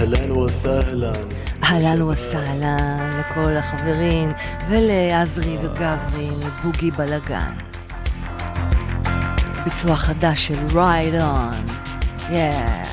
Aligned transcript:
אהלן 0.00 0.30
וסהלן. 0.30 1.12
אהלן 1.64 2.02
וסהלן 2.02 3.10
לכל 3.18 3.56
החברים 3.56 4.32
ולעזרי 4.68 5.56
וגברי 5.62 6.28
מבוגי 6.46 6.90
בלאגן. 6.90 7.52
ביצוע 9.64 9.96
חדש 9.96 10.48
של 10.48 10.58
רייד 10.74 11.14
און. 11.14 11.66
יאה. 12.30 12.84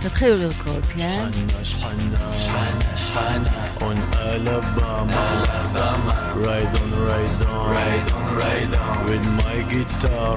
תתחילו 0.00 0.36
לרקוד, 0.36 0.86
כן? 0.86 1.24
שחנה 1.62 1.64
שחנה 1.64 2.96
שחנה 2.96 3.48
on 3.80 3.98
Alabama 4.14 5.24
Alabama 5.42 6.14
ride 6.46 6.74
on 6.82 6.90
ride 7.08 7.42
on 7.52 7.70
ride 7.76 8.08
on 8.16 8.24
ride 8.40 8.74
on 8.84 8.96
with 9.08 9.24
my 9.40 9.56
guitar 9.72 10.36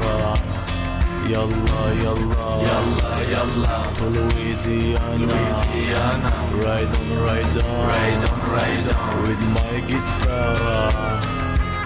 Yalla, 1.27 1.81
yalla, 2.03 2.45
yalla, 2.69 3.11
yalla 3.33 3.91
to 3.95 4.05
Louisiana. 4.05 5.17
Louisiana. 5.17 6.29
Ride 6.63 6.93
on, 6.99 7.09
ride 7.25 7.57
on, 7.57 7.87
ride 7.89 8.25
on, 8.29 8.39
ride 8.53 8.89
on 8.93 9.21
with 9.23 9.41
my 9.55 9.75
guitar. 9.89 11.15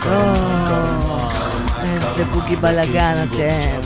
Oh, 0.05 0.49
איזה 1.83 2.25
בוגי 2.25 2.55
בלאגן 2.55 3.23
אתם. 3.23 3.79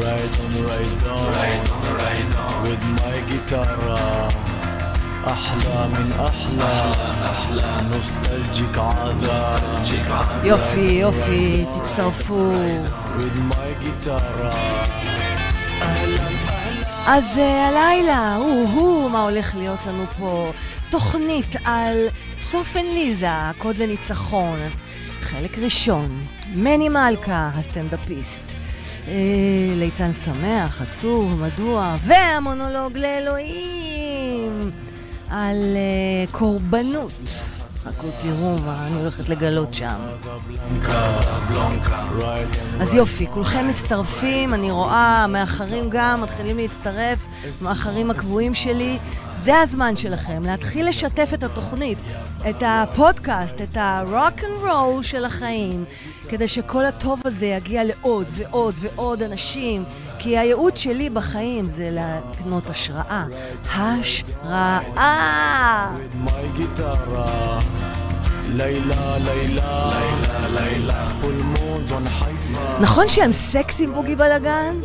Ride 0.00 0.36
on, 0.42 0.52
ride 0.66 1.02
on, 1.10 1.22
ride 1.34 1.68
on, 1.70 1.82
ride 1.98 2.34
on 2.34 2.62
with 2.62 2.82
my 2.98 3.16
guitar. 3.30 4.49
أحلى 5.27 5.87
من 5.87 6.11
أحلى 6.11 6.91
أحلى 7.31 7.81
نوستالجيك 7.91 8.77
عزا 8.77 9.59
יופי, 10.43 10.79
יופי, 10.79 11.65
תצטרפו. 11.79 12.53
with 13.17 13.53
my 13.53 13.85
guitar 13.85 14.55
אז 17.07 17.37
אה, 17.37 17.67
הלילה, 17.67 18.35
או-הו, 18.37 19.09
מה 19.09 19.21
הולך 19.23 19.55
להיות 19.55 19.85
לנו 19.85 20.05
פה? 20.19 20.51
תוכנית 20.89 21.55
על 21.65 21.97
צופן 22.37 22.85
ליזה, 22.93 23.27
קוד 23.57 23.77
לניצחון. 23.77 24.59
חלק 25.21 25.57
ראשון, 25.57 26.25
מני 26.53 26.89
מלכה, 26.89 27.49
הסטנדאפיסט. 27.53 28.55
אה, 29.07 29.13
ליצן 29.75 30.13
שמח, 30.13 30.81
עצוב, 30.81 31.39
מדוע, 31.39 31.95
והמונולוג 31.99 32.97
לאלוהים 32.97 33.98
על 35.30 35.76
אה, 35.76 36.32
קורבנות. 36.32 37.12
חכו 37.84 38.06
תראו 38.22 38.58
מה 38.58 38.86
אני 38.86 39.00
הולכת 39.00 39.28
לגלות 39.28 39.74
שם. 39.74 39.96
אז 42.80 42.94
יופי, 42.94 43.26
כולכם 43.26 43.68
מצטרפים, 43.68 44.54
אני 44.54 44.70
רואה, 44.70 45.26
מאחרים 45.28 45.90
גם, 45.90 46.20
מתחילים 46.22 46.56
להצטרף, 46.56 47.26
מאחרים 47.62 48.10
הקבועים 48.10 48.54
שלי. 48.54 48.98
זה 49.44 49.60
הזמן 49.60 49.96
שלכם 49.96 50.42
להתחיל 50.44 50.88
לשתף 50.88 51.30
את 51.34 51.42
התוכנית, 51.42 51.98
את 52.50 52.62
הפודקאסט, 52.66 53.60
את 53.62 53.76
הרוק 53.76 54.44
אנד 54.44 54.70
רול 54.70 55.02
של 55.02 55.24
החיים, 55.24 55.84
כדי 56.28 56.48
שכל 56.48 56.84
הטוב 56.84 57.22
הזה 57.24 57.46
יגיע 57.46 57.84
לעוד 57.84 58.26
ועוד 58.30 58.74
ועוד 58.80 59.22
אנשים, 59.22 59.84
כי 60.18 60.38
הייעוד 60.38 60.76
שלי 60.76 61.10
בחיים 61.10 61.68
זה 61.68 61.90
להקנות 61.92 62.70
השראה. 62.70 63.24
השראה! 63.74 64.88
נכון 72.80 73.08
שהם 73.08 73.32
סקסים 73.32 73.92
בוגי 73.92 74.16
בלאגן? 74.16 74.76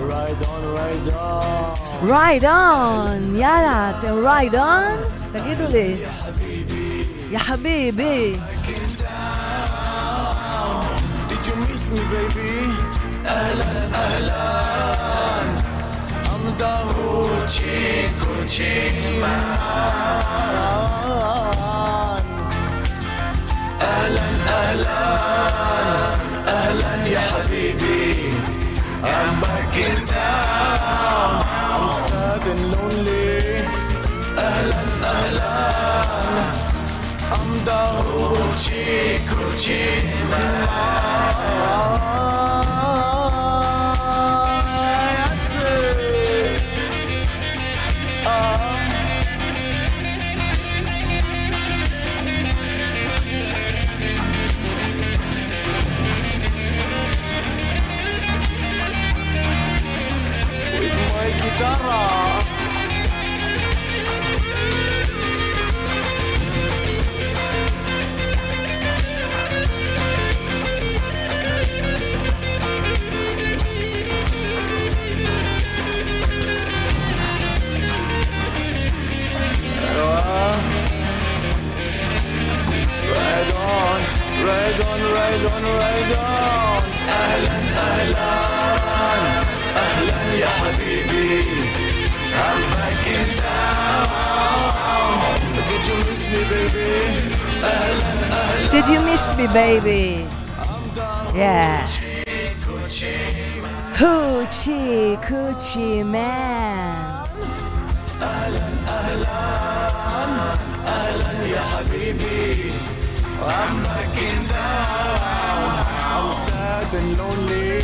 ride 0.00 0.42
on 0.42 0.74
ride 0.74 1.08
on 1.14 1.89
رايد 2.02 2.44
اون 2.44 3.36
يلا 3.36 3.94
رايد 4.04 4.54
اون 4.54 4.96
تجدوا 5.34 5.68
لي 5.68 5.96
يا 7.30 7.38
حبيبي. 7.38 8.40
أهلا 13.26 13.70
أهلا. 13.94 14.50
أهلا 23.82 24.26
أهلا. 24.48 24.98
أهلا 26.48 27.06
يا 27.06 27.20
حبيبي. 27.20 28.14
I'm 29.02 29.40
back 29.40 29.76
in 29.76 30.06
town. 30.06 30.49
sad 31.93 32.43
and 32.51 32.63
lonely 32.73 33.39
أهلا 34.37 34.81
أهلا 35.03 35.55
I'm 37.35 37.51
the 37.67 37.81
hoochie 38.07 39.19
coochie 39.29 39.95
With 40.29 41.98
ride 84.79 84.81
on, 84.89 84.99
ride 85.17 85.45
on, 85.53 85.63
ride 85.81 86.13
on 86.17 86.83
أهلا 87.09 87.57
أهلا 87.87 88.31
أهلا 89.85 90.19
يا 90.43 90.49
حبيبي 90.59 91.41
I'm 92.45 92.61
back 92.75 93.05
in 93.17 93.27
town 93.43 94.09
Did 95.69 95.83
you 95.89 95.97
miss 96.07 96.23
me 96.33 96.41
baby 96.53 96.91
أهلا 97.63 98.11
أهلا 98.39 98.69
Did 98.75 98.85
you 98.87 98.99
miss 99.09 99.25
me, 99.37 99.45
baby? 99.47 100.05
Yeah. 101.35 101.87
Hoochie 103.99 105.17
coochie 105.27 106.03
man. 106.03 107.25
يا 111.45 111.61
حبيبي 111.61 112.71
I'm 113.57 113.75
back 113.83 114.13
in 114.29 114.39
town 114.53 115.71
I'm 116.15 116.29
sad 116.33 116.89
and 116.99 117.11
lonely 117.17 117.81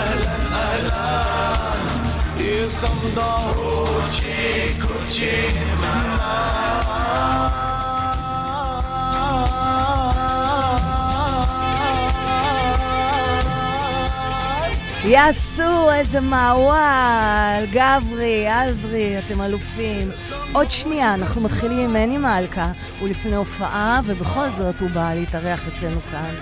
أهلا 0.00 0.36
أهلا 0.64 1.06
Yes 2.38 2.84
I'm 2.84 3.00
the 3.18 3.30
hoochie 3.54 4.78
coochie 4.82 5.46
יעשו 15.05 15.91
איזה 15.91 16.21
מעוול, 16.21 17.65
גברי, 17.71 18.47
עזרי, 18.47 19.19
אתם 19.19 19.41
אלופים. 19.41 20.11
עוד 20.51 20.69
שנייה, 20.69 21.13
אנחנו 21.13 21.41
מתחילים 21.41 21.79
עם 21.79 21.93
מני 21.93 22.17
מלכה, 22.17 22.71
הוא 22.99 23.09
לפני 23.09 23.35
הופעה, 23.35 24.01
ובכל 24.05 24.49
זאת 24.49 24.81
הוא 24.81 24.89
בא 24.89 25.13
להתארח 25.13 25.67
אצלנו 25.67 25.99
כאן. 26.11 26.35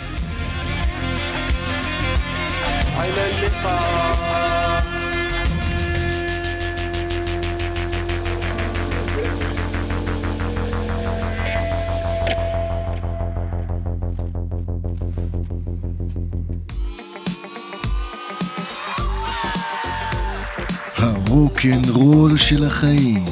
הרוקנרול 21.59 22.37
של 22.37 22.63
החיים, 22.63 23.25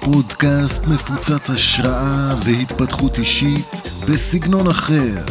פודקאסט 0.00 0.82
מפוצץ 0.82 1.50
השראה 1.50 2.34
והתפתחות 2.44 3.18
אישית 3.18 3.66
בסגנון 4.08 4.66
אחר, 4.66 5.24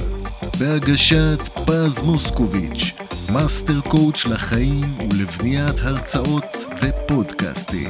בהגשת 0.60 1.40
פז 1.66 2.02
מוסקוביץ', 2.02 2.94
master 3.34 3.82
coach 3.82 4.26
לחיים 4.26 4.98
ולבניית 5.00 5.76
הרצאות 5.80 6.58
ופודקאסטים. 6.82 7.90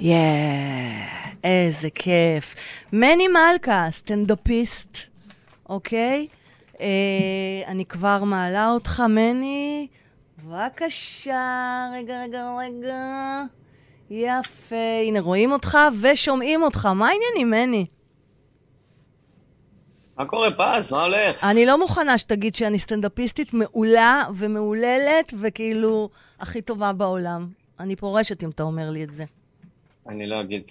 יאה, 0.00 1.06
איזה 1.44 1.88
כיף. 1.94 2.54
מני 2.92 3.28
מלכה, 3.28 3.86
סטנדאפיסט, 3.90 4.98
אוקיי? 5.68 6.26
אה, 6.80 6.86
אני 7.66 7.84
כבר 7.84 8.24
מעלה 8.24 8.70
אותך, 8.70 9.02
מני. 9.08 9.88
בבקשה, 10.44 11.88
רגע, 11.94 12.22
רגע, 12.22 12.50
רגע. 12.58 13.42
יפה, 14.10 14.76
הנה 15.06 15.20
רואים 15.20 15.52
אותך 15.52 15.78
ושומעים 16.02 16.62
אותך. 16.62 16.86
מה 16.86 17.08
העניינים, 17.08 17.50
מני? 17.50 17.86
מה 20.16 20.26
קורה, 20.26 20.48
פז? 20.50 20.92
מה 20.92 21.02
הולך? 21.02 21.44
אני 21.44 21.66
לא 21.66 21.78
מוכנה 21.78 22.18
שתגיד 22.18 22.54
שאני 22.54 22.78
סטנדאפיסטית 22.78 23.54
מעולה 23.54 24.24
ומהוללת, 24.34 25.34
וכאילו 25.40 26.08
הכי 26.40 26.62
טובה 26.62 26.92
בעולם. 26.92 27.48
אני 27.80 27.96
פורשת 27.96 28.44
אם 28.44 28.50
אתה 28.50 28.62
אומר 28.62 28.90
לי 28.90 29.04
את 29.04 29.14
זה. 29.14 29.24
אני 30.08 30.26
לא 30.26 30.40
אגיד. 30.40 30.62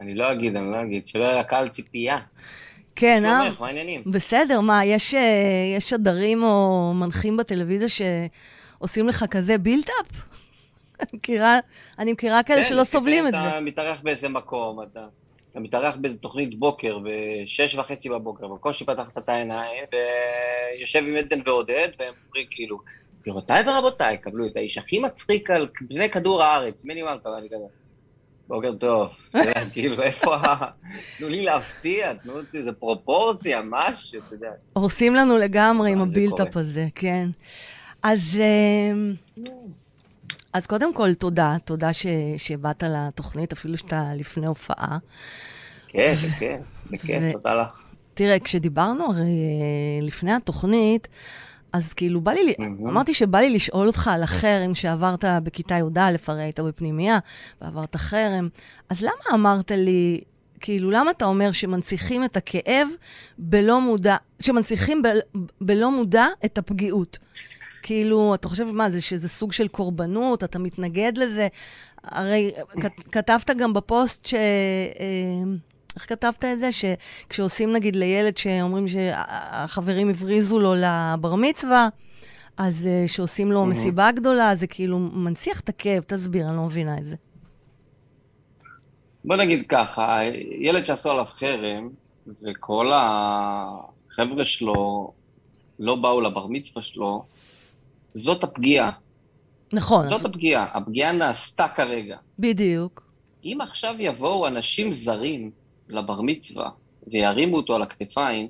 אני 0.00 0.14
לא 0.14 0.32
אגיד, 0.32 0.56
אני 0.56 0.72
לא 0.72 0.82
אגיד. 0.82 1.06
שלא 1.06 1.24
יהיה 1.24 1.40
לקהל 1.40 1.68
ציפייה. 1.68 2.18
כן, 2.96 3.24
אה? 3.24 3.50
מה 3.60 3.66
העניינים? 3.66 4.02
בסדר, 4.06 4.60
מה, 4.60 4.84
יש, 4.84 5.14
אה, 5.14 5.20
יש 5.76 5.90
שדרים 5.90 6.42
או 6.42 6.92
מנחים 6.94 7.36
בטלוויזיה 7.36 7.88
שעושים 8.78 9.08
לך 9.08 9.24
כזה 9.30 9.58
בילטאפ? 9.58 10.06
אני 11.00 11.08
מכירה, 11.14 11.58
אני 11.98 12.16
כאלה 12.16 12.42
כן, 12.42 12.62
שלא 12.62 12.84
סובלים 12.84 13.26
את 13.26 13.34
אתה 13.34 13.50
זה. 13.54 13.60
מתארח 13.60 14.00
באיזה 14.02 14.28
מקום, 14.28 14.82
אתה, 14.82 15.06
אתה 15.50 15.60
מתארח 15.60 15.96
באיזה 15.96 16.18
תוכנית 16.18 16.58
בוקר, 16.58 16.98
בשש 17.04 17.74
וחצי 17.74 18.08
בבוקר, 18.08 18.48
בקושי 18.48 18.84
פתחת 18.84 19.18
את 19.18 19.28
העיניים, 19.28 19.84
ויושב 19.92 20.98
עם 20.98 21.16
עדן 21.16 21.40
ועודד, 21.46 21.88
והם 21.98 22.14
אומרים 22.26 22.46
כאילו, 22.50 22.78
גבירותיי 23.20 23.62
ורבותיי, 23.66 24.18
קבלו 24.18 24.46
את 24.46 24.56
האיש 24.56 24.78
הכי 24.78 24.98
מצחיק 24.98 25.50
על 25.50 25.68
פני 25.88 26.10
כדור 26.10 26.42
הארץ, 26.42 26.84
מני 26.84 27.02
מלכה, 27.02 27.28
ואני 27.28 27.46
כזה, 27.46 27.64
בוקר 28.48 28.74
טוב. 28.74 29.08
אתה 29.30 29.70
כאילו, 29.72 30.02
איפה 30.02 30.36
ה... 30.36 30.66
תנו 31.18 31.28
לי 31.28 31.44
להפתיע, 31.44 32.14
תנו 32.14 32.38
לי 32.38 32.58
איזה 32.58 32.72
פרופורציה, 32.72 33.60
משהו, 33.64 34.20
אתה 34.26 34.34
יודע. 34.34 34.50
הורסים 34.72 35.14
לנו 35.14 35.38
לגמרי 35.38 35.90
עם 35.92 35.98
אה, 35.98 36.02
הבילטאפ 36.02 36.52
קורה. 36.52 36.62
הזה, 36.62 36.86
כן. 36.94 37.28
אז, 38.08 38.38
אה, 38.40 39.42
אז 40.52 40.66
קודם 40.66 40.94
כל, 40.94 41.14
תודה. 41.14 41.56
תודה 41.64 41.92
ש, 41.92 42.06
שבאת 42.36 42.82
לתוכנית, 42.82 43.52
אפילו 43.52 43.76
שאתה 43.76 44.04
לפני 44.14 44.46
הופעה. 44.46 44.98
כן, 45.88 46.14
כן, 46.38 46.60
בכיף, 46.90 47.22
ו- 47.22 47.32
תודה 47.32 47.54
לך. 47.54 47.68
תראה, 48.14 48.38
כשדיברנו 48.38 49.04
הרי 49.04 49.22
אה, 49.22 50.06
לפני 50.06 50.32
התוכנית, 50.32 51.08
אז 51.72 51.92
כאילו 51.92 52.20
בא 52.20 52.32
לי, 52.32 52.54
מהמם. 52.58 52.88
אמרתי 52.88 53.14
שבא 53.14 53.38
לי 53.38 53.50
לשאול 53.50 53.86
אותך 53.86 54.08
על 54.08 54.22
החרם 54.22 54.74
שעברת 54.74 55.24
בכיתה 55.42 55.74
י"א, 55.74 56.16
הרי 56.26 56.42
היית 56.42 56.60
בפנימייה, 56.60 57.18
ועברת 57.60 57.96
חרם. 57.96 58.48
אז 58.88 59.02
למה 59.02 59.34
אמרת 59.34 59.70
לי, 59.70 60.20
כאילו, 60.60 60.90
למה 60.90 61.10
אתה 61.10 61.24
אומר 61.24 61.52
שמנציחים 61.52 62.24
את 62.24 62.36
הכאב 62.36 62.88
בלא 63.38 63.80
מודע, 63.80 64.16
שמנציחים 64.40 65.02
ב, 65.02 65.08
בלא 65.60 65.90
מודע 65.90 66.26
את 66.44 66.58
הפגיעות? 66.58 67.18
כאילו, 67.86 68.34
אתה 68.34 68.48
חושב, 68.48 68.64
מה 68.64 68.90
זה, 68.90 69.02
שזה 69.02 69.28
סוג 69.28 69.52
של 69.52 69.68
קורבנות, 69.68 70.44
אתה 70.44 70.58
מתנגד 70.58 71.12
לזה? 71.18 71.48
הרי 72.04 72.50
כתבת 73.12 73.50
גם 73.50 73.72
בפוסט 73.72 74.26
ש... 74.26 74.34
אה, 74.34 75.42
איך 75.96 76.08
כתבת 76.08 76.44
את 76.44 76.58
זה? 76.58 76.68
שכשעושים 76.72 77.72
נגיד 77.72 77.96
לילד 77.96 78.36
שאומרים 78.36 78.88
שהחברים 78.88 80.10
הבריזו 80.10 80.60
לו 80.60 80.74
לבר 80.74 81.34
מצווה, 81.34 81.88
אז 82.56 82.86
אה, 82.86 83.08
שעושים 83.08 83.52
לו 83.52 83.66
מסיבה 83.66 84.12
גדולה, 84.12 84.54
זה 84.54 84.66
כאילו 84.66 84.98
מנציח 84.98 85.60
את 85.60 85.68
הכאב, 85.68 86.02
תסביר, 86.02 86.48
אני 86.48 86.56
לא 86.56 86.62
מבינה 86.62 86.98
את 86.98 87.06
זה. 87.06 87.16
בוא 89.24 89.36
נגיד 89.36 89.66
ככה, 89.68 90.18
ילד 90.60 90.86
שעשו 90.86 91.10
עליו 91.10 91.24
חרם, 91.24 91.88
וכל 92.42 92.92
החבר'ה 92.94 94.44
שלו 94.44 95.12
לא 95.78 95.96
באו 95.96 96.20
לבר 96.20 96.46
מצווה 96.46 96.82
שלו, 96.82 97.24
זאת 98.16 98.44
הפגיעה. 98.44 98.90
נכון, 99.72 100.08
זאת 100.08 100.20
אז 100.20 100.26
הפגיעה. 100.26 100.66
הפגיעה 100.72 101.12
נעשתה 101.12 101.68
כרגע. 101.68 102.16
בדיוק. 102.38 103.10
אם 103.44 103.58
עכשיו 103.60 103.94
יבואו 103.98 104.46
אנשים 104.46 104.92
זרים 104.92 105.50
לבר 105.88 106.20
מצווה 106.20 106.70
וירימו 107.06 107.56
אותו 107.56 107.74
על 107.74 107.82
הכתפיים, 107.82 108.48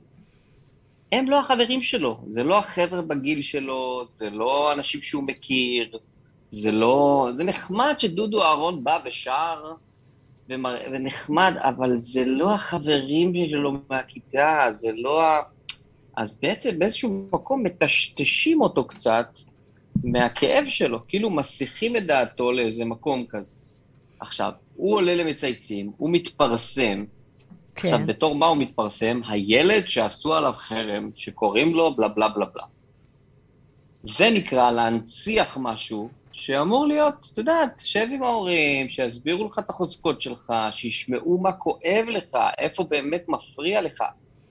הם 1.12 1.30
לא 1.30 1.40
החברים 1.40 1.82
שלו, 1.82 2.20
זה 2.28 2.42
לא 2.42 2.58
החבר'ה 2.58 3.02
בגיל 3.02 3.42
שלו, 3.42 4.04
זה 4.08 4.30
לא 4.30 4.72
אנשים 4.72 5.00
שהוא 5.02 5.22
מכיר, 5.22 5.96
זה 6.50 6.72
לא... 6.72 7.28
זה 7.36 7.44
נחמד 7.44 7.94
שדודו 7.98 8.42
אהרון 8.42 8.84
בא 8.84 8.98
ושר, 9.04 9.72
ומר... 10.48 10.76
ונחמד, 10.92 11.54
אבל 11.58 11.98
זה 11.98 12.24
לא 12.24 12.54
החברים 12.54 13.32
שלו 13.50 13.72
מהכיתה, 13.90 14.66
זה 14.70 14.90
לא 14.94 15.24
ה... 15.24 15.40
אז 16.16 16.38
בעצם 16.42 16.78
באיזשהו 16.78 17.28
מקום 17.32 17.62
מטשטשים 17.62 18.60
אותו 18.60 18.84
קצת 18.84 19.26
מהכאב 20.04 20.64
שלו, 20.68 21.06
כאילו 21.08 21.30
מסיחים 21.30 21.96
את 21.96 22.06
דעתו 22.06 22.52
לאיזה 22.52 22.84
מקום 22.84 23.26
כזה. 23.28 23.48
עכשיו, 24.20 24.52
הוא 24.76 24.94
עולה 24.96 25.14
למצייצים, 25.14 25.92
הוא 25.96 26.10
מתפרסם, 26.10 27.04
עכשיו, 27.76 27.98
כן. 27.98 28.06
בתור 28.06 28.34
מה 28.34 28.46
הוא 28.46 28.56
מתפרסם? 28.56 29.20
הילד 29.28 29.88
שעשו 29.88 30.34
עליו 30.34 30.52
חרם, 30.56 31.10
שקוראים 31.14 31.74
לו 31.74 31.94
בלה 31.94 32.08
בלה 32.08 32.28
בלה 32.28 32.46
בלה. 32.46 32.64
זה 34.02 34.30
נקרא 34.30 34.70
להנציח 34.70 35.58
משהו 35.60 36.08
שאמור 36.32 36.86
להיות, 36.86 37.28
אתה 37.32 37.40
יודע, 37.40 37.66
תשב 37.76 38.06
עם 38.12 38.22
ההורים, 38.22 38.90
שיסבירו 38.90 39.46
לך 39.46 39.58
את 39.58 39.70
החוזקות 39.70 40.22
שלך, 40.22 40.52
שישמעו 40.72 41.38
מה 41.38 41.52
כואב 41.52 42.04
לך, 42.08 42.38
איפה 42.58 42.84
באמת 42.84 43.24
מפריע 43.28 43.82
לך, 43.82 44.04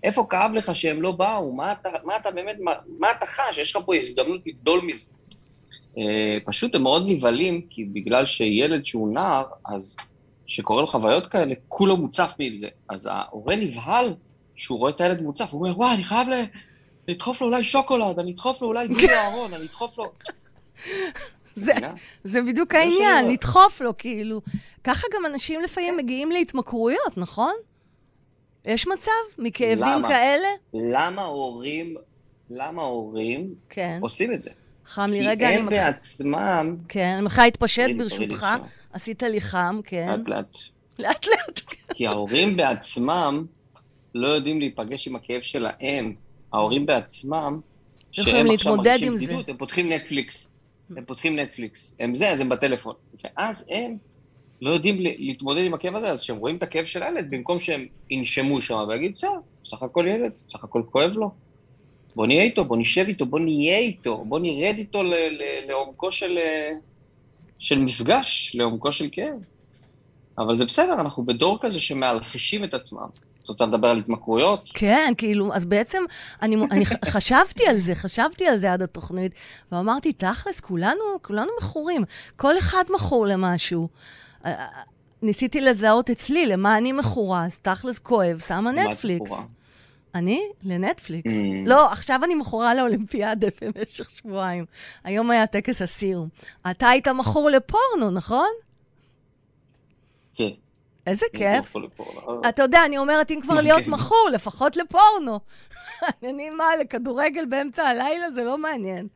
איפה 0.04 0.28
כאב 0.30 0.52
לך 0.54 0.76
שהם 0.76 1.02
לא 1.02 1.12
באו, 1.12 1.52
מה 1.52 1.72
אתה, 1.72 1.90
מה 2.04 2.18
אתה 2.18 2.32
באמת, 2.32 2.56
מה, 2.60 2.72
מה 3.00 3.08
אתה 3.12 3.26
חש, 3.26 3.58
יש 3.58 3.76
לך 3.76 3.82
פה 3.86 3.96
הזדמנות 3.96 4.42
לגדול 4.48 4.82
מזה. 4.86 5.12
אה, 5.98 6.38
פשוט 6.46 6.76
הם 6.76 6.84
מאוד 6.84 7.06
נבהלים, 7.08 7.62
כי 7.70 7.86
בגלל 7.86 8.26
שילד 8.26 8.86
שהוא 8.86 9.14
נער, 9.14 9.44
אז 9.66 9.96
שקורה 10.48 10.82
לו 10.82 10.88
חוויות 10.88 11.28
כאלה, 11.28 11.56
כולו 11.68 11.98
מוצף 11.98 12.34
מזה. 12.40 12.68
אז 12.90 13.10
ההורה 13.12 13.56
נבהל 13.56 14.16
שהוא 14.56 14.80
רואה 14.80 14.92
את 14.92 15.02
הילד 15.02 15.22
מוצף, 15.22 15.48
הוא 15.52 15.62
אומר, 15.62 15.78
וואי, 15.78 15.96
אני 15.96 16.04
חייב 16.04 16.30
ל... 16.30 16.44
לדחוף 17.08 17.42
לו 17.42 17.48
אולי 17.48 17.64
שוקולד, 17.64 18.20
אני 18.20 18.32
אדחוף 18.32 18.62
לו 18.62 18.68
אולי 18.68 18.88
דודו 18.88 19.10
אהרון, 19.10 19.54
אני 19.54 19.64
אדחוף 19.64 19.98
לו... 19.98 20.06
זה? 21.56 21.74
זה 22.24 22.42
בדיוק 22.42 22.76
העניין. 22.76 23.30
לדחוף 23.32 23.82
לו, 23.82 23.98
כאילו. 23.98 24.42
ככה 24.84 25.08
גם 25.16 25.26
אנשים 25.26 25.62
לפעמים 25.62 25.98
מגיעים 25.98 26.32
להתמכרויות, 26.32 27.18
נכון? 27.18 27.54
יש 28.66 28.88
מצב? 28.88 29.12
מכאבים 29.38 29.98
למה? 29.98 30.08
כאלה? 30.10 30.48
למה 30.74 31.22
הורים, 31.22 31.96
למה 32.50 32.82
הורים 32.82 33.56
כן. 33.70 33.98
עושים 34.02 34.34
את 34.34 34.42
זה? 34.42 34.50
חם 34.86 35.08
לי 35.10 35.20
כי 35.20 35.28
רגע, 35.28 35.50
אני 35.50 35.58
הם. 35.58 35.66
בעצמם, 35.70 36.76
כן, 36.90 37.14
אני 37.18 37.26
מתחילה 37.26 37.46
להתפשט 37.46 37.90
ברשותך. 37.98 38.46
עשית 38.94 39.24
לי 39.24 39.42
חם, 39.42 39.80
כן. 39.84 40.08
לאט 40.08 40.30
לאט. 40.30 40.58
לאט 41.00 41.28
לאט. 41.28 41.60
כי 41.94 42.08
ההורים 42.08 42.58
בעצמם 42.58 43.46
לא 44.16 44.28
יודעים 44.28 44.60
להיפגש 44.60 45.08
עם 45.08 45.16
הכאב 45.16 45.42
שלהם. 45.42 46.16
ההורים 46.54 46.86
בעצמם, 46.86 47.60
יכולים 48.14 48.46
שהם 48.46 48.56
עכשיו 48.56 48.76
מרגישים. 48.76 49.16
בדידות, 49.16 49.50
הם 49.50 49.58
פותחים 49.58 49.92
נטפליקס. 49.92 50.52
הם 50.98 51.06
פותחים 51.06 51.40
נטפליקס. 51.40 51.96
הם 52.00 52.18
זה, 52.18 52.30
אז 52.30 52.40
הם 52.42 52.50
בטלפון. 52.50 52.96
ואז 53.24 53.68
הם 53.72 53.98
לא 54.62 54.72
יודעים 54.72 54.96
להתמודד 55.00 55.62
עם 55.62 55.74
הכאב 55.74 55.96
הזה, 55.96 56.12
אז 56.12 56.22
כשהם 56.22 56.38
רואים 56.38 56.56
את 56.56 56.64
הכאב 56.64 56.86
של 56.86 57.04
הילד, 57.04 57.30
במקום 57.30 57.60
שהם 57.60 57.86
ינשמו 58.10 58.62
שם 58.62 58.86
ויגידו, 58.88 59.14
בסדר, 59.14 59.30
סך 59.66 59.84
הכל 59.84 60.08
ילד, 60.08 60.32
סך 60.50 60.64
הכל 60.64 60.82
כואב 60.92 61.12
לו. 61.12 61.32
בוא 62.16 62.28
נהיה 62.28 62.44
איתו, 62.44 62.66
בוא 62.66 62.78
נשב 62.78 63.06
איתו, 63.08 63.26
בוא 63.26 63.40
נהיה 63.40 63.78
איתו, 63.78 64.24
בוא 64.28 64.40
נרד 64.40 64.76
איתו 64.78 65.04
ל- 65.04 65.14
ל- 65.14 65.68
לעומקו 65.68 66.12
של, 66.12 66.38
אה, 66.38 66.72
של 67.60 67.80
מפגש, 67.80 68.56
לעומקו 68.56 68.92
של 68.92 69.10
כאב. 69.12 69.46
אבל 70.38 70.56
זה 70.56 70.66
בסדר, 70.66 70.94
אנחנו 70.94 71.26
בדור 71.26 71.58
כזה 71.62 71.80
שמאלחשים 71.80 72.64
את 72.64 72.74
עצמם. 72.74 73.08
את 73.44 73.50
רוצה 73.50 73.66
לדבר 73.66 73.88
על 73.88 74.00
התמכרויות? 74.00 74.64
כן, 74.74 75.14
כאילו, 75.18 75.54
אז 75.54 75.66
בעצם 75.66 76.04
אני, 76.42 76.56
אני 76.72 76.86
חשבתי 77.06 77.68
על 77.68 77.80
זה, 77.80 77.96
חשבתי 77.96 78.48
על 78.48 78.58
זה 78.58 78.74
עד 78.74 78.82
התוכנית, 78.82 79.32
ואמרתי, 79.72 80.14
תכלס, 80.14 80.60
כולנו, 80.60 81.04
כולנו 81.22 81.52
מכורים. 81.62 82.04
כל 82.36 82.58
אחד 82.58 82.84
מכור 82.96 83.26
למשהו. 83.26 83.88
אה, 84.46 84.52
אה, 84.52 84.66
ניסיתי 85.22 85.62
לזהות 85.62 86.10
אצלי 86.10 86.46
למה 86.46 86.78
אני 86.78 86.92
מכורה, 86.92 87.46
אז 87.46 87.60
תכלס 87.60 88.00
כואב, 88.00 88.40
שמה 88.48 88.72
נטפליקס. 88.72 89.32
אני? 90.16 90.42
לנטפליקס. 90.64 91.34
Mm. 91.34 91.70
לא, 91.70 91.92
עכשיו 91.92 92.20
אני 92.24 92.36
מכורה 92.36 92.76
לאולימפיאדה 92.76 93.48
במשך 93.62 94.10
שבועיים. 94.10 94.66
היום 95.04 95.32
היה 95.32 95.48
טקס 95.48 95.82
הסיום. 95.82 96.28
אתה 96.72 96.90
היית 96.90 97.08
מכור 97.08 97.50
לפורנו, 97.50 98.12
נכון? 98.12 98.48
כן. 100.36 100.50
איזה 101.08 101.26
כיף. 101.34 101.76
לפורנו. 101.76 102.42
אתה 102.50 102.64
יודע, 102.64 102.80
אני 102.86 102.98
אומרת, 102.98 103.32
אם 103.32 103.40
כבר 103.42 103.56
כן. 103.56 103.64
להיות 103.64 103.88
מכור, 103.88 104.30
לפחות 104.34 104.78
לפורנו. 104.78 105.40
אני 106.30 106.50
מה, 106.50 106.66
לכדורגל 106.82 107.46
באמצע 107.46 107.84
הלילה? 107.84 108.32
זה 108.32 108.44
לא 108.44 108.58
מעניין. 108.58 109.08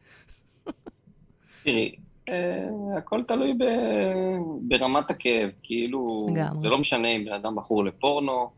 תראי, 1.64 1.96
אה, 2.30 2.68
הכל 2.98 3.24
תלוי. 3.28 3.54
ברמת 4.62 5.10
הכאב, 5.12 5.50
כאילו. 5.64 6.28
זה 6.62 6.68
לא 6.68 6.78
משנה 6.78 7.08
אם 7.08 7.26
בן 7.26 7.34
אדם 7.34 7.56
בחור 7.56 7.86
לפורנו, 7.86 8.50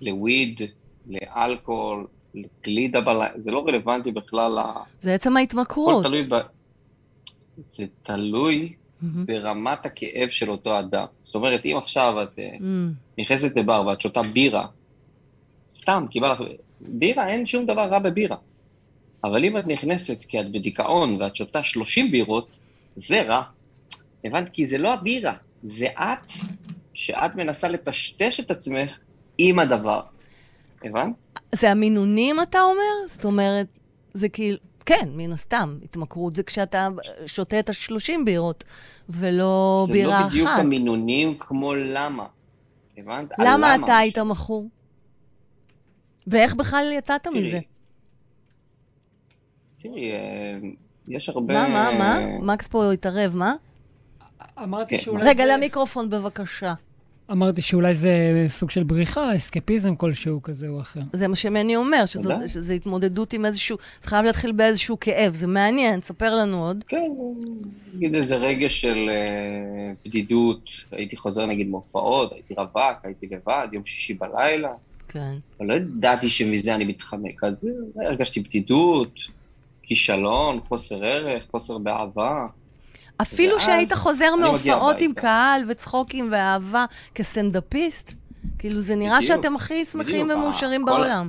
לוויד, 0.00 0.60
לאלכוהול, 1.06 2.06
לגלידה 2.34 3.00
בלילה, 3.00 3.26
זה 3.36 3.50
לא 3.50 3.64
רלוונטי 3.66 4.10
בכלל, 4.12 4.58
ה- 4.58 4.82
זה 5.00 5.14
עצם 5.14 5.36
ההתמכרות. 5.36 6.04
תלוי 6.04 6.22
ב... 6.22 6.34
זה 7.56 7.84
תלוי 8.02 8.72
מהמם. 9.02 9.26
ברמת 9.26 9.86
הכאב 9.86 10.28
של 10.30 10.50
אותו 10.50 10.78
אדם. 10.78 11.04
זאת 11.22 11.34
אומרת, 11.34 11.60
אם 11.64 11.76
עכשיו 11.76 12.22
את 12.22 12.38
אמ, 12.38 12.90
נכנסת 13.18 13.56
לבר 13.56 13.86
ואת 13.86 14.00
שותה 14.00 14.22
בירה, 14.22 14.66
סתם, 15.74 16.04
כי 16.10 16.20
בא 16.20 16.32
לך... 16.32 16.40
בירה, 16.80 17.28
אין 17.28 17.46
שום 17.46 17.66
דבר 17.66 17.82
רע 17.88 17.98
בבירה. 17.98 18.36
אבל 19.24 19.44
אם 19.44 19.56
את 19.58 19.66
נכנסת 19.66 20.24
כי 20.28 20.40
את 20.40 20.50
בדיכאון 20.52 21.22
ואת 21.22 21.36
שותה 21.36 21.64
30 21.64 22.10
בירות, 22.10 22.58
זה 22.96 23.22
רע. 23.22 23.42
הבנת? 24.24 24.48
כי 24.48 24.66
זה 24.66 24.78
לא 24.78 24.92
הבירה, 24.94 25.32
זה 25.62 25.86
את, 25.86 26.32
שאת 26.94 27.34
מנסה 27.34 27.68
לטשטש 27.68 28.40
את 28.40 28.50
עצמך 28.50 28.98
עם 29.38 29.58
הדבר. 29.58 30.00
הבנת? 30.84 31.40
זה 31.52 31.70
המינונים, 31.70 32.40
אתה 32.42 32.60
אומר? 32.62 33.06
זאת 33.08 33.24
אומרת, 33.24 33.78
זה 34.14 34.28
כאילו... 34.28 34.58
כן, 34.86 35.08
מן 35.12 35.32
הסתם, 35.32 35.78
התמכרות 35.82 36.36
זה 36.36 36.42
כשאתה 36.42 36.88
שותה 37.26 37.58
את 37.58 37.68
השלושים 37.68 38.24
בירות, 38.24 38.64
ולא 39.08 39.84
זה 39.86 39.92
בירה 39.92 40.20
לא 40.20 40.26
בדיוק 40.26 40.48
אחת. 40.48 40.58
המינונים 40.60 41.36
כמו 41.38 41.74
למה. 41.74 42.26
הבנת? 42.98 43.32
למה 43.38 43.74
אתה 43.74 43.96
היית. 43.96 44.18
מכור? 44.18 44.68
ואיך 46.26 46.54
בכלל 46.54 46.92
יצאת 46.92 47.22
תראי, 47.22 47.40
מזה? 47.40 47.60
תראי, 49.82 50.12
אה, 50.12 50.58
יש 51.08 51.28
הרבה... 51.28 51.54
מה, 51.54 51.68
מה, 51.68 51.98
מה? 51.98 52.18
מקס 52.52 52.66
פה 52.66 52.92
התערב, 52.92 53.36
מה? 53.36 53.54
אמרתי 54.62 54.96
כן. 54.96 55.02
שאולי 55.02 55.28
רגע, 55.28 55.46
זה... 55.46 55.52
למיקרופון 55.52 56.10
בבקשה. 56.10 56.74
אמרתי 57.32 57.62
שאולי 57.62 57.94
זה 57.94 58.44
סוג 58.48 58.70
של 58.70 58.82
בריחה, 58.82 59.36
אסקפיזם 59.36 59.96
כלשהו 59.96 60.42
כזה 60.42 60.68
או 60.68 60.80
אחר. 60.80 61.00
זה 61.12 61.28
מה 61.28 61.36
שמני 61.36 61.76
אומר, 61.76 62.06
שזו. 62.06 62.30
שזה 62.46 62.74
התמודדות 62.74 63.32
עם 63.32 63.46
איזשהו... 63.46 63.76
זה 64.00 64.08
חייב 64.08 64.24
להתחיל 64.24 64.52
באיזשהו 64.52 65.00
כאב, 65.00 65.34
זה 65.34 65.46
מעניין, 65.46 66.00
ספר 66.00 66.34
לנו 66.34 66.66
עוד. 66.66 66.84
כן, 66.88 67.10
נגיד 67.94 68.14
איזה 68.14 68.36
רגע 68.36 68.68
של 68.68 69.10
אה, 69.10 69.92
בדידות, 70.04 70.70
הייתי 70.92 71.16
חוזר 71.16 71.46
נגיד 71.46 71.68
מהופעות, 71.68 72.32
הייתי 72.32 72.54
רווק, 72.54 72.98
הייתי 73.02 73.26
לבד, 73.30 73.68
יום 73.72 73.84
שישי 73.84 74.14
בלילה, 74.14 74.72
כן. 75.08 75.34
אבל 75.58 75.66
לא 75.66 75.74
ידעתי 75.74 76.30
שמזה 76.30 76.74
אני 76.74 76.84
מתחמק, 76.84 77.44
אז 77.44 77.68
הרגשתי 77.96 78.40
בדידות, 78.40 79.12
כישלון, 79.82 80.60
חוסר 80.68 81.04
ערך, 81.04 81.42
חוסר 81.50 81.78
באהבה. 81.78 82.46
אפילו 83.22 83.52
ואז 83.52 83.62
שהיית 83.64 83.92
חוזר 83.92 84.36
מהופעות 84.40 84.96
עם. 85.00 85.12
קהל 85.12 85.62
וצחוקים 85.68 86.28
ואהבה 86.32 86.84
כסטנדאפיסט, 87.14 88.14
כאילו 88.58 88.80
זה 88.80 88.94
נראה 88.96 89.16
בדיוק, 89.18 89.36
שאתם 89.36 89.56
הכי 89.56 89.84
שמחים 89.84 90.30
ומאושרים 90.30 90.84
בעולם. 90.84 91.28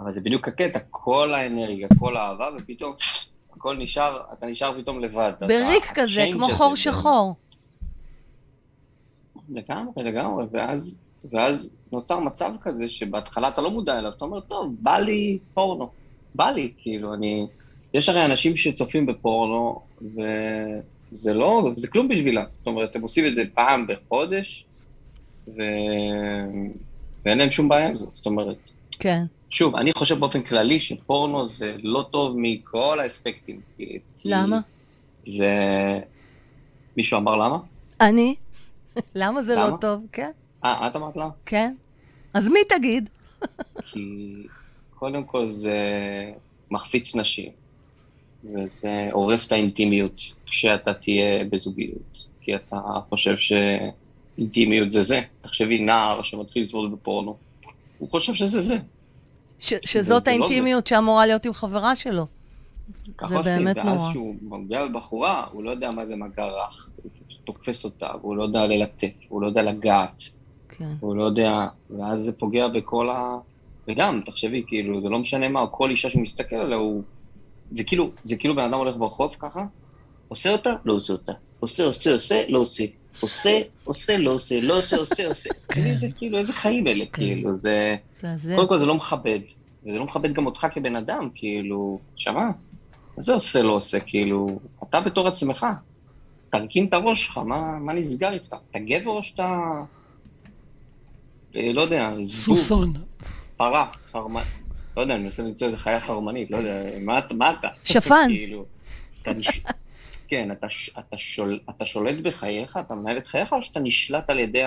אבל 0.00 0.12
זה 0.12 0.20
בדיוק 0.20 0.48
הקטע, 0.48 0.78
כל 0.90 1.34
האנרגיה, 1.34 1.88
כל 1.98 2.16
האהבה, 2.16 2.48
ופתאום 2.58 2.94
הכל 3.56 3.76
נשאר, 3.76 4.20
אתה 4.32 4.46
נשאר 4.46 4.82
פתאום 4.82 5.00
לבד. 5.00 5.32
אתה- 5.36 5.46
בריק 5.46 5.84
כזה, 5.94 6.02
הצ'יינג' 6.02 6.34
כמו 6.34 6.48
חור 6.48 6.76
שחור. 6.76 7.34
לגמרי, 9.48 10.02
לגמרי, 10.04 10.44
ואז, 10.52 10.98
ואז 11.32 11.72
נוצר 11.92 12.18
מצב 12.20 12.52
כזה 12.62 12.90
שבהתחלה 12.90 13.48
אתה 13.48 13.60
לא 13.60 13.70
מודע 13.70 13.98
אליו, 13.98 14.10
אתה 14.16 14.24
אומר, 14.24 14.40
טוב, 14.40 14.74
בא 14.80 14.98
לי 14.98 15.38
פורנו, 15.54 15.90
בא 16.34 16.50
לי, 16.50 16.72
כאילו, 16.78 17.14
אני... 17.14 17.46
יש 17.94 18.08
הרי 18.08 18.24
אנשים 18.24 18.56
שצופים 18.56 19.06
בפורנו, 19.06 19.80
וזה 20.04 21.34
לא, 21.34 21.70
זה 21.76 21.88
כלום 21.88 22.08
בשבילם. 22.08 22.44
זאת 22.58 22.66
אומרת, 22.66 22.96
הם 22.96 23.02
עושים 23.02 23.26
את 23.26 23.34
זה 23.34 23.42
פעם 23.54 23.86
בחודש, 23.86 24.64
ו... 25.48 25.62
ואין 27.24 27.38
להם 27.38 27.50
שום 27.50 27.68
בעיה 27.68 27.88
עם 27.88 27.96
זה. 27.96 28.04
זאת 28.12 28.26
אומרת, 28.26 28.56
כן. 28.90 29.24
שוב, 29.50 29.76
אני 29.76 29.92
חושב 29.92 30.18
באופן 30.18 30.42
כללי 30.42 30.80
שפורנו 30.80 31.48
זה 31.48 31.76
לא 31.82 32.06
טוב 32.10 32.34
מכל 32.38 33.00
האספקטים. 33.00 33.60
כי- 33.76 33.84
כי 34.16 34.28
למה? 34.28 34.60
זה... 35.26 35.50
מישהו 36.96 37.18
אמר 37.18 37.36
למה? 37.36 37.58
אני? 38.00 38.34
למה 39.14 39.42
זה 39.42 39.54
לא 39.54 39.66
למה? 39.68 39.76
טוב? 39.78 40.06
כן, 40.12 40.30
אה, 40.64 40.86
את 40.86 40.96
אמרת 40.96 41.16
למה? 41.16 41.30
כן. 41.46 41.74
אז 42.34 42.48
מי 42.48 42.58
תגיד? 42.68 43.08
כי 43.92 44.32
קודם 44.98 45.24
כל 45.24 45.52
זה 45.52 45.76
מחפיץ 46.70 47.16
נשים, 47.16 47.50
וזה 48.44 49.08
הורס 49.12 49.46
את 49.46 49.52
האינטימיות 49.52 50.12
כשאתה 50.46 50.94
תהיה 50.94 51.44
בזוגיות, 51.44 51.98
כי 52.40 52.54
אתה 52.54 52.76
חושב 53.08 53.34
שאינטימיות 53.38 54.90
זה 54.90 55.02
זה. 55.02 55.20
תחשבי, 55.40 55.78
נער 55.78 56.22
שמתחיל 56.22 56.62
לצפות 56.62 56.92
בפורנו, 56.92 57.36
הוא 57.98 58.10
חושב 58.10 58.34
שזה 58.34 58.60
זה. 58.60 58.76
ש- 59.60 59.74
שזאת 59.86 60.24
זה 60.24 60.30
לא 60.30 60.36
האינטימיות 60.36 60.86
שאמורה 60.86 61.26
להיות 61.26 61.44
עם 61.44 61.52
חברה 61.52 61.96
שלו. 61.96 62.26
עושים, 63.20 63.42
באמת 63.64 63.76
ואז 63.76 63.86
נורא. 63.86 64.10
כשהוא 64.10 64.34
מגיע 64.42 64.84
לבחורה, 64.84 65.46
הוא 65.52 65.62
לא 65.62 65.70
יודע 65.70 65.90
מה 65.90 66.06
זה 66.06 66.16
מגע 66.16 66.44
רך, 66.46 66.90
הוא 67.02 67.10
תופס 67.44 67.84
אותה, 67.84 68.08
והוא 68.20 68.36
לא 68.36 68.42
יודע 68.42 68.66
ללטף, 68.66 69.06
הוא 69.28 69.42
לא 69.42 69.46
יודע 69.46 69.62
לגעת, 69.62 70.22
כן. 70.68 70.92
הוא 71.00 71.16
לא 71.16 71.22
יודע, 71.22 71.66
ואז 71.90 72.20
זה 72.20 72.32
פוגע 72.32 72.68
בכל 72.68 73.10
ה... 73.10 73.38
וגם, 73.88 74.20
תחשבי, 74.26 74.62
כאילו, 74.66 75.02
זה 75.02 75.08
לא 75.08 75.18
משנה 75.18 75.48
מה, 75.48 75.66
כל 75.66 75.90
אישה 75.90 76.10
שהוא 76.10 76.22
מסתכל 76.22 76.56
עליה, 76.56 76.76
הוא... 76.78 77.02
זה 77.72 77.84
כאילו, 77.84 78.10
זה 78.22 78.36
כאילו 78.36 78.56
בן 78.56 78.62
אדם 78.62 78.78
הולך 78.78 78.96
ברחוב 78.96 79.36
ככה, 79.38 79.64
עושה 80.28 80.52
אותה, 80.52 80.70
לא 80.84 80.92
עושה 80.92 81.12
אותה. 81.12 81.32
עושה, 81.60 81.84
עושה, 81.84 82.12
עושה, 82.12 82.42
לא 82.48 82.58
עושה. 82.58 82.84
עושה, 83.20 83.60
עושה, 83.84 84.18
לא 84.18 84.30
עושה, 84.32 84.60
לא 84.60 84.78
עושה, 84.78 84.96
עושה, 84.96 85.28
עושה. 85.28 85.50
איזה, 85.76 86.08
כאילו, 86.16 86.38
איזה 86.38 86.52
חיים 86.52 86.86
אלה, 86.86 87.04
כאילו, 87.12 87.54
זה... 87.54 87.96
זה. 88.36 88.54
קודם 88.56 88.68
כל 88.68 88.78
זה 88.78 88.86
לא 88.86 88.94
מכבד, 88.94 89.38
וזה 89.86 89.98
לא 89.98 90.04
מכבד 90.04 90.32
גם 90.32 90.46
אותך 90.46 90.66
כבן 90.74 90.96
אדם, 90.96 91.28
כאילו, 91.34 91.98
שמע, 92.16 92.50
מה 93.16 93.22
זה 93.22 93.32
עושה, 93.32 93.62
לא 93.62 93.72
עושה, 93.72 94.00
כאילו, 94.00 94.58
אתה 94.88 95.00
בתור 95.00 95.28
עצמך, 95.28 95.66
תרכין 96.50 96.86
את 96.86 96.94
הראש 96.94 97.26
שלך, 97.26 97.38
מה, 97.38 97.78
מה 97.78 97.92
נסגר 97.92 98.32
איתך? 98.32 98.56
אתה 98.70 98.78
גבר 98.78 99.10
או 99.10 99.22
שאתה, 99.22 99.60
אה, 101.56 101.70
לא 101.72 101.82
יודע, 101.82 102.10
זבוב, 102.22 102.58
סוסון. 102.58 102.92
פרה, 103.56 103.86
חרמנית, 104.10 104.46
לא 104.96 105.02
יודע, 105.02 105.14
אני 105.14 105.22
מנסה 105.22 105.42
למצוא 105.42 105.66
איזה 105.66 105.76
חיה 105.76 106.00
חרמנית, 106.00 106.50
לא 106.50 106.56
יודע, 106.56 106.82
מה, 107.00 107.20
מה 107.34 107.50
אתה? 107.50 107.68
שפן. 107.84 108.26
כאילו, 108.28 108.64
אתה 109.22 109.32
נש... 109.32 109.48
כן, 110.28 110.50
אתה, 110.52 110.66
אתה, 110.98 111.18
שול... 111.18 111.60
אתה 111.70 111.86
שולט 111.86 112.18
בחייך, 112.22 112.76
אתה 112.76 112.94
מנהל 112.94 113.18
את 113.18 113.26
חייך, 113.26 113.52
או 113.52 113.62
שאתה 113.62 113.80
נשלט 113.80 114.30
על 114.30 114.38
ידי 114.38 114.62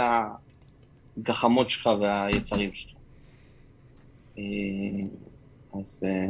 הגחמות 1.18 1.70
שלך 1.70 1.90
והיצרים 2.02 2.74
שלך? 2.74 2.92
אה, 4.38 4.44
אז, 5.74 6.04
אה, 6.06 6.26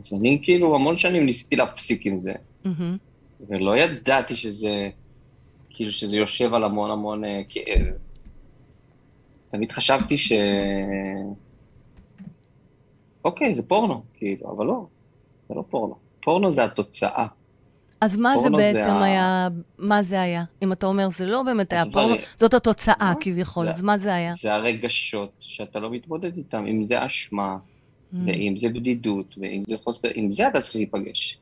אז 0.00 0.12
אני 0.20 0.40
כאילו 0.42 0.74
המון 0.74 0.98
שנים 0.98 1.26
ניסיתי 1.26 1.56
להפסיק 1.56 2.06
עם 2.06 2.20
זה, 2.20 2.32
מהמם. 2.64 2.96
ולא 3.48 3.78
ידעתי 3.78 4.36
שזה, 4.36 4.90
כאילו 5.70 5.92
שזה 5.92 6.16
יושב 6.16 6.54
על 6.54 6.64
המון 6.64 6.90
המון 6.90 7.24
אה, 7.24 7.42
כאב. 7.48 7.86
תמיד 9.50 9.72
חשבתי 9.72 10.18
ש... 10.18 10.32
אוקיי, 13.28 13.54
זה 13.54 13.62
פורנו, 13.62 14.02
כאילו, 14.14 14.52
אבל 14.56 14.66
לא, 14.66 14.86
זה 15.48 15.54
לא 15.54 15.64
פורנו. 15.70 15.94
פורנו 16.22 16.52
זה 16.52 16.64
התוצאה. 16.64 17.26
אז 18.00 18.16
מה 18.16 18.30
זה 18.36 18.42
פורנו 18.42 18.58
זה 18.58 18.72
בעצם 18.72 18.90
ה- 18.90 19.04
היה? 19.04 19.48
מה 19.78 20.02
זה 20.02 20.20
היה? 20.20 20.44
אם 20.62 20.72
אתה 20.72 20.86
אומר, 20.86 21.08
זה 21.10 21.26
לא 21.26 21.42
באמת 21.42 21.72
היה 21.72 21.84
פורנו, 21.92 22.14
זאת 22.36 22.54
התוצאה 22.54 22.94
לא, 23.14 23.20
כביכול, 23.20 23.66
זה- 23.66 23.70
אז 23.72 23.82
מה 23.82 23.98
זה 23.98 24.14
היה? 24.14 24.34
זה 24.36 24.54
הרגשות 24.54 25.30
שאתה 25.40 25.78
לא 25.78 25.90
מתמודד 25.90 26.36
איתם, 26.36 26.64
אם 26.66 26.84
זה 26.84 27.06
אשמה, 27.06 27.56
ואם 28.12 28.54
זה 28.58 28.68
בדידות, 28.68 29.34
ואם 29.38 29.62
זה 29.68 29.74
חוסר, 29.84 30.08
עם 30.14 30.30
זה 30.30 30.48
אתה 30.48 30.60
צריך 30.60 30.76
להיפגש. 30.76 31.38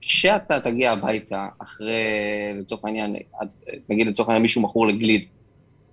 כשאתה 0.00 0.60
תגיע 0.60 0.92
הביתה 0.92 1.48
אחרי, 1.58 1.94
לצורך 2.60 2.84
העניין, 2.84 3.16
נגיד 3.88 4.06
לצורך 4.06 4.28
העניין 4.28 4.42
מישהו 4.42 4.62
מכור 4.62 4.86
לגלידה, 4.86 5.24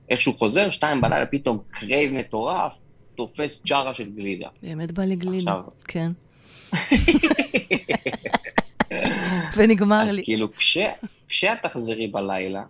איך 0.09 0.21
שהוא 0.21 0.35
חוזר, 0.35 0.69
שתיים 0.69 1.01
בלילה, 1.01 1.25
פתאום 1.25 1.59
crave 1.71 2.13
מטורף, 2.13 2.71
תופס 3.17 3.61
ג'ארה 3.65 3.95
של 3.95 4.09
גלידה. 4.15 4.47
באמת 4.63 4.91
בא 4.91 5.03
לי 5.03 5.15
גלידה. 5.15 5.51
עכשיו. 5.51 5.63
כן. 5.87 6.11
ונגמר 9.57 10.03
אז 10.07 10.15
לי. 10.15 10.23
כאילו, 10.23 10.53
כש, 10.53 10.77
כשאת 11.27 11.57
תחזרי 11.63 12.07
בלילה, 12.07 12.63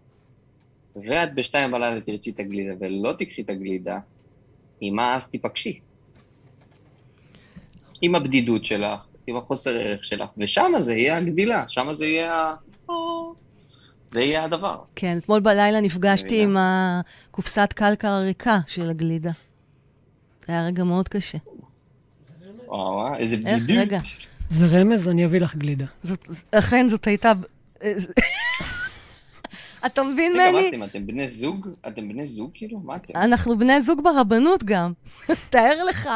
ואת 0.96 1.36
בשתיים 1.36 1.72
בלילה 1.72 2.02
תרצי 2.02 2.30
את 2.30 2.40
הגלידה, 2.40 2.74
ולא 2.80 3.14
תיקחי 3.14 3.42
את 3.42 3.50
הגלידה, 3.50 4.00
עם 4.82 4.96
מה 4.96 5.16
אז 5.16 5.30
תיפגשי? 5.30 5.80
עם 8.02 8.16
הבדידות 8.16 8.66
שלך, 8.66 9.00
עם 9.28 9.38
החוסר 9.38 9.76
ערך 9.76 10.04
שלך, 10.04 10.30
ושם 10.38 10.72
זה 10.80 10.96
יהיה 10.96 11.18
הגדילה, 11.18 11.64
שם 11.68 11.88
זה 11.94 12.06
יהיה 12.06 12.34
ה... 12.34 12.56
זה 14.08 14.22
יהיה 14.22 14.44
הדבר. 14.44 14.78
כן, 14.96 15.18
אתמול 15.18 15.40
בלילה 15.40 15.82
נפגשתי 15.82 16.44
עם. 16.44 16.58
הקופסת 16.60 17.74
קלקר 17.74 18.08
הריקה 18.08 18.60
של 18.68 18.90
הגלידה. 18.90 19.32
זה 20.48 20.54
היה 20.54 20.66
רגע 20.66 20.84
מאוד 20.84 21.08
קשה. 21.08 21.38
וואו, 22.68 23.16
איזה 23.16 23.38
איך, 23.46 23.64
בדיוק. 23.64 23.80
רגע. 23.80 24.00
זה 24.50 24.66
רמז, 24.80 25.08
אני 25.08 25.26
אביא 25.26 25.40
לך 25.40 25.56
גלידה. 25.56 25.86
זאת, 26.04 26.28
אכן, 26.52 26.90
זאת 26.90 27.08
הייתה... 27.08 27.32
אתה 29.86 30.04
מבין, 30.04 30.32
רגע, 30.32 30.52
מה 30.52 30.58
מני? 30.58 30.70
אתם, 30.70 30.84
אתם 30.84 31.08
בני 31.08 31.28
זוג? 31.28 31.68
אתם 31.88 32.10
בני 32.10 32.28
זוג 32.28 32.52
כאילו? 32.54 32.80
מה 32.80 32.96
אתם? 32.96 33.18
אנחנו 33.18 33.58
בני 33.58 33.82
זוג 33.82 34.04
ברבנות 34.04 34.64
גם. 34.64 34.94
תאר 35.50 35.84
לך. 35.84 36.10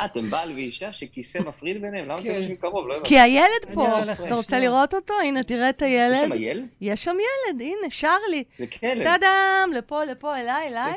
אה, 0.00 0.04
אתם 0.04 0.30
בעל 0.30 0.52
ואישה 0.52 0.92
שכיסא 0.92 1.38
מפריד 1.38 1.82
ביניהם? 1.82 2.04
למה 2.04 2.14
אתם 2.14 2.26
יושבים 2.26 2.54
קרוב? 2.54 2.88
לא. 2.88 3.00
כי 3.04 3.18
הילד 3.20 3.74
פה. 3.74 4.02
אתה 4.26 4.34
רוצה. 4.34 4.58
לראות 4.58 4.94
אותו? 4.94 5.14
הנה, 5.24 5.42
תראה 5.42 5.68
את 5.68 5.82
יש 5.82 5.88
הילד. 5.88 6.28
שם 6.28 6.42
ילד? 6.42 6.64
יש 6.80 7.04
שם 7.04 7.14
ילד, 7.14 7.60
הנה, 7.60 7.90
שר 7.90 8.08
לי. 8.30 8.44
זה 8.58 8.66
כלב. 8.66 9.02
טאדאם, 9.04 9.72
לפה, 9.76 10.04
לפה, 10.04 10.36
אליי, 10.36 10.68
אליי. 10.68 10.94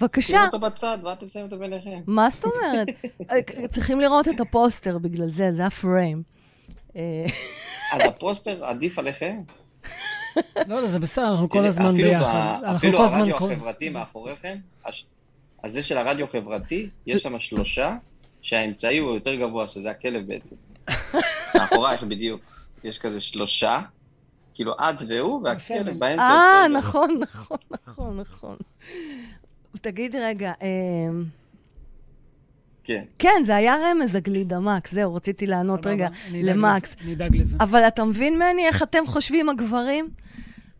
בבקשה. 0.00 0.36
שימו 0.36 0.44
אותו 0.44 0.58
בצד, 0.58 0.98
מה 1.02 1.12
אתם 1.12 1.28
שמים 1.28 1.44
אותו 1.44 1.58
ביניכם? 1.58 2.00
מה 2.06 2.30
זאת 2.30 2.44
אומרת? 2.44 2.88
אה, 3.30 3.68
צריכים 3.74 4.00
לראות 4.00 4.28
את 4.28 4.40
הפוסטר 4.40 4.98
בגלל 4.98 5.28
זה, 5.28 5.52
זה 5.52 5.66
הפריים. 5.66 6.22
אה, 6.96 7.24
אז 7.92 8.02
הפוסטר 8.04 8.64
עדיף 8.64 8.98
עליכם? 8.98 9.36
לא, 10.68 10.80
לא, 10.80 10.86
זה 10.86 10.98
בסדר, 10.98 11.32
אנחנו 11.32 11.48
כל 11.48 11.66
הזמן 11.66 11.94
ביחד. 11.94 12.60
אפילו. 12.76 12.98
הרדיו 12.98 13.36
החברתי 13.36 13.88
מאחוריכם, 13.88 14.58
אז 15.62 15.72
זה 15.72 15.82
של 15.82 15.98
הרדיו 15.98 16.26
החברתי, 16.26 16.88
יש 17.06 17.22
שם 17.22 17.40
שלושה, 17.40 17.96
שהאמצעי 18.42 18.98
הוא 18.98 19.14
יותר 19.14 19.34
גבוה, 19.34 19.68
שזה 19.68 19.90
הכלב 19.90 20.26
בעצם. 20.26 20.56
מאחורייך 21.58 22.02
בדיוק. 22.02 22.40
יש 22.84 22.98
כזה 22.98 23.20
שלושה, 23.20 23.80
כאילו 24.54 24.72
את 24.72 25.02
והוא. 25.08 25.40
והכלב 25.44 25.98
באמצע. 25.98 26.22
אה. 26.22 26.68
נכון, 26.68 27.18
נכון, 27.20 27.58
נכון, 27.70 28.20
נכון. 28.20 28.56
תגיד 29.76 30.16
רגע, 30.16 30.52
אה, 30.62 30.68
כן. 32.84 33.04
כן, 33.18 33.42
זה 33.44 33.56
היה 33.56 33.76
רמז 33.76 34.14
הגלידה, 34.14 34.60
מקס, 34.60 34.92
זהו, 34.94 35.14
רציתי 35.14 35.46
לענות 35.46 35.80
סבבה, 35.82 35.94
רגע 35.94 36.08
אני 36.28 36.42
אדאג 36.42 36.56
למקס. 36.56 36.94
לזה, 36.94 37.04
אני 37.04 37.14
אדאג 37.14 37.36
לזה. 37.36 37.56
אבל 37.60 37.80
אתה 37.88 38.04
מבין, 38.04 38.38
מני, 38.38 38.66
איך 38.66 38.82
אתם 38.82 39.06
חושבים 39.06 39.48
הגברים? 39.48 40.08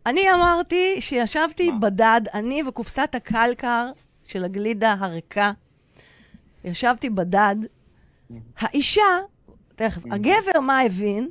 אני 0.05 0.31
אמרתי 0.33 0.95
שישבתי 1.01 1.71
מה? 1.71 1.79
בדד, 1.79 2.21
אני 2.33 2.63
וקופסת 2.67 3.15
הקלקר 3.15 3.89
של 4.27 4.43
הגלידה 4.43 4.95
הריקה, 4.99 5.51
ישבתי 6.63 7.09
בדד, 7.09 7.55
האישה, 8.59 9.01
תכף, 9.75 10.01
הגבר, 10.11 10.59
מה 10.61 10.81
הבין? 10.81 11.29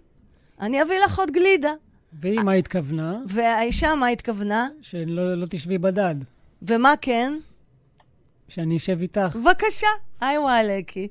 אני 0.60 0.82
אביא 0.82 0.98
לך 1.04 1.18
עוד 1.18 1.30
גלידה. 1.30 1.72
והיא 2.12 2.40
מה 2.40 2.52
התכוונה? 2.52 3.18
והאישה, 3.26 3.94
מה 3.94 4.06
התכוונה? 4.06 4.68
שלא 4.82 5.34
לא 5.34 5.46
תשבי 5.50 5.78
בדד. 5.78 6.14
ומה 6.62 6.94
כן? 7.00 7.32
שאני 8.48 8.76
אשב 8.76 8.98
איתך. 9.02 9.36
בבקשה, 9.36 9.86
היי 10.20 10.38
וואלקי. 10.38 11.08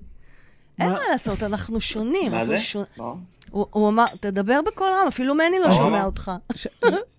אין 0.79 0.89
מה- 0.91 0.99
לעשות, 1.11 1.43
אנחנו 1.43 1.79
שונים. 1.81 2.31
מה 2.31 2.45
זה? 2.45 2.57
לא. 2.97 3.15
הוא 3.51 3.89
אמר, 3.89 4.05
תדבר 4.19 4.59
בקול 4.67 4.87
רם, 4.87 5.07
אפילו 5.07 5.35
מני 5.35 5.59
לא 5.59 5.65
אה, 5.65 5.71
שומע 5.71 5.97
אה. 5.99 6.05
אותך. 6.05 6.31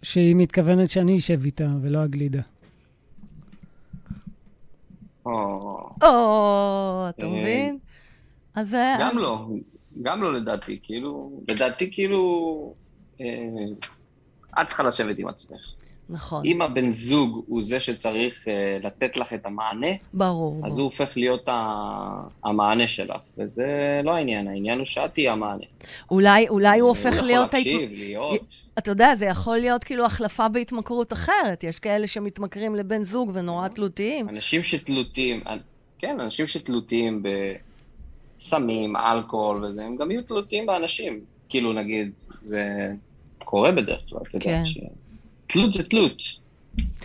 שהיא 0.02 0.36
מתכוונת 0.36 0.90
שאני 0.90 1.16
אשב 1.16 1.44
איתה, 1.44 1.68
ולא 1.82 1.98
הגלידה. 1.98 2.40
או, 5.26 5.90
אתה 7.08 7.26
אה, 7.26 7.28
מבין? 7.30 7.78
אז 8.54 8.70
זה... 8.70 8.94
גם 9.00 9.18
לא, 9.18 9.46
גם 10.02 10.22
לא 10.22 10.32
לדעתי, 10.34 10.78
כאילו, 10.82 11.40
לדעתי 11.50 11.90
כאילו, 11.92 12.74
אה, 13.20 13.26
את 14.62 14.66
צריכה 14.66 14.82
לשבת 14.82 15.18
עם 15.18 15.28
עצמך. 15.28 15.60
נכון, 16.10 16.42
אם 16.46 16.62
הבן 16.62 16.90
זוג 16.90 17.44
הוא 17.46 17.62
זה 17.62 17.80
שצריך 17.80 18.48
אה, 18.48 18.52
לתת 18.82 19.16
לך 19.16 19.32
את 19.32 19.46
המענה, 19.46 19.86
ברור. 20.14 20.56
אז 20.56 20.62
ברור. 20.62 20.76
הוא 20.76 20.84
הופך 20.84 21.16
להיות 21.16 21.48
ה- 21.48 22.20
המענה 22.44 22.88
שלך, 22.88 23.20
וזה 23.38 23.66
לא 24.04 24.14
העניין, 24.14 24.48
העניין 24.48 24.78
הוא 24.78 24.86
שאת 24.86 25.14
תהיי 25.14 25.28
המענה. 25.28 25.64
אולי 26.10 26.48
אולי 26.48 26.78
הוא 26.78 26.88
הופך 26.88 27.18
הוא 27.18 27.26
להיות... 27.26 27.54
יכול 27.54 27.58
ההת- 27.58 27.66
להקשיב, 27.66 27.90
להיות. 27.98 28.54
אתה 28.78 28.90
יודע, 28.90 29.14
זה 29.14 29.26
יכול 29.26 29.56
להיות 29.58 29.84
כאילו 29.84 30.04
החלפה 30.06 30.48
בהתמכרות 30.48 31.12
אחרת. 31.12 31.64
יש 31.64 31.78
כאלה 31.78 32.06
שמתמכרים 32.06 32.74
לבן 32.74 33.02
זוג 33.04 33.30
ונורא 33.34 33.68
תלותיים. 33.68 34.28
אנשים 34.28 34.62
שתלותים, 34.62 35.40
כן, 35.98 36.20
אנשים 36.20 36.46
שתלותים 36.46 37.22
בסמים, 38.38 38.96
אלכוהול 38.96 39.64
וזה, 39.64 39.84
הם 39.84 39.96
גם 39.96 40.10
יהיו 40.10 40.22
תלותים 40.22 40.66
באנשים. 40.66 41.20
כאילו, 41.48 41.72
נגיד, 41.72 42.10
זה 42.42 42.88
קורה 43.44 43.72
בדרך 43.72 44.00
כלל, 44.08 44.18
אתה 44.30 44.38
כן. 44.38 44.50
יודע, 44.50 44.66
ש... 44.66 44.78
תלות 45.46 45.72
זה 45.72 45.88
תלות. 45.88 46.22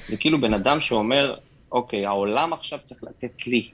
זה 0.08 0.18
כאילו 0.18 0.42
בן 0.42 0.54
אדם 0.54 0.82
שאומר, 0.82 1.36
אוקיי, 1.72 2.06
העולם 2.06 2.54
עכשיו 2.54 2.80
צריך 2.84 3.04
לתת 3.04 3.48
לי. 3.48 3.70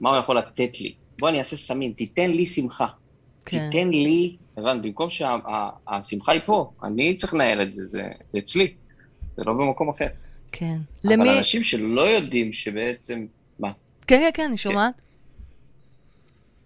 מה 0.00 0.10
הוא 0.10 0.18
יכול 0.18 0.38
לתת 0.38 0.80
לי? 0.80 0.94
בוא, 1.20 1.28
אני 1.28 1.38
אעשה 1.38 1.56
סמים, 1.56 1.92
תיתן 1.92 2.30
לי 2.30 2.46
שמחה. 2.46 2.86
כן. 3.46 3.70
תיתן 3.70 3.88
לי, 3.88 4.36
הבנת, 4.56 4.82
במקום 4.82 5.10
שהשמחה 5.10 6.32
היא 6.32 6.40
פה, 6.46 6.70
אני 6.84 7.16
צריך 7.16 7.34
לנהל 7.34 7.62
את 7.62 7.72
זה, 7.72 7.84
זה, 7.84 8.02
זה 8.30 8.38
אצלי, 8.38 8.74
זה 9.36 9.42
לא 9.46 9.52
במקום 9.52 9.88
אחר. 9.88 10.06
כן. 10.52 10.78
אבל 11.04 11.12
למי... 11.12 11.38
אנשים 11.38 11.62
שלא 11.62 12.02
יודעים 12.02 12.52
שבעצם, 12.52 13.26
מה, 13.58 13.72
כן, 14.06 14.20
כן, 14.20 14.30
כן, 14.34 14.46
אני 14.48 14.56
שומעת. 14.56 14.94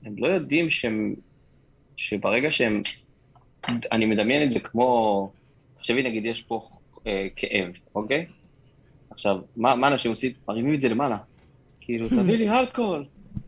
הם 0.05 0.15
לא 0.19 0.27
יודעים 0.27 0.71
שהם, 0.71 1.15
שברגע 1.97 2.53
שהם, 2.53 2.83
אני 3.93 4.07
מדמיין 4.07 4.43
את 4.43 4.53
זה 4.53 4.61
כמו, 4.61 5.31
תחשבי 5.79 6.03
נגיד 6.03 6.25
יש 6.25 6.43
פה 6.43 6.69
אה, 7.07 7.27
כאב, 7.37 7.73
אוקיי? 7.95 8.27
עכשיו, 9.11 9.39
מה, 9.57 9.75
מה 9.75 9.89
אנשים 9.89 10.11
עושים? 10.11 10.33
מרימים 10.49 10.75
את 10.75 10.81
זה 10.81 10.89
למעלה. 10.89 11.17
כאילו, 11.81 12.09
תביא 12.09 12.37
לי 12.37 12.51
אלכוהול, 12.51 13.05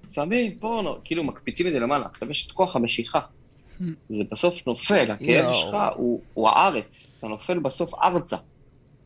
סמים, 0.06 0.58
פורנו, 0.58 0.96
כאילו 1.04 1.24
מקפיצים 1.24 1.66
את 1.66 1.72
זה 1.72 1.80
למעלה. 1.80 2.06
עכשיו 2.06 2.30
יש 2.30 2.46
את 2.46 2.52
כוח 2.52 2.76
המשיכה. 2.76 3.20
זה 4.08 4.22
בסוף 4.30 4.66
נופל, 4.66 5.10
הכאב. 5.10 5.52
שלך 5.52 5.76
הוא, 5.94 6.20
הוא 6.34 6.48
הארץ, 6.48 7.16
אתה 7.18 7.28
נופל 7.28 7.58
בסוף 7.58 7.94
ארצה. 7.94 8.36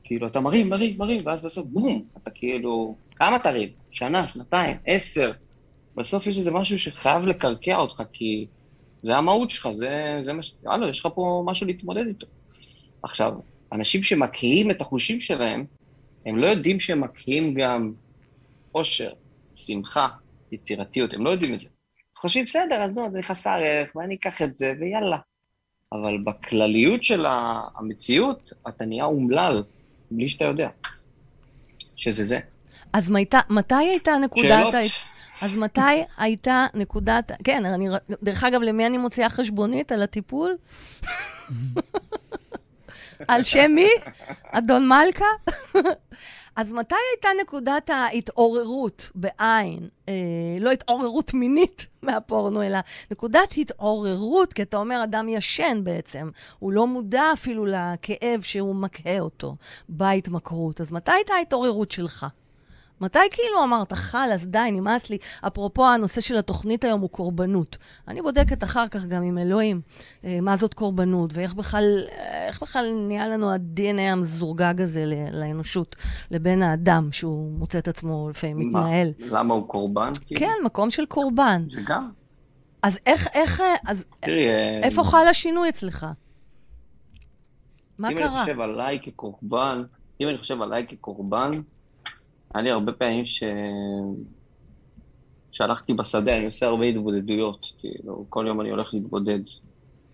כאילו, 0.04 0.26
אתה 0.26 0.40
מרים, 0.40 0.68
מרים, 0.68 0.98
מרים, 0.98 1.26
ואז 1.26 1.42
בסוף 1.42 1.66
בום, 1.66 2.04
אתה 2.22 2.30
כאילו, 2.30 2.96
כמה 3.16 3.38
תרים? 3.38 3.68
שנה, 3.90 4.28
שנתיים, 4.28 4.76
עשר. 4.86 5.32
בסוף 5.96 6.26
יש 6.26 6.38
איזה 6.38 6.50
משהו 6.50 6.78
שחייב 6.78 7.22
לקרקע 7.22 7.76
אותך, 7.76 8.02
כי 8.12 8.46
זה 9.02 9.16
המהות 9.16 9.50
שלך, 9.50 9.68
זה, 9.72 10.18
זה 10.20 10.32
מה 10.32 10.42
ש... 10.42 10.52
יאללה, 10.64 10.88
יש 10.88 11.00
לך 11.00 11.08
פה 11.14 11.42
משהו 11.46 11.66
להתמודד 11.66 12.06
איתו. 12.06 12.26
עכשיו, 13.02 13.32
אנשים 13.72 14.02
שמקהים 14.02 14.70
את 14.70 14.80
החושים 14.80 15.20
שלהם, 15.20 15.64
הם 16.26 16.38
לא 16.38 16.48
יודעים 16.48 16.80
שהם 16.80 17.00
מקהים 17.00 17.54
גם 17.54 17.92
אושר, 18.74 19.12
שמחה, 19.54 20.08
יצירתיות, 20.52 21.12
הם 21.12 21.24
לא 21.24 21.30
יודעים 21.30 21.54
את 21.54 21.61
זה. 21.61 21.68
חושבים, 22.16 22.44
בסדר, 22.44 22.82
אז 22.82 22.94
נו, 22.94 23.11
זה 23.11 23.20
חסר 23.22 23.58
ערך, 23.64 23.96
ואני 23.96 24.14
אקח 24.14 24.42
את 24.42 24.54
זה, 24.54 24.72
ויאללה. 24.80 25.16
אבל 25.92 26.18
בכלליות 26.24 27.04
של 27.04 27.26
המציאות, 27.76 28.52
אתה 28.68 28.85
נהיה 28.85 29.04
אומלל, 29.04 29.62
בלי 30.11 30.28
שאתה 30.28 30.44
יודע. 30.44 30.68
שזה 31.96 32.24
זה. 32.24 32.38
אז 32.92 33.11
מתי- 33.11 33.37
מתי 33.50 33.74
הייתה 33.74 34.11
נקודת... 34.24 34.48
שאלות? 34.48 34.74
אז 35.42 35.56
מתי 35.56 35.80
הייתה 36.18 36.66
נקודת... 36.74 37.32
כן, 37.44 37.66
אני... 37.66 37.88
דרך 38.22 38.44
אגב, 38.44 38.62
למי 38.62 38.87
אני 38.87 38.98
מוציאה 38.98 39.30
חשבונית? 39.30 39.92
על 39.92 40.02
הטיפול? 40.02 40.56
על 43.28 43.44
שם 43.44 43.70
מי? 43.74 43.88
אדון 44.52 44.88
מלכה? 44.88 45.24
אז 46.56 46.72
מתי 46.72 46.94
הייתה 47.12 47.28
נקודת 47.42 47.90
ההתעוררות 47.90 49.11
בעין? 49.14 49.88
אה, 50.08 50.14
לא 50.61 50.70
התעוררות 50.70 51.35
מינית 51.35 51.87
מהפורנו, 52.02 52.62
אלא 52.62 52.78
נקודת 53.11 53.54
התעוררות, 53.56 54.52
כי 54.52 54.62
אתה 54.62 54.76
אומר 54.76 55.04
אדם 55.04 55.28
ישן 55.28 55.80
בעצם. 55.82 56.30
הוא 56.58 56.72
לא 56.72 56.87
מודע 56.87 57.22
אפילו 57.32 57.66
לכאב 57.66 58.40
שהוא 58.40 58.74
מקהה 58.74 59.20
אותו 59.20 59.56
בהתמכרות. 59.88 60.80
אז 60.80 60.92
מתי 60.92 61.12
הייתה 61.12 61.35
ההתעוררות 61.35 61.90
שלך? 61.90 62.26
מתי 63.02 63.18
כאילו 63.30 63.64
אמרת, 63.64 63.92
חלאס, 63.92 64.44
די, 64.44 64.68
נמאס 64.72 65.10
לי? 65.10 65.18
אפרופו, 65.46 65.86
הנושא 65.86 66.20
של 66.20 66.36
התוכנית 66.36 66.84
היום 66.84 67.00
הוא 67.00 67.10
קורבנות. 67.10 67.76
אני 68.08 68.22
בודקת 68.22 68.64
אחר 68.64 68.88
כך 68.88 69.06
גם 69.06 69.22
עם 69.22 69.38
אלוהים 69.38 69.80
אה, 70.24 70.38
מה 70.42 70.56
זאת 70.56 70.74
קורבנות, 70.74 71.30
ואיך 71.34 71.54
בכלל, 71.54 72.04
אה, 72.12 72.46
איך 72.46 72.62
בכלל 72.62 72.92
נהיה 73.06 73.28
לנו 73.28 73.50
ה-DNA 73.50 74.00
המזורגג 74.00 74.80
הזה 74.80 75.04
לאנושות, 75.32 75.96
לבין 76.30 76.62
האדם, 76.62 77.08
שהוא 77.12 77.58
מוצא 77.58 77.78
את 77.78 77.88
עצמו 77.88 78.30
לפעמים 78.30 78.70
מה? 78.72 78.80
מתנהל. 78.80 79.12
למה 79.18 79.54
הוא 79.54 79.68
קורבן? 79.68 80.10
כאילו? 80.26 80.40
כן, 80.40 80.64
מקום 80.64 80.90
של 80.90 81.06
קורבן. 81.06 81.64
זה 81.70 81.80
גם. 81.86 82.10
אז 82.82 82.98
איך, 83.06 83.28
איך, 83.34 83.60
אה, 83.60 83.74
אז 83.86 84.04
תראי, 84.20 84.48
איפה 84.82 85.04
חל 85.04 85.26
השינוי 85.30 85.68
אצלך? 85.68 86.06
מה 87.98 88.08
אם 88.08 88.16
אני 88.16 88.26
קרה? 88.26 88.40
חושב 88.40 88.60
עליי 88.60 88.98
כקורבן, 89.02 89.82
אם 90.20 90.28
אני 90.28 90.38
חושב 90.38 90.62
עליי 90.62 90.86
כקורבן, 90.88 91.50
היה 92.54 92.62
לי 92.62 92.70
הרבה 92.70 92.92
פעמים 92.92 93.26
ש... 93.26 93.42
שהלכתי 95.52 95.94
בשדה, 95.94 96.36
אני 96.36 96.46
עושה 96.46 96.66
הרבה 96.66 96.84
התבודדויות, 96.84 97.72
כאילו, 97.78 98.24
כל 98.28 98.44
יום 98.48 98.60
אני 98.60 98.70
הולך 98.70 98.94
להתבודד. 98.94 99.38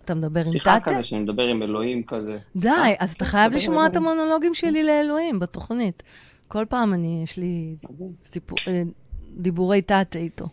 אתה 0.04 0.14
מדבר 0.14 0.40
עם 0.46 0.52
שיחה 0.52 0.80
טאטה? 0.80 0.94
כזה, 0.94 1.04
שאני 1.04 1.20
מדבר 1.20 1.42
עם 1.42 1.62
אלוהים 1.62 2.02
כזה. 2.02 2.38
די, 2.56 2.68
אה, 2.68 2.94
אז 2.98 3.12
אתה 3.12 3.24
חייב 3.24 3.52
לשמוע 3.52 3.86
את. 3.86 3.96
המונולוגים 3.96 4.54
שלי 4.54 4.82
לאלוהים 4.82 5.38
בתוכנית. 5.38 6.02
כל 6.48 6.64
פעם 6.68 6.94
אני, 6.94 7.20
יש 7.22 7.36
לי. 7.36 7.76
סיפור, 8.24 8.58
אה, 8.68 8.82
דיבורי 9.36 9.82
טאטה 9.82 10.18
איתו. 10.18 10.46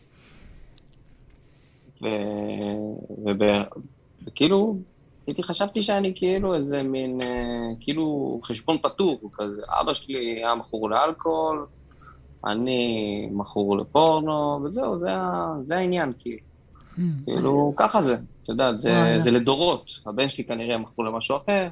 וכאילו, 4.27 4.77
הייתי 5.27 5.43
חשבתי 5.43 5.83
שאני 5.83 6.13
כאילו 6.15 6.55
איזה 6.55 6.83
מין, 6.83 7.21
אה, 7.21 7.27
כאילו 7.79 8.39
חשבון 8.43 8.77
פתור 8.77 9.19
כזה. 9.33 9.61
אבא 9.81 9.93
שלי 9.93 10.17
היה 10.17 10.55
מכור 10.55 10.89
לאלכוהול, 10.89 11.65
אני 12.45 13.29
מכור 13.31 13.77
לפורנו, 13.77 14.59
וזהו, 14.63 14.99
זה. 14.99 15.09
זה 15.63 15.77
העניין, 15.77 16.13
כאילו. 16.19 16.37
כאילו, 17.25 17.73
ככה 17.77 18.01
זה, 18.01 18.13
את 18.13 18.49
יודעת, 18.49 18.79
זה. 18.79 19.15
זה 19.19 19.31
לדורות. 19.31 19.91
הבן 20.05 20.29
שלי 20.29 20.43
כנראה 20.43 20.77
מכור 20.77 21.05
למשהו 21.05 21.37
אחר, 21.37 21.67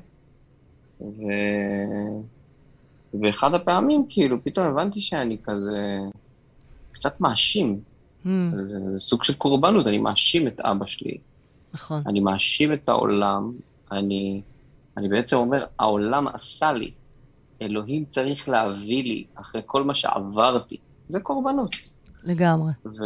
ו... 1.01 1.23
ואחד 3.21 3.53
הפעמים, 3.53 4.05
כאילו, 4.09 4.43
פתאום 4.43 4.67
הבנתי 4.67 5.01
שאני 5.01 5.37
כזה 5.43 5.99
קצת 6.91 7.21
מאשים. 7.21 7.79
Mm, 8.25 8.27
זה, 8.55 8.79
זה 8.93 8.99
סוג 8.99 9.23
של 9.23 9.33
קורבנות, 9.33 9.87
אני 9.87 9.97
מאשים 9.97 10.47
את 10.47 10.59
אבא 10.59 10.85
שלי, 10.85 11.17
נכון. 11.73 12.03
אני 12.07 12.19
מאשים 12.19 12.73
את 12.73 12.89
העולם, 12.89 13.51
אני, 13.91 14.41
אני 14.97 15.09
בעצם 15.09 15.37
אומר, 15.37 15.65
העולם 15.79 16.27
עשה 16.27 16.71
לי, 16.71 16.91
אלוהים 17.61 18.05
צריך 18.05 18.49
להביא 18.49 19.03
לי 19.03 19.23
אחרי 19.35 19.61
כל 19.65 19.83
מה 19.83 19.95
שעברתי. 19.95 20.77
זה 21.09 21.19
קורבנות. 21.19 21.75
לגמרי. 22.23 22.71
ו... 22.85 23.03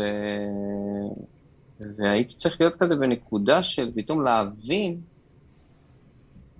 והייתי 1.97 2.35
צריך 2.35 2.61
להיות 2.61 2.73
כזה 2.79 2.95
בנקודה 2.95 3.63
של 3.63 3.91
פתאום 3.95 4.23
להבין, 4.23 5.01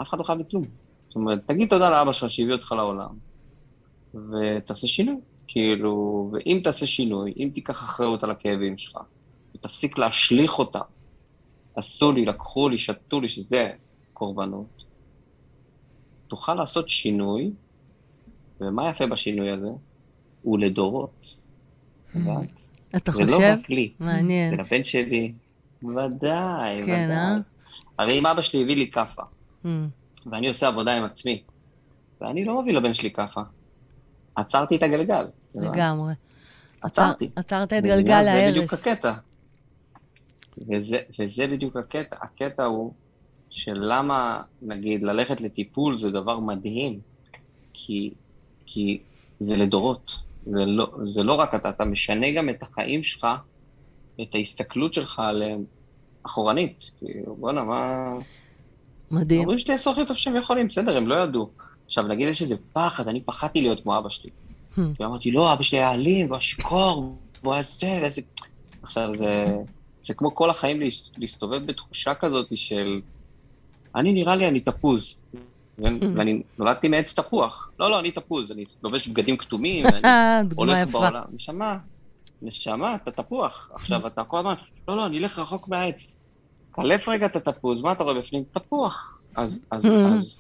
אף 0.02 0.10
אחד 0.10 0.18
לא 0.18 0.24
חייב 0.24 0.38
לי 0.38 0.44
כלום. 0.52 0.64
זאת 1.08 1.16
אומרת, 1.16 1.40
תגיד 1.48 1.70
תודה 1.70 1.90
לאבא 1.90 2.14
שלך 2.14 2.32
שהביא 2.32 2.54
אותך 2.54 2.72
לעולם, 2.72 3.16
ותעשה 4.14 4.88
שינוי. 4.88 5.16
כאילו, 5.48 6.30
ואם 6.34 6.62
תעשה 6.64 6.88
שינוי, 6.88 7.34
אם 7.38 7.50
תיקח 7.54 7.74
אחריות 7.74 8.24
על 8.24 8.32
הכאבים 8.32 8.78
שלך, 8.78 8.98
ותפסיק 9.56 9.98
להשליך 9.98 10.60
אותם, 10.60 10.80
עשו 11.78 12.12
לי, 12.12 12.26
לקחו 12.26 12.70
לי, 12.70 12.78
שתו 12.78 13.22
לי, 13.22 13.30
שזה 13.30 13.70
קורבנות, 14.14 14.84
תוכל 16.28 16.54
לעשות 16.54 16.90
שינוי, 16.90 17.52
ומה 18.62 18.90
יפה 18.90 19.08
בשינוי 19.08 19.52
הזה? 19.52 19.68
הוא 20.42 20.60
לדורות. 20.60 21.36
הבנת? 22.16 22.48
אתה 22.96 23.12
זה 23.12 23.24
לא 23.24 23.32
חושב? 23.32 23.58
רק 23.62 23.70
לי. 23.70 23.92
מעניין. 24.00 24.50
זה 24.56 24.62
לבן 24.62 24.84
שלי. 24.84 25.34
ודאי, 25.84 26.84
כן, 26.86 27.06
ודאי. 27.06 27.18
אה? 27.18 27.38
הרי 28.00 28.20
אם 28.20 28.26
אבא 28.26 28.42
שלי 28.42 28.64
הביא 28.64 28.76
לי 28.76 28.92
כאפה, 28.92 29.22
Mm, 29.66 29.68
ואני 30.32 30.48
עושה 30.48 30.68
עבודה 30.68 30.98
עם 30.98 31.04
עצמי, 31.04 31.44
ואני 32.22 32.46
לא 32.46 32.62
מביא 32.62 32.74
לבן 32.74 32.94
שלי 32.94 33.12
כאפה. 33.12 33.42
עצרתי 34.36 34.76
את 34.76 34.84
הגלגל. 34.84 35.28
לגמרי. 35.56 36.14
עצרתי. 36.82 37.26
עצר- 37.36 37.40
עצרת 37.42 37.74
את 37.74 37.84
גלגל 37.84 38.24
זה 38.24 38.48
בדיוק 38.50 38.74
ההרס. 38.74 38.88
הקטע. 38.88 39.14
וזה, 40.70 40.98
וזה 41.20 41.48
בדיוק 41.48 41.76
הקטע. 41.76 42.16
הקטע 42.22 42.64
הוא 42.66 42.94
של 43.50 43.78
למה, 43.82 44.42
נגיד, 44.62 45.04
ללכת 45.04 45.42
לטיפול 45.42 45.98
זה 45.98 46.10
דבר 46.10 46.40
מדהים, 46.40 47.00
כי, 47.74 48.14
כי 48.66 49.00
זה 49.40 49.58
לדורות. 49.58 50.20
זה 50.46 50.66
לא, 50.66 50.88
זה 51.04 51.24
לא 51.24 51.34
רק 51.34 51.56
אתה, 51.56 51.70
אתה 51.70 51.86
משנה 51.86 52.32
גם 52.32 52.50
את 52.50 52.64
החיים 52.64 53.04
שלך, 53.04 53.28
את 54.22 54.36
ההסתכלות 54.36 54.94
שלך 54.94 55.20
עליהם 55.20 55.64
אחורנית. 56.24 56.92
כאילו, 56.98 57.36
בואנה, 57.36 57.64
מה... 57.64 58.16
מדהים. 59.12 59.42
ההורים 59.42 59.60
שלי 59.60 59.74
עשו 59.74 59.92
הכי 59.92 60.06
טוב 60.06 60.18
שהם 60.18 60.36
יכולים, 60.36 60.68
בסדר, 60.68 60.98
הם 60.98 61.08
לא 61.08 61.16
ידעו. 61.16 61.50
עכשיו, 61.86 62.04
נגיד 62.04 62.28
יש 62.28 62.42
איזה 62.42 62.56
פחד, 62.74 63.08
אני 63.08 63.22
פחדתי 63.22 63.62
להיות 63.62 63.84
כמו 63.84 63.98
אבא 63.98 64.10
שלי. 64.10 64.30
Hmm. 64.30 64.82
כי 64.98 65.06
אמרתי, 65.06 65.32
לא, 65.32 65.54
אבא 65.54 65.64
שלי 65.64 65.78
היה 65.78 65.92
אלים, 65.92 66.26
והוא 66.26 66.36
היה 66.36 66.42
שיכור, 66.42 67.18
והוא 67.44 67.54
היה 67.54 67.64
זה, 67.64 68.00
ואיזה... 68.02 68.22
עכשיו, 68.84 69.16
זה, 69.16 69.46
זה 70.08 70.14
כמו 70.14 70.36
כל 70.36 70.50
החיים 70.50 70.80
להס- 70.82 71.12
להסתובב 71.18 71.66
בתחושה 71.66 72.14
כזאת 72.16 72.48
של, 72.58 73.02
אני 73.96 74.14
נראה 74.14 74.36
לי 74.36 74.48
אני 74.48 74.60
תפוז. 74.60 75.16
ו- 75.80 75.84
ואני 76.16 76.42
נולדתי 76.58 76.88
מעץ 76.88 77.20
תפוח. 77.20 77.72
לא, 77.80 77.90
לא, 77.90 78.00
אני 78.00 78.12
תפוז, 78.12 78.52
אני 78.52 78.64
לובש 78.84 79.08
בגדים 79.08 79.38
כתומים, 79.38 79.86
ואני 80.04 80.50
הולך 80.56 80.78
יפה. 80.84 80.92
בעולם. 81.00 81.24
נשמה, 81.34 81.78
נשמה, 82.42 82.96
אתה 82.96 83.12
תפוח. 83.12 83.72
עכשיו, 83.74 84.08
אתה 84.08 84.24
כל 84.24 84.38
הזמן, 84.38 84.54
לא, 84.88 84.96
לא, 84.98 85.06
אני 85.06 85.18
אלך 85.18 85.40
רחוק 85.40 85.68
מהעץ. 85.68 86.20
קלף 86.72 87.10
רגע 87.10 87.26
את 87.26 87.36
התפוז, 87.36 87.82
מה 87.82 87.92
אתה 87.92 88.04
רואה 88.04 88.16
בפנים? 88.16 88.44
תפוח. 88.52 89.20
אז, 89.36 89.62
אז, 89.72 89.86
אז, 89.86 90.40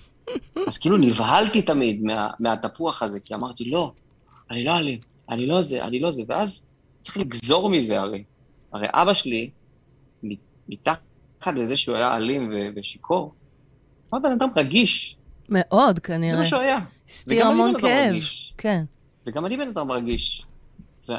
אז 0.68 0.78
כאילו 0.78 0.98
נבהלתי 0.98 1.62
תמיד 1.62 2.04
מה, 2.04 2.30
מהתפוח 2.40 3.04
הזה, 3.04 3.20
כי 3.20 3.34
אמרתי, 3.36 3.66
לא, 3.66 3.92
אני 4.52 4.64
לא 4.64 4.78
אלים, 4.78 5.00
אני 5.30 5.46
לא 5.46 5.62
זה, 5.62 5.84
אני 5.84 6.00
לא 6.00 6.12
זה, 6.12 6.22
ואז 6.28 6.66
צריך 7.02 7.18
לגזור 7.18 7.70
מזה 7.70 8.02
הרי. 8.02 8.24
הרי 8.74 8.88
אבא 8.92 9.14
שלי, 9.14 9.50
מתחת 10.70 11.02
לזה 11.56 11.78
שהוא 11.78 11.96
היה 11.96 12.16
אלים 12.16 12.50
ו- 12.54 12.68
ושיכור, 12.76 13.34
הוא 14.12 14.20
היה 14.20 14.30
בן 14.30 14.32
אדם 14.32 14.50
רגיש, 14.56 15.18
מאוד, 15.50 15.96
זה 15.96 16.02
כנראה. 16.02 16.40
מה 16.40 16.46
שהוא 16.46 16.60
היה. 16.62 16.80
הסתיר 17.08 17.46
המון 17.46 17.80
כאב. 17.82 18.16
כן. 18.58 18.84
וגם 19.28 19.46
אני 19.46 19.58
בן 19.58 19.68
אדם 19.68 19.92
רגיש. 19.92 20.46
ו- 21.10 21.14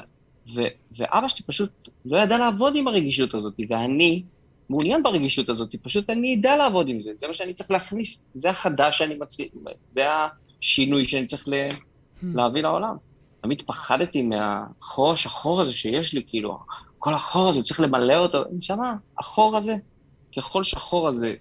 ו- 0.54 0.60
ואבא 0.98 1.28
שלי 1.28 1.46
פשוט 1.46 1.70
לא 2.04 2.18
ידע 2.18 2.38
לעבוד 2.38 2.76
עם 2.76 2.88
הרגישות 2.88 3.34
הזאת, 3.34 3.54
ואני 3.70 4.22
מעוניין 4.70 5.02
ברגישות 5.02 5.48
הזאת, 5.48 5.74
פשוט 5.82 6.10
אני 6.10 6.34
אדע 6.40 6.56
לעבוד 6.56 6.88
עם 6.88 7.02
זה, 7.02 7.10
זה 7.14 7.28
מה 7.28 7.34
שאני 7.34 7.54
צריך 7.54 7.70
להכניס, 7.70 8.28
זה 8.34 8.50
החדש 8.50 8.98
שאני 8.98 9.14
מצליח, 9.14 9.48
זה 9.88 10.02
השינוי 10.60 11.04
שאני 11.04 11.26
צריך 11.26 11.48
ל- 11.48 11.68
להביא 12.22 12.62
לעולם. 12.62 12.96
תמיד 13.40 13.62
פחדתי 13.66 14.22
מהחור 14.22 15.12
השחור 15.12 15.60
הזה 15.60 15.72
שיש 15.72 16.14
לי, 16.14 16.22
כאילו, 16.26 16.58
כל 16.98 17.14
החור 17.14 17.48
הזה, 17.48 17.62
צריך 17.62 17.80
למלא 17.80 18.14
אותו. 18.14 18.44
נשמה, 18.52 18.94
החור 19.18 19.56
הזה, 19.56 19.76
ככל 20.36 20.64
שהחור 20.64 21.08
הזה 21.08 21.34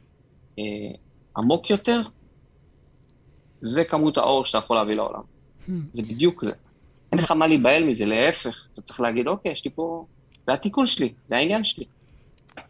אה, 0.60 0.64
עמוק 1.38 1.70
יותר, 1.70 2.02
זה 3.62 3.84
כמות 3.84 4.18
האור 4.18 4.46
שאתה 4.46 4.58
יכול 4.58 4.78
להביא 4.78 4.96
לעולם. 4.96 5.22
זה 5.68 6.06
בדיוק 6.08 6.46
זה. 6.46 6.52
אין 7.12 7.20
לך 7.20 7.32
מה 7.32 7.48
להיבהל 7.48 7.84
מזה, 7.84 8.06
להפך. 8.06 8.68
אתה 8.74 8.82
צריך 8.82 9.00
להגיד, 9.00 9.28
אוקיי, 9.28 9.52
יש 9.52 9.66
לי 9.66 9.72
פה... 9.76 10.06
זה 10.48 10.54
התיקון 10.54 10.88
שלי, 10.88 11.14
זה 11.28 11.38
העניין 11.38 11.64
שלי. 11.64 11.86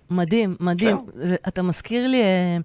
מדהים, 0.10 0.56
מדהים. 0.60 0.98
זה, 1.14 1.36
אתה 1.48 1.64
מזכיר 1.64 2.08
לי, 2.08 2.22
אה, 2.22 2.58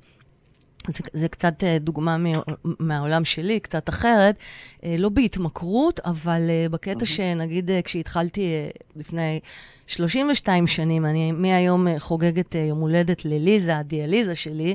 זה, 0.89 1.03
זה 1.13 1.29
קצת 1.29 1.65
אה, 1.65 1.79
דוגמה 1.79 2.17
מהעולם 2.65 3.25
שלי, 3.25 3.61
קצת 3.61 3.89
אחרת, 3.89 4.37
אה, 4.85 4.97
לא 4.99 5.09
בהתמכרות, 5.09 6.01
אבל 6.05 6.51
אה, 6.51 6.69
בקטע 6.69 7.07
שנגיד 7.07 7.71
אה, 7.71 7.83
כשהתחלתי 7.83 8.55
לפני 8.97 9.41
32 9.87 10.67
שנים, 10.67 11.07
אני 11.07 11.33
מהיום 11.33 11.99
חוגגת 11.99 12.55
יום 12.55 12.81
הולדת 12.81 13.25
לליזה, 13.25 13.79
הדיאליזה 13.79 14.35
שלי. 14.35 14.75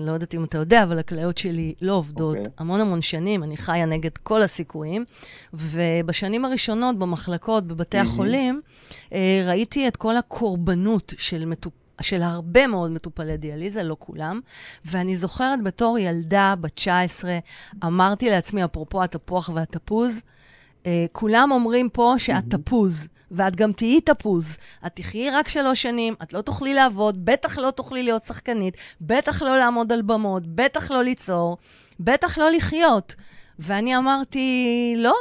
לא 0.00 0.12
יודעת 0.12 0.34
אם 0.34 0.44
אתה 0.44 0.58
יודע, 0.58 0.82
אבל 0.82 0.98
הכליות 0.98 1.38
שלי 1.38 1.74
לא 1.82 1.92
עובדות 1.92 2.36
אוקיי. 2.36 2.52
המון 2.58 2.80
המון 2.80 3.02
שנים, 3.02 3.42
אני 3.42 3.56
חיה 3.56 3.86
נגד 3.86 4.18
כל 4.18 4.42
הסיכויים. 4.42 5.04
ובשנים 5.54 6.44
הראשונות 6.44 6.98
במחלקות, 6.98 7.64
בבתי 7.64 7.98
החולים, 7.98 8.60
אה, 9.12 9.44
ראיתי 9.46 9.88
את 9.88 9.96
כל 9.96 10.16
הקורבנות 10.16 11.14
של 11.18 11.44
מטופ... 11.44 11.72
של 12.02 12.22
הרבה 12.22 12.66
מאוד 12.66 12.90
מטופלי 12.90 13.36
דיאליזה, 13.36 13.82
לא 13.82 13.96
כולם, 13.98 14.40
ואני 14.84 15.16
זוכרת 15.16 15.62
בתור 15.62 15.98
ילדה 15.98 16.54
בת 16.60 16.74
19, 16.74 17.38
אמרתי 17.84 18.30
לעצמי, 18.30 18.64
אפרופו 18.64 19.02
התפוח 19.02 19.50
והתפוז, 19.54 20.20
אה, 20.86 21.06
כולם 21.12 21.50
אומרים 21.52 21.88
פה 21.88 22.14
שאת 22.18 22.44
תפוז, 22.50 23.08
ואת 23.30 23.56
גם 23.56 23.72
תהיי 23.72 24.00
תפוז. 24.00 24.56
את 24.86 24.96
תחיי 24.96 25.30
רק 25.30 25.48
שלוש 25.48 25.82
שנים, 25.82 26.14
את 26.22 26.32
לא 26.32 26.40
תוכלי 26.40 26.74
לעבוד, 26.74 27.24
בטח 27.24 27.58
לא 27.58 27.70
תוכלי 27.70 28.02
להיות 28.02 28.24
שחקנית, 28.24 28.76
בטח 29.00 29.42
לא 29.42 29.58
לעמוד 29.58 29.92
על 29.92 30.02
במות, 30.02 30.42
בטח 30.46 30.90
לא 30.90 31.02
ליצור, 31.02 31.56
בטח 32.00 32.38
לא 32.38 32.50
לחיות. 32.50 33.14
ואני 33.58 33.96
אמרתי, 33.96 34.94
לא, 34.96 35.14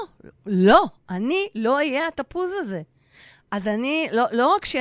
לא, 0.45 0.85
אני 1.09 1.47
לא 1.55 1.75
אהיה 1.75 2.07
התפוז 2.07 2.51
הזה. 2.59 2.81
אז 3.51 3.67
אני, 3.67 4.07
לא, 4.11 4.25
לא 4.31 4.55
רק 4.55 4.65
ש... 4.65 4.75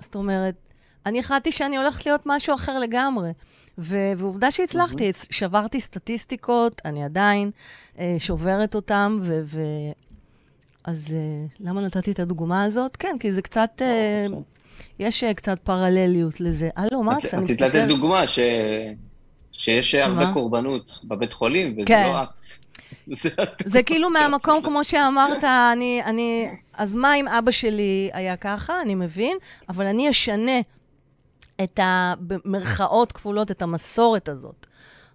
זאת 0.00 0.14
אומרת, 0.14 0.54
אני 1.06 1.20
החלטתי 1.20 1.52
שאני 1.52 1.76
הולכת 1.76 2.06
להיות 2.06 2.22
משהו 2.26 2.54
אחר 2.54 2.78
לגמרי. 2.78 3.30
ו- 3.78 4.12
ועובדה 4.16 4.50
שהצלחתי, 4.50 5.10
mm-hmm. 5.10 5.26
שברתי 5.30 5.80
סטטיסטיקות, 5.80 6.82
אני 6.84 7.04
עדיין 7.04 7.50
אה, 7.98 8.16
שוברת 8.18 8.74
אותן, 8.74 9.18
ו... 9.22 9.40
ו- 9.44 9.60
אז 10.84 11.16
אה, 11.16 11.46
למה 11.60 11.80
נתתי 11.80 12.10
את 12.12 12.18
הדוגמה 12.18 12.62
הזאת? 12.62 12.96
כן, 12.96 13.16
כי 13.20 13.32
זה 13.32 13.42
קצת, 13.42 13.70
אה, 13.82 14.26
יש 14.98 15.24
אה, 15.24 15.34
קצת 15.34 15.58
פרלליות 15.58 16.40
לזה. 16.40 16.68
הלו, 16.76 17.02
מקס, 17.02 17.34
אני 17.34 17.42
רצית 17.42 17.60
לתת. 17.60 17.84
דוגמה 17.88 18.28
ש... 18.28 18.38
שיש 19.52 19.90
שמה? 19.90 20.04
הרבה 20.04 20.32
קורבנות 20.32 21.00
בבית 21.04 21.32
חולים, 21.32 21.72
וזה 21.72 21.86
כן. 21.86 22.08
לא 22.12 22.22
את. 22.22 22.28
זה 23.64 23.82
כאילו 23.82 24.10
מהמקום, 24.10 24.62
כמו 24.62 24.84
שאמרת, 24.84 25.44
אני, 25.44 26.02
אני... 26.04 26.50
אז 26.74 26.94
מה 26.94 27.14
אם 27.14 27.28
אבא 27.28 27.50
שלי 27.50 28.10
היה 28.12 28.36
ככה? 28.36 28.82
אני 28.82 28.94
מבין, 28.94 29.36
אבל 29.68 29.86
אני 29.86 30.10
אשנה 30.10 30.60
את 31.64 31.78
ה... 31.78 32.14
במרכאות 32.20 33.12
כפולות, 33.12 33.50
את 33.50 33.62
המסורת 33.62 34.28
הזאת. 34.28 34.66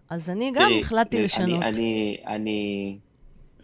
אז 0.10 0.30
אני 0.30 0.52
גם 0.56 0.66
תראי, 0.70 0.80
החלטתי 0.80 1.18
אני- 1.18 1.26
לשנות. 1.26 1.64
אני, 1.64 2.18
אני, 2.28 2.98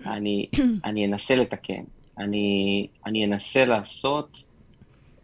אני, 0.05 0.47
אני 0.85 1.05
אנסה 1.05 1.35
לתקן. 1.35 1.83
אני, 2.19 2.87
אני 3.05 3.25
אנסה 3.25 3.65
לעשות 3.65 4.43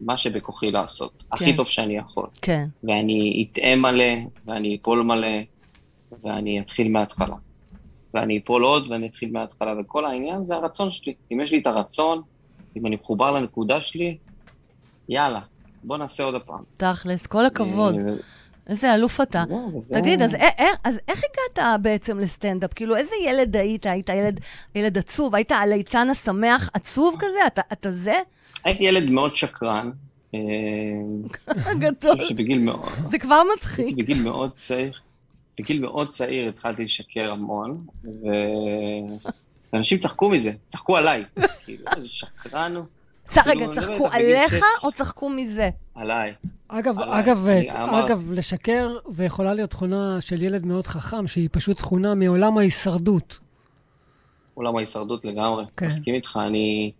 מה 0.02 0.18
שבכוחי 0.18 0.72
לעשות. 0.72 1.24
הכי 1.32 1.46
כן. 1.46 1.58
טוב 1.58 1.68
שאני 1.68 1.98
יכול. 1.98 2.28
כן. 2.42 2.68
ואני 2.84 3.48
אטעה 3.52 3.76
מלא, 3.76 4.14
ואני 4.46 4.78
אפול 4.82 5.02
מלא, 5.04 5.28
ואני 6.24 6.60
אתחיל 6.60 6.88
מההתחלה. 6.92 7.36
ואני 8.14 8.38
אפול 8.38 8.64
עוד 8.64 8.92
ואני 8.92 9.08
אתחיל 9.08 9.32
מההתחלה, 9.32 9.74
וכל 9.80 10.06
העניין 10.06 10.44
זה 10.44 10.56
הרצון 10.56 10.92
שלי. 10.92 11.14
אם 11.32 11.42
יש 11.42 11.52
לי 11.52 11.60
את 11.60 11.68
הרצון, 11.68 12.22
אם 12.78 12.86
אני 12.86 12.96
מחובר 12.96 13.32
לנקודה 13.32 13.82
שלי, 13.82 14.18
יאללה, 15.10 15.40
בוא 15.88 15.98
נעשה 15.98 16.24
עוד 16.24 16.44
פעם. 16.44 16.60
תכלס, 16.78 17.28
כל 17.28 17.46
הכבוד. 17.46 17.96
אה, 17.96 18.14
איזה 18.68 18.94
אלוף 18.94 19.22
אתה. 19.22 19.44
וזה- 19.50 19.94
תגיד, 19.94 20.22
אז, 20.22 20.36
א- 20.36 20.62
א- 20.62 20.76
אז 20.84 21.00
איך 21.08 21.22
הגעת 21.58 21.82
בעצם 21.82 22.20
לסטנדאפ? 22.20 22.74
כאילו, 22.74 22.96
איזה 22.96 23.16
ילד 23.26 23.56
היית? 23.56 23.86
היית 23.86 24.10
ילד, 24.10 24.40
ילד 24.76 24.98
עצוב? 24.98 25.36
היית 25.36 25.52
הליצן 25.52 26.10
השמח 26.10 26.70
עצוב 26.74 27.16
כזה? 27.20 27.48
אתה, 27.48 27.62
אתה 27.72 27.92
זה? 27.92 28.14
הייתי 28.64 28.84
ילד 28.84 29.10
מאוד 29.10 29.36
שקרן. 29.36 29.92
אה, 30.36 30.40
גדול. 31.80 32.24
שבגיל 32.26 32.60
מאוד, 32.60 32.90
זה 33.08 33.20
כבר 33.20 33.42
מצחיק. 33.56 33.98
בגיל 33.98 34.22
מאוד 34.24 34.52
צעיר, 34.56 34.92
בגיל 35.60 35.82
מאוד 35.82 36.10
צעיר 36.12 36.50
התחלתי 36.50 36.84
לשקר 36.84 37.32
המון. 37.32 37.86
ואנשים 39.74 39.98
צחקו 39.98 40.30
מזה, 40.30 40.52
צחקו 40.70 40.98
עליי. 40.98 41.24
כאילו, 41.66 41.84
איזה 41.96 42.10
שקרן 42.10 42.76
הוא. 42.76 42.86
כאילו, 43.28 43.52
רגע, 43.52 43.68
צחקו 43.82 43.94
לא 44.04 44.10
בגיל 44.10 44.36
עליך. 44.36 44.66
או 44.84 44.92
צחקו 44.92 45.30
מזה? 45.30 45.70
עליי. 45.96 46.34
אגב, 46.68 47.00
עליי. 47.00 47.20
אגב, 47.20 47.48
את- 47.50 47.76
אמר- 47.76 48.06
אגב, 48.06 48.32
לשקר 48.34 48.96
זה 49.08 49.26
יכולה 49.26 49.54
להיות 49.54 49.70
תכונה 49.70 50.22
של 50.22 50.42
ילד 50.44 50.66
מאוד 50.66 50.88
חכם, 50.88 51.28
שהיא 51.28 51.50
פשוט 51.52 51.78
תכונה 51.78 52.16
מעולם 52.16 52.58
ההישרדות. 52.58 53.40
עולם 54.54 54.78
ההישרדות 54.78 55.26
לגמרי, 55.26 55.66
כן. 55.78 55.88
מסכים 55.88 56.16
איתך, 56.16 56.40
אני, 56.48 56.92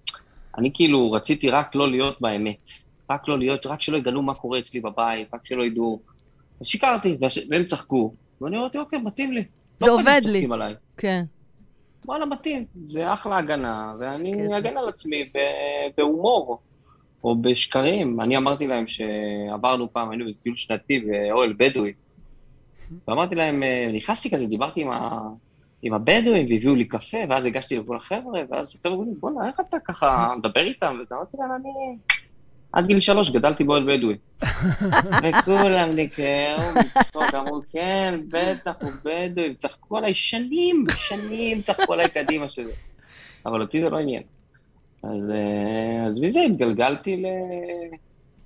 אני 0.58 0.72
כאילו 0.74 1.12
רציתי 1.12 1.50
רק 1.50 1.76
לא 1.76 1.92
להיות 1.92 2.22
באמת, 2.22 2.72
רק 3.12 3.28
לא 3.28 3.40
להיות, 3.40 3.66
רק 3.66 3.82
שלא 3.82 3.98
יגלו 3.98 4.22
מה 4.22 4.34
קורה 4.34 4.60
אצלי 4.60 4.80
בבית, 4.82 5.28
רק 5.34 5.46
שלא 5.46 5.64
ידעו. 5.64 6.00
אז 6.62 6.68
שיקרתי, 6.68 7.18
והם 7.50 7.64
צחקו, 7.64 8.12
ואני 8.42 8.58
אמרתי, 8.58 8.78
אוקיי, 8.78 9.00
מתאים 9.00 9.32
לי. 9.34 9.44
זה 9.80 9.86
לא 9.88 9.94
עובד 9.94 10.22
לי. 10.26 10.48
עליי. 10.52 10.74
כן. 10.98 11.24
וואלה, 12.06 12.26
מתאים, 12.26 12.66
זה 12.86 13.14
אחלה 13.14 13.38
הגנה, 13.38 13.94
ואני. 14.00 14.58
אגן 14.58 14.78
על 14.78 14.90
עצמי 14.90 15.30
בהומור, 15.98 16.60
או 17.24 17.36
בשקרים. 17.36 18.22
אני 18.22 18.38
אמרתי 18.38 18.68
להם 18.68 18.86
שעברנו 18.88 19.94
פעם, 19.94 20.10
היינו 20.10 20.26
בטיול 20.30 20.56
שנתי 20.56 21.00
באוהל 21.00 21.54
בדואי, 21.58 21.94
ואמרתי 23.08 23.36
להם, 23.36 23.64
אה, 23.64 23.92
נכנסתי 23.94 24.32
כזה, 24.32 24.48
דיברתי 24.48 24.82
עם, 24.82 24.92
ה... 24.92 25.20
עם 25.82 25.94
הבדואים, 25.94 26.48
והביאו 26.50 26.76
לי 26.76 26.86
קפה, 26.86 27.18
ואז 27.30 27.46
הגשתי 27.46 27.78
לכל 27.78 27.98
החבר'ה, 27.98 28.42
ואז 28.50 28.76
החבר'ה 28.76 28.94
אמרו 28.94 29.06
לי, 29.06 29.12
בואנה, 29.20 29.48
איך 29.48 29.60
אתה 29.60 29.78
ככה 29.86 30.34
מדבר 30.38 30.62
איתם? 30.62 30.96
ואז 31.00 31.12
אמרתי 31.12 31.38
להם, 31.40 31.52
אני... 31.52 31.98
עד 32.78 32.88
גיל 32.88 33.00
שלוש 33.00 33.32
גדלתי 33.32 33.64
באוהל 33.64 33.98
בדואי. 33.98 34.16
וכולם 35.24 35.90
נקראו 35.96 36.62
מצחוק, 36.80 37.24
אמרו, 37.34 37.62
כן, 37.72 38.20
בטח, 38.30 38.72
הוא 38.82 38.90
בדואי, 39.06 39.56
צחקו 39.56 39.98
עליי 39.98 40.14
שנים, 40.14 40.84
שנים 40.90 41.62
צחקו 41.62 41.94
עליי 41.94 42.10
קדימה 42.10 42.50
שזה. 42.50 42.74
אבל 43.46 43.62
אותי 43.62 43.82
זה 43.82 43.90
לא 43.90 43.98
עניין. 43.98 44.24
אז, 45.04 45.30
אה, 45.30 46.06
אז 46.08 46.20
מזה 46.20 46.40
התגלגלתי 46.42 47.24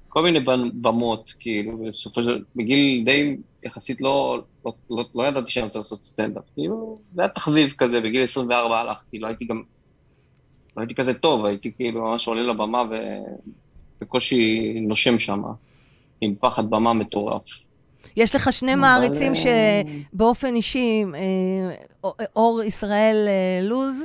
לכל 0.08 0.24
מיני 0.24 0.40
במ- 0.40 0.82
במות, 0.82 1.34
כאילו, 1.40 1.78
בסופו 1.78 2.24
של 2.24 2.30
דבר, 2.30 2.40
בגיל 2.56 3.04
די 3.06 3.36
יחסית 3.64 4.02
לא, 4.02 4.42
לא, 4.66 4.74
לא, 4.90 5.06
לא 5.16 5.24
ידעתי 5.28 5.52
שאני 5.52 5.66
רוצה 5.66 5.80
לעשות 5.80 6.04
סטנדאפ. 6.04 6.44
כאילו, 6.54 6.98
זה 7.14 7.22
היה 7.22 7.30
תחביב 7.30 7.74
כזה, 7.78 8.02
בגיל 8.02 8.24
24 8.24 8.80
הלכתי, 8.80 9.20
לא 9.20 9.28
הייתי 9.28 9.46
גם, 9.46 9.64
לא 10.78 10.82
הייתי 10.82 10.96
כזה 10.96 11.14
טוב, 11.14 11.46
הייתי 11.46 11.72
כאילו 11.74 12.02
ממש 12.02 12.28
עולה 12.28 12.42
לבמה 12.42 12.84
ובקושי 14.02 14.74
נושם 14.82 15.20
שם, 15.20 15.44
עם 16.22 16.36
פחד 16.40 16.70
במה 16.70 16.94
מטורף. 16.94 17.42
יש 18.18 18.36
לך 18.36 18.54
שני 18.54 18.76
מעריצים 18.76 19.34
אה, 19.36 19.82
שבאופן 20.14 20.56
אישי, 20.56 21.04
אה, 21.16 22.10
אור 22.36 22.64
ישראל 22.64 23.28
אה, 23.28 23.68
לוז, 23.68 24.04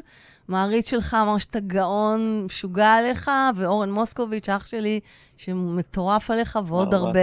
מעריץ 0.49 0.91
שלך 0.91 1.17
אמר 1.23 1.39
שאתה 1.39 1.61
גאון, 1.61 2.43
משוגע 2.45 2.89
עליך, 2.89 3.31
ואורן 3.57 3.93
מוסקוביץ', 3.93 4.49
אח 4.49 4.67
שלי, 4.67 5.01
שמטורף 5.37 6.31
עליך, 6.31 6.59
ועוד 6.65 6.95
הרבה. 6.95 7.21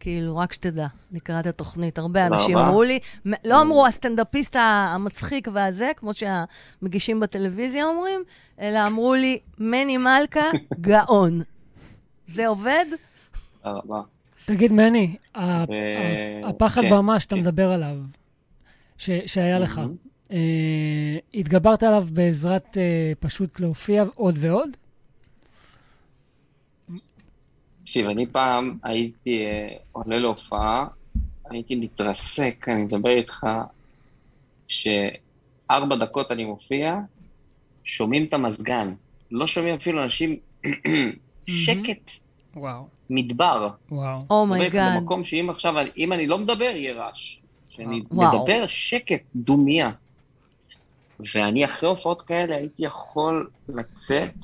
כאילו, 0.00 0.36
רק 0.36 0.52
שתדע, 0.52 0.86
לקראת 1.12 1.46
התוכנית. 1.46 1.98
הרבה 1.98 2.26
אנשים. 2.26 2.58
אמרו 2.58 2.82
לי, 2.82 2.98
לא 3.44 3.60
אמרו 3.60 3.86
הסטנדאפיסט 3.86 4.56
המצחיק 4.58 5.48
והזה, 5.52 5.90
כמו 5.96 6.10
שהמגישים 6.14 7.20
בטלוויזיה 7.20 7.84
אומרים, 7.84 8.20
אלא 8.60 8.86
אמרו 8.86 9.14
לי, 9.14 9.38
מני 9.58 9.96
מלכה, 9.96 10.50
גאון. 10.80 11.40
זה 12.32 12.46
עובד? 12.46 12.84
תודה 13.62 13.74
רבה. 13.78 14.00
תגיד, 14.44 14.72
מני, 14.72 15.16
הפחד 16.44 16.80
כן, 16.82 16.90
במה 16.90 17.20
שאתה 17.20 17.34
כן. 17.34 17.40
מדבר 17.40 17.70
עליו, 17.70 17.96
ש- 18.98 19.10
שהיה 19.26 19.58
לך. 19.58 19.80
אה, 20.32 21.18
התגברת 21.34 21.82
עליו 21.82 22.04
בעזרת 22.12 22.78
אה, 22.78 23.12
פשוט 23.20 23.60
להופיע 23.60 24.04
עוד 24.14 24.34
ועוד? 24.38 24.68
תקשיב, 27.82 28.06
אני 28.08 28.26
פעם 28.26 28.78
הייתי 28.82 29.44
אה, 29.46 29.68
עולה 29.92 30.18
להופעה, 30.18 30.86
הייתי 31.50 31.74
מתרסק, 31.74 32.66
אני 32.68 32.82
מדבר 32.82 33.10
איתך, 33.10 33.46
שארבע 34.68 35.96
דקות 36.00 36.30
אני 36.30 36.44
מופיע, 36.44 36.98
שומעים 37.84 38.24
את 38.24 38.34
המזגן. 38.34 38.94
לא 39.30 39.46
שומעים 39.46 39.74
אפילו 39.74 40.02
אנשים, 40.02 40.36
שקט, 41.46 42.10
וואו, 42.56 42.86
מדבר. 43.10 43.68
וואו. 43.90 44.20
Oh 44.20 44.24
my 44.30 44.52
god. 44.52 44.96
במקום 44.96 45.24
שאם 45.24 45.50
עכשיו, 45.50 45.74
אם 45.96 46.12
אני 46.12 46.26
לא 46.26 46.38
מדבר, 46.38 46.72
יהיה 46.74 46.94
רעש. 46.94 47.38
כשאני 47.70 48.02
וואו. 48.10 48.42
מדבר, 48.42 48.64
שקט, 48.66 49.22
דומיה. 49.36 49.90
ואני 51.34 51.64
אחרי 51.64 51.88
הופעות 51.88 52.22
כאלה 52.22 52.56
הייתי 52.56 52.84
יכול 52.84 53.50
לצאת, 53.68 54.34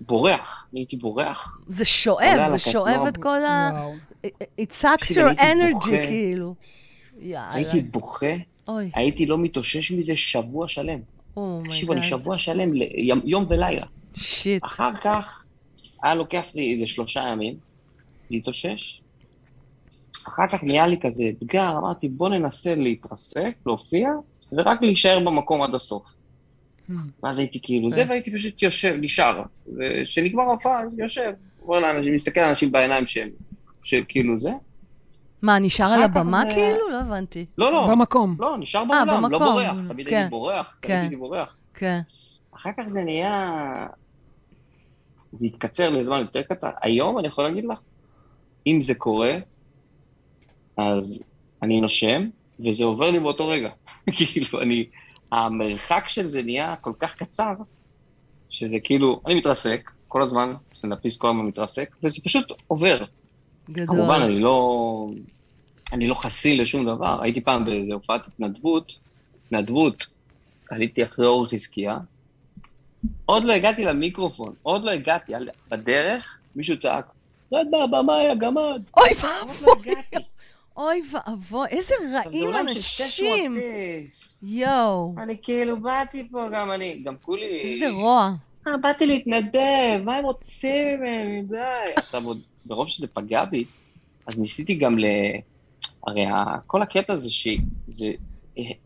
בורח, 0.00 0.66
אני 0.72 0.80
הייתי 0.80 0.96
בורח. 0.96 1.58
זה 1.68 1.84
שואב, 1.84 2.48
זה. 2.48 2.58
שואב 2.58 3.06
את 3.08 3.16
כל 3.16 3.44
ה... 3.44 3.70
It 4.60 4.82
sucks 4.82 5.10
your 5.10 5.38
energy. 5.38 5.90
כאילו. 6.06 6.54
יאללה. 7.20 7.52
הייתי 7.52 7.80
בוכה, 7.80 8.26
הייתי 8.68 9.26
לא 9.26 9.38
מתאושש 9.38 9.92
מזה 9.92 10.16
שבוע 10.16 10.68
שלם. 10.68 10.98
oh 11.36 11.44
my 11.44 11.53
god. 11.53 11.70
תקשיבו, 11.70 11.92
אני 11.92 12.02
שבוע 12.02 12.38
שלם, 12.38 12.70
יום 13.24 13.46
ולילה. 13.48 13.86
shit. 14.16 14.64
אחר 14.64 14.90
כך, 15.02 15.44
היה 16.02 16.14
לוקח 16.14 16.44
לי 16.54 16.74
איזה 16.74 16.86
שלושה 16.86 17.20
ימים 17.20 17.54
להתאושש. 18.30 19.00
אחר 20.28 20.48
כך 20.48 20.64
נהיה 20.64 20.86
לי 20.86 20.96
כזה 21.02 21.24
אתגר, 21.28 21.78
אמרתי, 21.78 22.08
בוא 22.08 22.28
ננסה 22.28 22.74
להתרסק, 22.74 23.54
להופיע, 23.66 24.08
ורק 24.52 24.82
להישאר 24.82 25.18
במקום 25.18 25.62
עד 25.62 25.74
הסוף. 25.74 26.02
Hmm. 26.88 26.92
ואז 27.22 27.38
הייתי 27.38 27.58
כאילו 27.62 27.92
זה, 27.92 28.02
כן. 28.02 28.10
והייתי 28.10 28.34
פשוט 28.34 28.62
יושב, 28.62 28.94
נשאר. 29.00 29.42
וכשנגמר 29.76 30.42
ההופעה, 30.42 30.80
יושב. 30.98 31.32
אומר 31.62 31.80
לאנשים, 31.80 32.14
מסתכל 32.14 32.40
על 32.40 32.48
אנשים 32.48 32.72
בעיניים 32.72 33.06
שהם, 33.06 33.28
שכאילו 33.82 34.38
זה. 34.38 34.50
מה, 35.42 35.58
נשאר 35.58 35.86
על 35.86 36.02
הבמה 36.02 36.42
כאילו? 36.50 36.90
לא 36.90 37.00
הבנתי. 37.00 37.46
לא, 37.58 37.72
לא, 37.72 37.86
במקום. 37.90 38.36
לא, 38.38 38.58
נשאר 38.58 38.84
באולם, 38.84 39.06
לא 39.06 39.16
במקום, 39.16 39.38
בורח. 39.38 39.76
תמיד 39.88 40.06
כן. 40.08 40.16
הייתי 40.16 40.30
בורח, 40.30 40.78
כן. 40.82 40.88
תמיד 40.88 41.00
הייתי 41.00 41.16
בורח. 41.16 41.56
כן. 41.74 42.00
אחר 42.56 42.70
כך 42.78 42.84
זה 42.86 43.04
נהיה... 43.04 43.86
זה 45.32 45.46
התקצר 45.46 45.90
לזמן 45.90 46.20
יותר 46.20 46.42
קצר. 46.42 46.70
היום 46.82 47.18
אני 47.18 47.28
יכול 47.28 47.44
להגיד 47.44 47.64
לך, 47.64 47.80
אם 48.66 48.80
זה 48.80 48.94
קורה, 48.94 49.38
אז 50.76 51.22
אני 51.62 51.80
נושם, 51.80 52.28
וזה 52.60 52.84
עובר 52.84 53.10
לי 53.10 53.18
באותו 53.18 53.48
רגע. 53.48 53.70
כאילו, 54.16 54.62
אני... 54.62 54.86
המרחק 55.32 56.04
של 56.08 56.28
זה 56.28 56.42
נהיה 56.42 56.76
כל 56.76 56.92
כך 56.98 57.14
קצר, 57.14 57.52
שזה 58.50 58.80
כאילו, 58.84 59.20
אני 59.26 59.34
מתרסק, 59.34 59.90
כל 60.08 60.22
הזמן, 60.22 60.54
סטנדאפיסט 60.74 61.20
כל 61.20 61.28
הזמן 61.28 61.44
מתרסק, 61.44 61.96
וזה 62.02 62.20
פשוט 62.24 62.44
עובר. 62.66 63.04
גדול. 63.70 63.96
כמובן, 63.96 64.20
אני 64.22 64.40
לא... 64.40 65.10
אני 65.92 66.06
לא 66.06 66.14
חסין 66.14 66.60
לשום 66.60 66.86
דבר. 66.86 67.22
הייתי 67.22 67.40
פעם 67.40 67.64
באיזו 67.64 67.92
הופעת 67.92 68.26
התנדבות, 68.26 68.92
התנדבות, 69.46 70.06
עליתי 70.70 71.04
אחרי 71.04 71.26
אור 71.26 71.46
חזקיה, 71.46 71.98
עוד 73.26 73.44
לא 73.44 73.52
הגעתי 73.52 73.84
למיקרופון, 73.84 74.54
עוד 74.62 74.84
לא 74.84 74.90
הגעתי, 74.90 75.32
בדרך 75.68 76.38
מישהו 76.56 76.78
צעק, 76.78 77.06
רד 77.52 77.66
מהבמאי 77.70 78.28
הגמד. 78.28 78.82
אוי 78.96 79.08
עוד 79.08 79.48
לא 79.66 79.72
ואבוי. 79.72 79.94
אוי 80.76 81.02
ואבוי, 81.12 81.68
איזה 81.68 81.94
רעים 82.14 82.44
עולם 82.44 82.66
של 82.74 82.80
600 82.80 83.32
אנשים. 83.32 83.58
יואו, 84.42 85.14
אני 85.18 85.36
כאילו 85.42 85.80
באתי 85.80 86.28
פה, 86.30 86.48
גם 86.52 86.70
אני, 86.70 87.02
גם 87.04 87.16
כולי... 87.22 87.44
איזה 87.44 87.90
רוע. 87.90 88.32
אה, 88.66 88.76
באתי 88.76 89.06
להתנדב, 89.06 90.00
מה 90.04 90.14
הם 90.14 90.24
רוצים 90.24 91.00
ממני, 91.00 91.42
די. 91.42 91.56
עכשיו, 91.96 92.24
עוד, 92.24 92.40
ברוב 92.66 92.88
שזה 92.88 93.06
פגע 93.06 93.44
בי, 93.44 93.64
אז 94.26 94.40
ניסיתי 94.40 94.74
גם 94.74 94.98
ל... 94.98 95.06
הרי 96.06 96.24
כל 96.66 96.82
הקטע 96.82 97.16
זה 97.16 97.30
ש... 97.30 97.48
זה... 97.86 98.06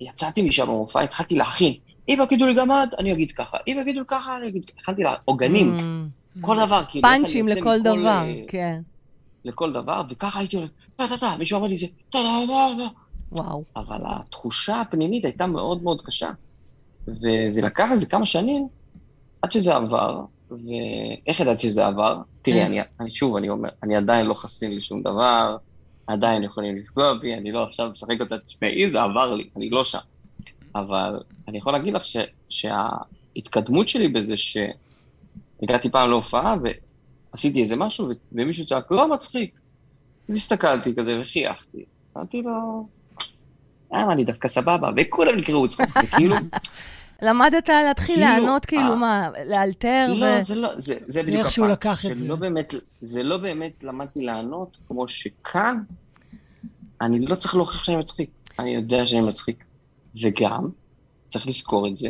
יצאתי 0.01 0.43
משם 0.43 0.67
במופע, 0.67 1.01
התחלתי 1.01 1.35
להכין. 1.35 1.75
אם 2.09 2.19
יגידו 2.25 2.47
לי 2.47 2.55
גמד, 2.55 2.89
אני 2.99 3.13
אגיד 3.13 3.33
ככה. 3.33 3.59
אם 3.69 3.79
יגידו 3.81 4.01
לי 4.01 4.07
ככה, 4.09 4.37
אני 4.37 4.49
אגיד... 4.49 4.63
התחלתי 4.79 5.03
לה... 5.03 5.15
עוגנים. 5.25 5.79
Mm. 5.79 6.41
כל 6.41 6.57
דבר, 6.57 6.83
כאילו... 6.91 7.09
פאנצ'ים 7.09 7.49
לכל 7.49 7.81
דבר, 7.81 8.23
אה, 8.25 8.43
כן. 8.49 8.81
לכל 9.45 9.73
דבר, 9.73 10.03
וככה 10.11 10.39
הייתי 10.39 10.57
אומר, 10.57 10.69
טה 10.97 11.09
טה 11.09 11.17
טה, 11.17 11.37
מישהו 11.39 11.59
אמר 11.59 11.67
לי 11.67 11.79
זה, 11.79 11.87
טה 11.87 12.19
טה 12.19 12.47
טה 12.47 12.85
טה. 12.85 12.89
וואו. 13.33 13.65
אבל 13.77 14.01
התחושה 14.05 14.81
הפנימית 14.81 15.25
הייתה 15.25 15.47
מאוד 15.47 15.83
מאוד 15.83 16.03
קשה. 16.05 16.31
וזה 17.09 17.61
לקח 17.63 17.89
איזה 17.93 18.07
כמה 18.07 18.27
שנים 18.27 18.69
עד 19.43 19.53
שזה 19.53 19.75
עבר, 19.75 20.25
ואיך 20.51 21.41
ידעתי 21.41 21.63
שזה 21.63 21.87
עבר? 21.87 22.19
תראי, 22.43 22.63
אני, 22.63 22.81
אני 23.01 23.11
שוב, 23.11 23.37
אני 23.37 23.49
אומר, 23.49 23.69
אני 23.83 23.97
עדיין 23.97 24.27
לא 24.27 24.35
חסין 24.35 24.77
לשום 24.77 25.03
דבר, 25.03 25.57
עדיין 26.07 26.45
יכולים 26.45 26.77
לפגוע 26.77 27.15
בי, 27.15 27.35
אני 27.35 27.53
לא 27.53 27.65
עכשיו 27.65 27.91
משחק 27.91 28.21
אותה, 28.21 28.39
תשמעי, 28.39 28.91
זה 28.91 29.03
עבר 29.03 29.35
לי, 29.35 29.49
אני 29.57 29.71
לא 29.71 29.85
שם. 29.85 29.99
אבל 30.75 31.21
אני 31.49 31.59
יכול 31.59 31.73
להגיד 31.73 31.95
לך 31.95 32.05
ש, 32.05 32.17
שההתקדמות 32.49 33.89
שלי 33.89 34.09
בזה 34.09 34.35
שהגעתי 34.37 35.91
פעם 35.91 36.11
להופעה 36.11 36.57
ועשיתי 37.33 37.63
איזה 37.63 37.77
משהו 37.77 38.09
ומישהו 38.33 38.67
צעק, 38.67 38.91
לא 38.91 39.15
מצחיק. 39.15 39.55
והסתכלתי 40.29 40.95
כזה 40.97 41.21
וחייכתי. 41.21 41.85
אמרתי 42.17 42.43
לו, 42.43 42.87
אה, 43.95 44.13
אני 44.13 44.25
דווקא 44.25 44.49
סבבה, 44.49 44.91
וכולם 44.97 45.37
נקראו 45.37 45.69
צחוק, 45.69 45.89
זה 46.03 46.07
כאילו... 46.17 46.37
למדת 47.23 47.69
להתחיל 47.69 48.15
כאילו, 48.15 48.29
לענות, 48.29 48.65
כאילו, 48.65 48.91
אה, 48.91 48.97
מה, 48.97 49.29
לאלתר 49.47 50.07
לא, 50.09 50.25
ו... 50.25 50.29
לא, 50.29 50.41
זה 50.41 50.55
לא, 50.55 50.69
זה, 50.77 50.95
זה 51.07 51.23
בדיוק 51.23 51.47
הפעם. 51.47 51.71
לקח 51.71 52.07
את 52.07 52.17
זה. 52.17 52.27
לא 52.27 52.37
באמת, 52.37 52.75
זה 53.01 53.23
לא 53.23 53.37
באמת 53.37 53.85
למדתי 53.85 54.21
לענות, 54.21 54.77
כמו 54.89 55.09
שכאן, 55.09 55.83
אני 57.01 57.27
לא 57.27 57.35
צריך 57.35 57.55
להוכיח 57.55 57.85
שאני 57.85 57.97
מצחיק. 57.97 58.31
אני 58.59 58.75
יודע 58.75 59.07
שאני 59.07 59.21
מצחיק. 59.21 59.65
וגם, 60.21 60.69
צריך 61.29 61.47
לזכור 61.47 61.89
את 61.89 61.97
זה, 61.97 62.09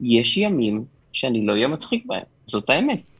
יש 0.00 0.36
ימים 0.36 0.84
שאני 1.12 1.46
לא 1.46 1.52
אהיה 1.52 1.68
מצחיק 1.68 2.06
בהם. 2.06 2.22
זאת 2.46 2.70
האמת. 2.70 3.10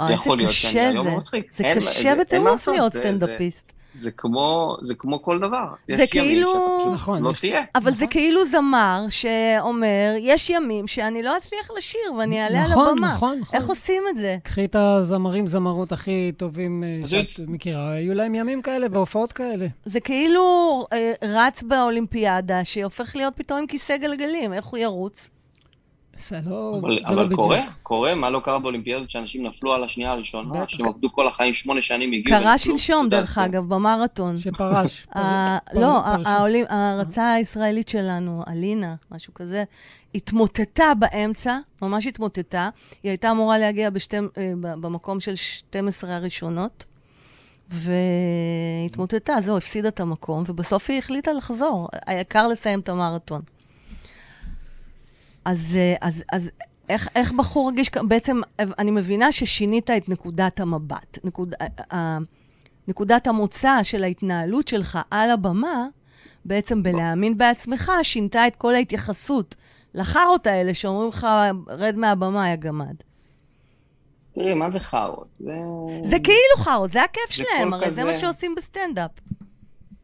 אוי, 0.00 0.12
איזה 0.12 0.30
קשה 0.46 0.92
זה. 0.92 1.10
זה 1.50 1.64
קשה 1.76 2.14
בטירוף 2.20 2.68
להיות 2.68 2.92
סטנדאפיסט. 2.92 3.72
זה 3.98 4.10
כמו, 4.10 4.76
זה 4.80 4.94
כמו 4.94 5.22
כל 5.22 5.38
דבר. 5.38 5.64
זה 5.90 6.06
כאילו... 6.06 6.90
נכון. 6.92 7.22
לא 7.22 7.30
תהיה. 7.40 7.62
אבל 7.74 7.86
נכון. 7.86 7.98
זה 7.98 8.06
כאילו 8.06 8.46
זמר 8.46 9.06
שאומר, 9.08 10.14
יש 10.18 10.50
ימים 10.50 10.86
שאני 10.86 11.22
לא 11.22 11.36
אצליח 11.36 11.70
לשיר 11.76 12.12
ואני 12.18 12.44
אעלה 12.44 12.64
נכון, 12.64 12.86
על 12.86 12.92
הבמה. 12.92 13.12
נכון, 13.14 13.38
נכון. 13.40 13.60
איך 13.60 13.68
עושים 13.68 14.02
את 14.10 14.16
זה? 14.16 14.36
קחי 14.42 14.64
את 14.64 14.76
הזמרים, 14.76 15.46
זמרות 15.46 15.92
הכי 15.92 16.32
טובים 16.36 16.84
אה, 16.84 17.06
שאת 17.06 17.48
מכירה. 17.48 17.90
היו 17.90 18.14
להם 18.14 18.34
ימים 18.34 18.62
כאלה 18.62 18.86
והופעות 18.90 19.32
כאלה. 19.32 19.66
זה 19.84 20.00
כאילו 20.00 20.86
אה, 20.92 21.12
רץ 21.22 21.62
באולימפיאדה, 21.62 22.64
שהופך 22.64 23.16
להיות 23.16 23.34
פתאום 23.36 23.58
עם 23.58 23.66
כיסא 23.66 23.96
גלגלים. 23.96 24.52
איך 24.52 24.64
הוא 24.64 24.78
ירוץ? 24.78 25.30
זה 26.18 26.40
לא, 26.46 26.78
אבל, 26.80 26.98
זה 27.06 27.14
לא 27.14 27.20
אבל 27.20 27.30
לא 27.30 27.36
קורה, 27.36 27.60
קורה, 27.82 28.14
מה 28.14 28.30
לא 28.30 28.40
קרה 28.44 28.58
באולימפיאדות 28.58 29.10
שאנשים 29.10 29.46
נפלו 29.46 29.72
על 29.72 29.84
השנייה 29.84 30.12
הראשונה, 30.12 30.64
שהם 30.68 30.88
עבדו 30.88 31.12
כל 31.12 31.28
החיים 31.28 31.54
שמונה 31.54 31.82
שנים, 31.82 32.12
הגיעו... 32.12 32.40
קרה 32.40 32.58
שלשום, 32.58 33.08
דרך 33.08 33.38
אגב, 33.38 33.68
במרתון. 33.68 34.38
שפרש. 34.38 35.06
לא, 35.74 36.00
ההרצה 36.68 37.32
הישראלית 37.32 37.88
שלנו, 37.88 38.42
אלינה, 38.48 38.94
משהו 39.10 39.34
כזה, 39.34 39.64
התמוטטה 40.14 40.92
באמצע, 40.98 41.58
ממש 41.82 42.06
התמוטטה. 42.06 42.68
היא 43.02 43.10
הייתה 43.10 43.30
אמורה 43.30 43.58
להגיע 43.58 43.88
אה, 44.14 44.20
במקום 44.60 45.20
של 45.20 45.34
12 45.34 46.16
הראשונות. 46.16 46.84
והתמוטטה, 47.70 49.36
זהו, 49.40 49.56
הפסידה 49.56 49.88
את 49.88 50.00
המקום, 50.00 50.44
ובסוף 50.46 50.90
היא 50.90 50.98
החליטה 50.98 51.32
לחזור. 51.32 51.88
העיקר 52.06 52.48
לסיים 52.48 52.80
את 52.80 52.88
המרתון. 52.88 53.40
אז, 55.48 55.76
אה, 55.76 55.94
אז, 56.00 56.24
אז 56.32 56.50
איך, 56.88 57.08
איך 57.14 57.32
בחור 57.32 57.68
רגיש, 57.68 57.90
בעצם 58.08 58.40
אני 58.58 58.90
מבינה 58.90 59.32
ששינית 59.32 59.90
את 59.90 60.08
נקודת 60.08 60.60
המבט. 60.60 61.18
נקוד, 61.24 61.54
אה, 61.92 62.18
נקודת 62.88 63.26
המוצא 63.26 63.82
של 63.82 64.04
ההתנהלות 64.04 64.68
שלך 64.68 64.98
על 65.10 65.30
הבמה, 65.30 65.86
בעצם 66.44 66.82
בלהאמין 66.82 67.38
בעצמך, 67.38 67.92
שינתה 68.02 68.46
את 68.46 68.56
כל 68.56 68.74
ההתייחסות 68.74 69.54
לחארות 69.94 70.46
האלה 70.46 70.74
שאומרים 70.74 71.08
לך, 71.08 71.26
רד 71.68 71.96
מהבמה, 71.96 72.50
יא 72.50 72.56
גמד. 72.56 72.94
תראי, 74.34 74.54
מה 74.54 74.70
זה 74.70 74.80
חארות? 74.80 75.28
זה... 75.40 75.54
זה 76.02 76.16
כאילו 76.18 76.64
חארות, 76.64 76.92
זה 76.92 77.02
הכיף 77.02 77.30
שלהם, 77.30 77.74
הרי 77.74 77.86
כזה... 77.86 77.94
זה 77.94 78.04
מה 78.04 78.12
שעושים 78.12 78.54
בסטנדאפ. 78.54 79.10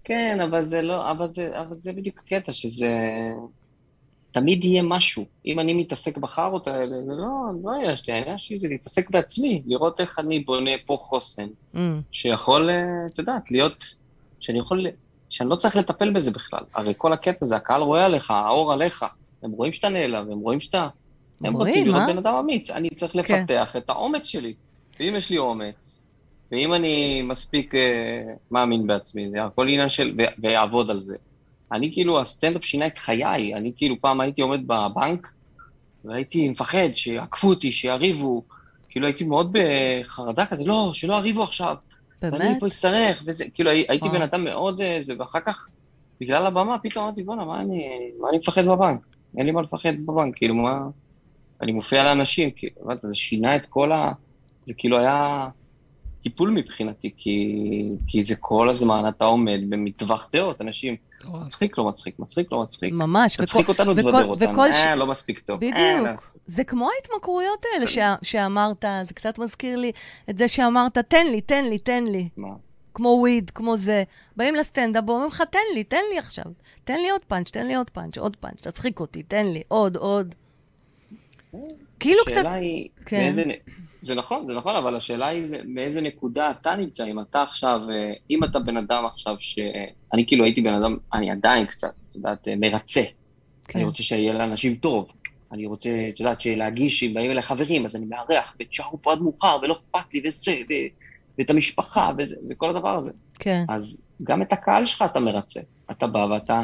כן, 0.04 0.40
אבל 0.40 0.64
זה 0.64 0.82
לא, 0.82 1.10
אבל 1.10 1.28
זה, 1.28 1.60
אבל 1.60 1.74
זה 1.74 1.92
בדיוק 1.92 2.18
הקטע, 2.18 2.52
שזה... 2.52 2.88
תמיד 4.34 4.64
יהיה 4.64 4.82
משהו. 4.82 5.24
אם 5.46 5.60
אני 5.60 5.74
מתעסק 5.74 6.18
בחארות 6.18 6.66
האלה, 6.66 6.96
זה 7.06 7.12
לא, 7.12 7.32
לא 7.64 7.92
יש 7.92 8.08
לי, 8.08 8.14
העניין 8.14 8.38
שלי 8.38 8.56
זה 8.56 8.68
להתעסק 8.68 9.10
בעצמי, 9.10 9.62
לראות 9.66 10.00
איך 10.00 10.18
אני 10.18 10.38
בונה 10.38 10.70
פה 10.86 10.96
חוסן, 11.00 11.46
mm. 11.74 11.78
שיכול, 12.12 12.70
אה, 12.70 13.06
את 13.06 13.18
יודעת, 13.18 13.50
להיות, 13.50 13.94
שאני 14.40 14.58
יכול, 14.58 14.86
שאני 15.28 15.50
לא 15.50 15.56
צריך 15.56 15.76
לטפל 15.76 16.10
בזה 16.10 16.30
בכלל. 16.30 16.60
הרי 16.74 16.94
כל 16.96 17.12
הקטע 17.12 17.46
זה, 17.46 17.56
הקהל 17.56 17.82
רואה 17.82 18.04
עליך, 18.04 18.30
האור 18.30 18.72
עליך, 18.72 19.04
הם 19.42 19.50
רואים 19.50 19.72
שאתה 19.72 19.88
נעלם, 19.88 20.32
הם 20.32 20.38
רואים 20.38 20.60
שאתה... 20.60 20.88
הם 21.44 21.52
רואים, 21.52 21.74
רוצים 21.74 21.86
לראות 21.86 22.02
בן 22.06 22.18
אדם 22.18 22.34
אמיץ, 22.34 22.70
אני 22.70 22.90
צריך 22.90 23.12
כן. 23.12 23.18
לפתח 23.18 23.70
כן. 23.72 23.78
את 23.78 23.90
האומץ 23.90 24.26
שלי. 24.26 24.54
ואם 25.00 25.14
יש 25.16 25.30
לי 25.30 25.38
אומץ, 25.38 26.00
ואם 26.52 26.74
אני 26.74 27.22
מספיק 27.22 27.74
uh, 27.74 27.78
מאמין 28.50 28.86
בעצמי, 28.86 29.30
זה 29.30 29.44
הכל 29.44 29.68
עניין 29.68 29.88
של... 29.88 30.16
ויעבוד 30.38 30.90
על 30.90 31.00
זה. 31.00 31.16
אני 31.72 31.92
כאילו, 31.92 32.20
הסטנדאפ 32.20 32.64
שינה 32.64 32.86
את 32.86 32.98
חיי. 32.98 33.54
אני 33.54 33.72
כאילו, 33.76 34.00
פעם 34.00 34.20
הייתי 34.20 34.42
עומד 34.42 34.60
בבנק, 34.66 35.32
והייתי 36.04 36.48
מפחד 36.48 36.88
שיעקפו 36.94 37.48
אותי, 37.48 37.72
שיריבו. 37.72 38.42
כאילו, 38.88 39.06
הייתי 39.06 39.24
מאוד 39.24 39.52
בחרדה 39.52 40.46
כזה, 40.46 40.64
לא, 40.64 40.90
שלא 40.94 41.14
יריבו 41.14 41.42
עכשיו. 41.42 41.76
באמת? 42.22 42.40
ואני 42.40 42.60
פה 42.60 42.66
אצטרך, 42.66 43.22
וזה, 43.26 43.44
כאילו, 43.54 43.70
הייתי 43.70 44.08
בן 44.08 44.22
אדם 44.22 44.44
מאוד, 44.44 44.80
אה, 44.80 44.98
זה, 45.00 45.12
ואחר 45.18 45.40
כך, 45.40 45.66
בגלל 46.20 46.46
הבמה, 46.46 46.76
פתאום 46.82 47.04
אמרתי, 47.04 47.22
בואנה, 47.22 47.44
מה 47.44 47.60
אני, 47.60 47.84
מה 48.20 48.28
אני 48.28 48.38
מפחד 48.38 48.64
בבנק? 48.64 49.00
אין 49.38 49.46
לי 49.46 49.52
מה 49.52 49.62
לפחד 49.62 49.92
בבנק, 50.06 50.36
כאילו, 50.36 50.54
מה... 50.54 50.80
אני 51.62 51.72
מופיע 51.72 52.04
לאנשים, 52.04 52.50
כאילו, 52.56 52.74
זה 53.02 53.16
שינה 53.16 53.56
את 53.56 53.66
כל 53.66 53.92
ה... 53.92 54.12
זה 54.66 54.74
כאילו 54.76 54.98
היה 54.98 55.48
טיפול 56.24 56.50
מבחינתי, 56.50 57.10
כי, 57.16 57.58
כי 58.06 58.24
זה 58.24 58.34
כל 58.40 58.70
הזמן, 58.70 59.08
אתה 59.08 59.24
עומד 59.24 59.60
במטווח 59.68 60.28
דעות, 60.32 60.60
אנשים... 60.60 60.96
מצחיק, 61.46 61.78
לא 61.78 61.84
מצחיק, 61.84 62.18
מצחיק, 62.18 62.52
לא 62.52 62.62
מצחיק. 62.62 62.92
ממש. 62.92 63.40
מצחיק 63.40 63.68
אותנו, 63.68 63.94
תבדר 63.94 64.26
אותנו. 64.26 64.62
אה, 64.64 64.96
לא 64.96 65.06
מספיק 65.06 65.38
טוב. 65.38 65.56
בדיוק. 65.56 65.76
אה, 65.76 66.14
זה 66.46 66.64
כמו 66.64 66.88
ההתמכרויות 66.96 67.64
האלה 67.72 68.16
שאמרת, 68.22 68.84
זה 69.02 69.14
קצת 69.14 69.38
מזכיר 69.38 69.78
לי 69.78 69.92
את 70.30 70.38
זה 70.38 70.48
שאמרת, 70.48 70.98
תן 70.98 71.26
לי, 71.26 71.40
תן 71.40 71.64
לי, 71.64 71.78
תן 71.78 72.04
לי. 72.04 72.28
מה? 72.36 72.48
כמו 72.94 73.08
וויד, 73.08 73.50
כמו 73.50 73.76
זה. 73.76 74.02
באים 74.36 74.54
לסטנדאפ 74.54 75.04
ואומרים 75.06 75.28
לך, 75.28 75.42
תן 75.50 75.58
לי, 75.74 75.84
תן 75.84 76.02
לי 76.12 76.18
עכשיו. 76.18 76.44
תן 76.84 76.96
לי 76.96 77.10
עוד 77.10 77.22
פאנץ', 77.28 77.50
תן 77.50 77.66
לי 77.66 77.74
עוד 77.74 77.90
פאנץ', 77.90 78.18
עוד 78.18 78.36
פאנץ', 78.36 78.66
תצחיק 78.66 79.00
אותי, 79.00 79.22
תן 79.22 79.46
לי, 79.46 79.62
עוד, 79.68 79.96
עוד. 79.96 80.34
כאילו 82.00 82.20
קצת... 82.26 82.36
השאלה 82.36 82.52
היא, 82.52 82.88
כן. 83.06 83.34
זה 84.00 84.14
נכון, 84.14 84.46
זה 84.46 84.54
נכון, 84.54 84.76
אבל 84.76 84.96
השאלה 84.96 85.26
היא 85.26 85.44
זה, 85.44 85.58
מאיזה 85.64 86.00
נקודה 86.00 86.50
אתה 86.50 86.76
נמצא, 86.76 87.04
אם 87.04 87.20
אתה 87.20 87.42
עכשיו, 87.42 87.80
אה, 87.90 88.12
אם 88.30 88.44
אתה 88.44 88.58
בן 88.58 88.76
אדם 88.76 89.04
עכשיו 89.06 89.34
ש... 89.40 89.58
אני 90.12 90.26
כאילו 90.26 90.44
הייתי 90.44 90.60
בן 90.60 90.74
אדם, 90.74 90.96
אני 91.14 91.30
עדיין 91.30 91.66
קצת, 91.66 91.94
את 92.10 92.14
יודעת, 92.14 92.48
אה, 92.48 92.54
מרצה. 92.56 93.02
כן. 93.68 93.78
אני 93.78 93.86
רוצה 93.86 94.02
שיהיה 94.02 94.32
לאנשים 94.32 94.74
טוב. 94.74 95.08
אני 95.52 95.66
רוצה, 95.66 96.08
את 96.14 96.20
יודעת, 96.20 96.46
להגיש, 96.46 97.02
אם 97.02 97.14
באים 97.14 97.30
אליי 97.30 97.42
חברים, 97.42 97.86
אז 97.86 97.96
אני 97.96 98.06
מארח, 98.06 98.56
ותשארו 98.60 99.02
פה 99.02 99.12
עד 99.12 99.20
מאוחר, 99.20 99.56
ולא 99.62 99.72
אכפת 99.74 100.14
לי, 100.14 100.22
וזה, 100.24 100.52
ו... 100.70 100.72
ואת 101.38 101.50
המשפחה, 101.50 102.10
וזה, 102.18 102.36
וכל 102.50 102.70
הדבר 102.70 102.96
הזה. 102.96 103.10
כן. 103.38 103.64
אז 103.68 104.02
גם 104.22 104.42
את 104.42 104.52
הקהל 104.52 104.84
שלך 104.84 105.04
אתה 105.10 105.20
מרצה. 105.20 105.60
אתה 105.90 106.06
בא 106.06 106.18
ואתה 106.18 106.62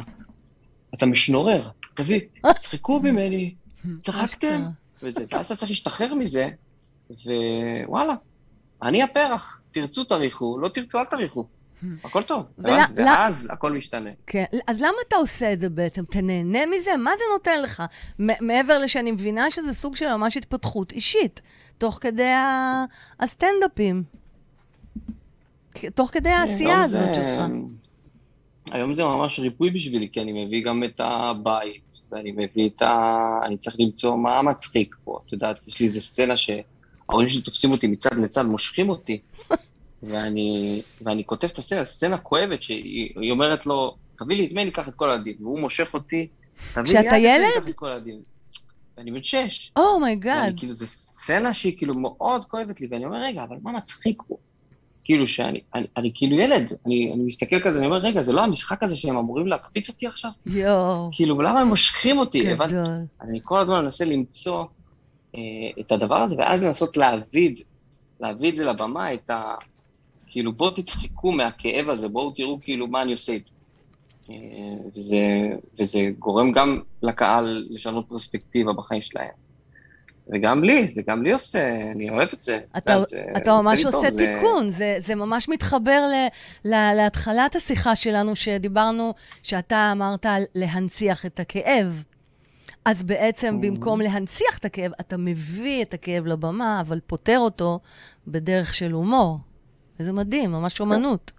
אתה 0.94 1.06
משנורר, 1.06 1.68
תביא, 1.94 2.20
צחקו 2.60 3.00
ממני, 3.00 3.54
צחקתם, 4.02 4.64
וזה, 5.02 5.24
ואז 5.32 5.46
אתה 5.46 5.56
צריך 5.56 5.70
להשתחרר 5.70 6.14
מזה, 6.14 6.48
ווואלה, 7.86 8.14
אני 8.82 9.02
הפרח, 9.02 9.60
תרצו 9.70 10.04
תריחו, 10.04 10.58
לא 10.58 10.68
תרצו 10.68 10.98
אל 10.98 11.04
תריחו. 11.04 11.46
הכל 12.04 12.22
טוב, 12.22 12.44
ואז 12.58 13.48
הכל 13.52 13.72
משתנה. 13.72 14.10
כן, 14.26 14.44
אז 14.66 14.80
למה 14.80 14.96
אתה 15.08 15.16
עושה 15.16 15.52
את 15.52 15.60
זה 15.60 15.70
בעצם? 15.70 16.04
אתה 16.04 16.20
נהנה 16.20 16.66
מזה? 16.66 16.90
מה 16.98 17.10
זה 17.16 17.24
נותן 17.32 17.62
לך? 17.62 17.82
מעבר 18.18 18.78
לשאני 18.78 19.10
מבינה 19.10 19.50
שזה 19.50 19.74
סוג 19.74 19.96
של 19.96 20.16
ממש 20.16 20.36
התפתחות 20.36 20.92
אישית, 20.92 21.40
תוך 21.78 21.98
כדי 22.00 22.32
הסטנדאפים. 23.20 24.02
תוך 25.94 26.10
כדי 26.12 26.28
העשייה 26.28 26.82
הזאת 26.82 27.14
שלך. 27.14 27.42
היום 28.70 28.94
זה 28.94 29.04
ממש 29.04 29.38
ריפוי 29.38 29.70
בשבילי, 29.70 30.08
כי 30.12 30.20
אני 30.20 30.44
מביא 30.44 30.64
גם 30.64 30.84
את 30.84 31.00
הבית, 31.04 32.00
ואני 32.12 32.32
מביא 32.32 32.68
את 32.68 32.82
ה... 32.82 33.28
אני 33.44 33.56
צריך 33.56 33.76
למצוא 33.78 34.16
מה 34.16 34.42
מצחיק 34.42 34.96
פה. 35.04 35.18
את 35.26 35.32
יודעת, 35.32 35.60
יש 35.68 35.80
לי 35.80 35.86
איזה 35.86 36.00
סצנה 36.00 36.36
ש... 36.36 36.50
ההורים 37.08 37.28
שלי 37.28 37.42
תופסים 37.42 37.70
אותי 37.70 37.86
מצד 37.86 38.18
לצד, 38.18 38.44
מושכים 38.44 38.88
אותי, 38.88 39.20
ואני, 40.02 40.82
ואני 41.02 41.24
כותב 41.26 41.48
את 41.52 41.58
הסצנה, 41.58 41.84
סצנה 41.84 42.18
כואבת, 42.18 42.62
שהיא 42.62 43.30
אומרת 43.30 43.66
לו, 43.66 43.96
תביא 44.18 44.36
לי 44.36 44.46
את 44.46 44.52
מני, 44.52 44.70
קח 44.70 44.88
את 44.88 44.94
כל 44.94 45.10
הילדים. 45.10 45.34
והוא 45.40 45.60
מושך 45.60 45.94
אותי, 45.94 46.28
תביא 46.72 46.82
לי 46.82 47.00
כשאתה 47.00 47.16
ילד? 47.16 47.62
קח 47.62 47.68
את 47.68 47.74
כל 47.74 47.88
הילדים. 47.88 48.18
ואני 48.96 49.10
בן 49.10 49.22
שש. 49.22 49.72
oh 49.76 49.93
my 49.93 50.09
god. 50.09 50.42
ואני 50.44 50.58
כאילו, 50.58 50.72
זו 50.72 50.86
סצנה 50.86 51.54
שהיא 51.54 51.78
כאילו 51.78 51.94
מאוד 51.94 52.44
כואבת 52.44 52.80
לי, 52.80 52.86
ואני 52.90 53.04
אומר, 53.04 53.22
רגע, 53.22 53.42
אבל 53.42 53.56
מה 53.62 53.72
מצחיק 53.72 54.22
פה? 54.28 54.36
כאילו 55.10 55.26
שאני, 55.26 55.60
אני, 55.74 55.86
אני 55.96 56.10
כאילו 56.14 56.40
ילד, 56.40 56.72
אני, 56.86 57.12
אני 57.14 57.22
מסתכל 57.22 57.60
כזה, 57.60 57.78
אני 57.78 57.86
אומר, 57.86 57.96
רגע, 57.96 58.22
זה 58.22 58.32
לא 58.32 58.44
המשחק 58.44 58.82
הזה 58.82 58.96
שהם 58.96 59.16
אמורים 59.16 59.46
להקפיץ 59.46 59.88
אותי 59.88 60.06
עכשיו? 60.06 60.30
יואו, 60.46 61.08
כאילו, 61.12 61.42
למה 61.42 61.60
הם 61.60 61.68
מושכים 61.68 62.18
אותי? 62.18 62.54
גדול. 62.54 62.82
אז 63.20 63.30
אני 63.30 63.40
כל 63.42 63.58
הזמן 63.58 63.84
מנסה 63.84 64.04
למצוא 64.04 64.64
אה, 65.34 65.40
את 65.80 65.92
הדבר 65.92 66.14
הזה, 66.14 66.36
ואז 66.38 66.62
לנסות 66.62 66.96
להביא 66.96 67.48
את 67.48 67.56
זה, 67.56 67.64
להביא 68.20 68.50
את 68.50 68.54
זה 68.54 68.64
לבמה, 68.64 69.14
את 69.14 69.30
ה... 69.30 69.54
כאילו, 70.26 70.52
בואו 70.52 70.70
תצחקו 70.70 71.32
מהכאב 71.32 71.88
הזה, 71.88 72.08
בואו 72.08 72.30
תראו 72.30 72.58
כאילו 72.62 72.86
מה 72.86 73.02
אני 73.02 73.12
עושה 73.12 73.32
איתו. 73.32 73.50
אה, 74.30 74.36
וזה, 74.96 75.48
וזה 75.80 76.00
גורם 76.18 76.52
גם 76.52 76.78
לקהל 77.02 77.66
לשנות 77.70 78.04
פרספקטיבה 78.08 78.72
בחיים 78.72 79.02
שלהם. 79.02 79.49
וגם 80.32 80.64
לי, 80.64 80.86
זה 80.90 81.02
גם 81.08 81.22
לי 81.22 81.32
עושה, 81.32 81.68
אני 81.92 82.10
אוהב 82.10 82.28
את 82.34 82.42
זה. 82.42 82.58
אתה, 82.76 82.98
זה- 83.00 83.04
זה 83.08 83.24
אתה 83.36 83.52
ממש 83.62 83.84
עושה 83.84 83.90
טוב, 83.90 84.10
זה- 84.10 84.26
תיקון, 84.34 84.70
זה, 84.70 84.94
זה 84.98 85.14
ממש 85.14 85.48
מתחבר 85.48 86.00
ל, 86.12 86.26
ל, 86.68 86.92
להתחלת 86.96 87.56
השיחה 87.56 87.96
שלנו, 87.96 88.36
שדיברנו, 88.36 89.12
שאתה 89.42 89.92
אמרת 89.92 90.26
להנציח 90.54 91.26
את 91.26 91.40
הכאב. 91.40 92.04
אז 92.84 93.02
בעצם. 93.02 93.60
במקום 93.60 94.00
להנציח 94.00 94.58
את 94.58 94.64
הכאב, 94.64 94.92
אתה 95.00 95.16
מביא 95.16 95.82
את 95.82 95.94
הכאב 95.94 96.26
לבמה, 96.26 96.80
אבל 96.80 97.00
פותר 97.06 97.38
אותו 97.38 97.80
בדרך 98.26 98.74
של 98.74 98.92
הומור. 98.92 99.38
וזה 100.00 100.12
מדהים, 100.12 100.52
ממש 100.52 100.80
אומנות. 100.80 101.32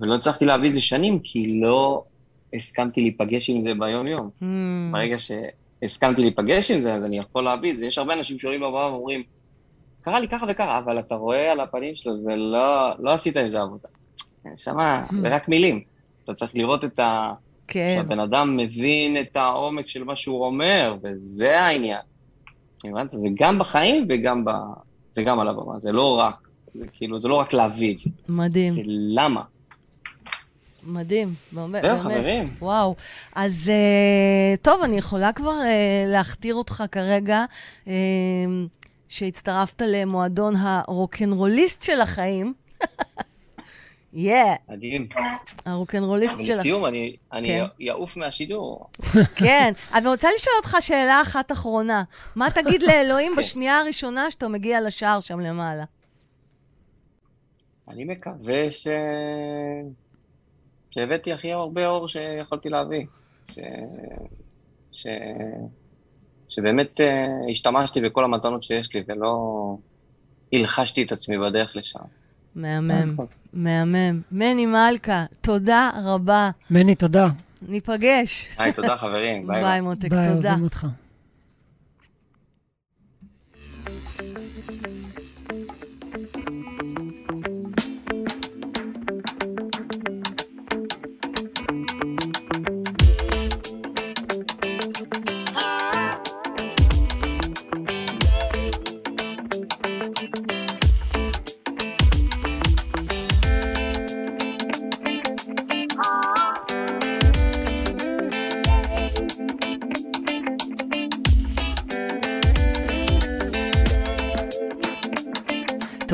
ולא 0.00 0.14
הצלחתי 0.14 0.44
להביא 0.46 0.68
את 0.68 0.74
זה 0.74 0.80
שנים, 0.80 1.18
כי 1.24 1.60
לא 1.60 2.04
הסכמתי 2.54 3.00
להיפגש 3.00 3.50
עם 3.50 3.62
זה 3.62 3.70
ביום-יום. 3.78 4.30
Hmm, 4.40 4.44
ברגע 4.92 5.16
שהסכמתי 5.82 6.22
להיפגש 6.22 6.70
עם 6.70 6.82
זה, 6.82 6.94
אז 6.94 7.04
אני 7.04 7.18
יכול 7.18 7.44
להביא 7.44 7.72
את 7.72 7.78
זה. 7.78 7.86
יש 7.86 7.98
הרבה 7.98 8.14
אנשים 8.14 8.38
שעולים 8.38 8.60
בבמה 8.60 8.86
ואומרים, 8.92 9.22
קרה 10.02 10.20
לי 10.20 10.28
ככה 10.28 10.46
וככה, 10.48 10.78
אבל 10.78 10.98
אתה 10.98 11.14
רואה 11.14 11.52
על 11.52 11.60
הפנים 11.60 11.94
שלו, 11.94 12.16
זה 12.16 12.36
לא, 12.36 12.90
לא 12.98 13.10
עשית 13.10 13.36
עם 13.36 13.50
זה 13.50 13.60
עבודה. 13.60 13.88
שמה, 14.56 15.06
זה 15.20 15.28
רק 15.28 15.48
מילים. 15.48 15.82
אתה 16.24 16.34
צריך 16.34 16.54
לראות 16.54 16.84
את 16.84 16.98
ה... 16.98 17.32
כן, 17.68 17.94
שהבן 17.96 18.20
אדם 18.20 18.56
מבין 18.56 19.20
את 19.20 19.36
העומק 19.36 19.88
של 19.88 20.04
מה 20.04 20.16
שהוא 20.16 20.46
אומר, 20.46 20.96
וזה 21.02 21.60
העניין. 21.60 22.00
הבנת? 22.84 23.10
זה 23.12 23.28
גם 23.34 23.58
בחיים 23.58 24.06
וגם, 24.08 24.44
ב... 24.44 24.50
וגם 25.16 25.40
על 25.40 25.48
הבמה, 25.48 25.80
זה 25.80 25.92
לא 25.92 26.18
רק, 26.18 26.48
זה 26.74 26.86
כאילו, 26.92 27.20
זה 27.20 27.28
לא 27.28 27.34
רק 27.34 27.52
להביא 27.52 27.94
את 27.94 27.98
זה, 27.98 28.10
מדהים. 28.28 28.72
זה 28.72 28.82
למה. 28.86 29.42
מדהים, 30.86 31.28
באמת. 31.52 31.82
זהו. 31.82 32.00
חברים. 32.00 32.48
וואו. 32.58 32.94
אז 33.34 33.70
אה, 33.72 34.56
טוב, 34.62 34.82
אני 34.82 34.98
יכולה 34.98 35.32
כבר 35.32 35.60
אה, 35.64 36.04
להכתיר 36.06 36.54
אותך 36.54 36.84
כרגע, 36.92 37.44
אה, 37.88 37.92
שהצטרפת 39.08 39.82
למועדון 39.86 40.54
הרוקנרוליסט 40.56 41.82
של 41.82 42.00
החיים. 42.00 42.54
יא, 44.12 44.34
מדהים. 44.68 45.08
הרוקנרוליסט 45.66 46.32
של 46.32 46.40
החיים. 46.40 46.56
ולסיום, 46.56 46.86
אני, 46.86 47.16
אני 47.32 47.48
כן. 47.48 47.64
אעוף 47.90 48.16
מהשידור. 48.16 48.90
כן. 49.44 49.72
אני 49.94 50.08
רוצה 50.08 50.28
לשאול 50.36 50.54
אותך 50.56 50.76
שאלה 50.80 51.22
אחת 51.22 51.52
אחרונה. 51.52 52.02
מה 52.36 52.50
תגיד 52.50 52.82
לאלוהים 52.82 53.36
בשנייה 53.38 53.78
הראשונה 53.78 54.30
שאתה 54.30 54.48
מגיע 54.48 54.80
לשער 54.80 55.20
שם 55.20 55.40
למעלה? 55.40 55.84
אני 57.88 58.04
מקווה 58.04 58.70
ש... 58.70 58.86
שהבאתי 60.94 61.32
הכי 61.32 61.52
הרבה 61.52 61.86
אור 61.86 62.08
שיכולתי 62.08 62.68
להביא. 62.68 63.06
ש... 63.52 63.58
ש... 64.92 65.06
שבאמת 66.48 67.00
אה, 67.00 67.26
השתמשתי 67.50 68.00
בכל 68.00 68.24
המתנות 68.24 68.62
שיש 68.62 68.94
לי 68.94 69.02
ולא 69.08 69.76
הלחצתי 70.52 71.02
את 71.02 71.12
עצמי 71.12 71.38
בדרך 71.38 71.76
לשם. 71.76 71.98
מהמם, 72.54 73.16
מהמם. 73.52 74.20
מני 74.32 74.66
מלכה, 74.66 75.24
תודה 75.40 75.90
רבה. 76.04 76.50
מני, 76.70 76.94
תודה. 76.94 77.28
ניפגש. 77.68 78.48
היי, 78.58 78.72
תודה 78.72 78.96
חברים. 78.96 79.46
ביי 79.46 79.62
ביי, 79.62 79.80
מותק, 79.80 80.10
ביי, 80.10 80.28
תודה. 80.34 80.48
אוהבים 80.48 80.64
אותך. 80.64 80.86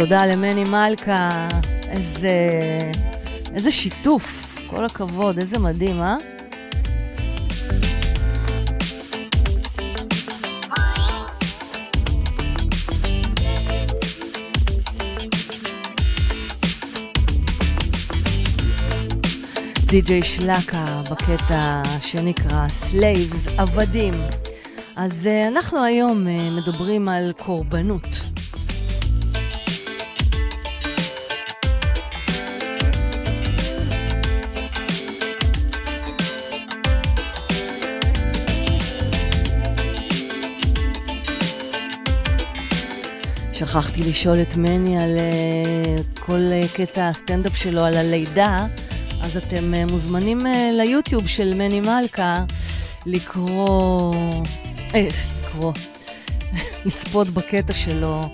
תודה 0.00 0.26
למני 0.26 0.64
מלכה, 0.64 1.48
איזה, 1.88 2.30
איזה 3.54 3.70
שיתוף, 3.70 4.58
כל 4.66 4.84
הכבוד, 4.84 5.38
איזה 5.38 5.58
מדהים, 5.58 6.02
אה? 6.02 6.16
די.ג'יי 19.86 20.22
שלקה 20.22 21.02
בקטע 21.10 21.82
שנקרא 22.00 22.66
Slaves, 22.90 23.50
עבדים. 23.56 24.14
אז 24.96 25.26
אה, 25.26 25.48
אנחנו 25.48 25.84
היום 25.84 26.28
אה, 26.28 26.50
מדברים 26.50 27.08
על 27.08 27.32
קורבנות. 27.36 28.27
שכחתי 43.68 44.00
לשאול 44.02 44.42
את 44.42 44.56
מני 44.56 45.02
על 45.02 45.16
uh, 45.16 46.20
כל 46.20 46.40
uh, 46.40 46.76
קטע 46.76 47.08
הסטנדאפ 47.08 47.56
שלו, 47.56 47.84
על 47.84 47.96
הלידה, 47.96 48.66
אז 49.22 49.36
אתם 49.36 49.56
uh, 49.74 49.92
מוזמנים 49.92 50.46
uh, 50.46 50.48
ליוטיוב 50.72 51.26
של 51.26 51.54
מני 51.54 51.80
מלכה 51.80 52.44
לקרוא... 53.06 54.14
אה, 54.94 55.08
לקרוא. 55.40 55.72
לצפות 56.84 57.28
בקטע 57.28 57.72
שלו, 57.72 58.28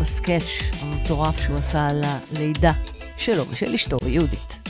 בסקאץ' 0.00 0.50
המטורף 0.80 1.40
שהוא 1.40 1.58
עשה 1.58 1.86
על 1.86 2.00
הלידה 2.04 2.72
שלו 3.16 3.44
ושל 3.50 3.74
אשתו, 3.74 3.96
יהודית. 4.06 4.63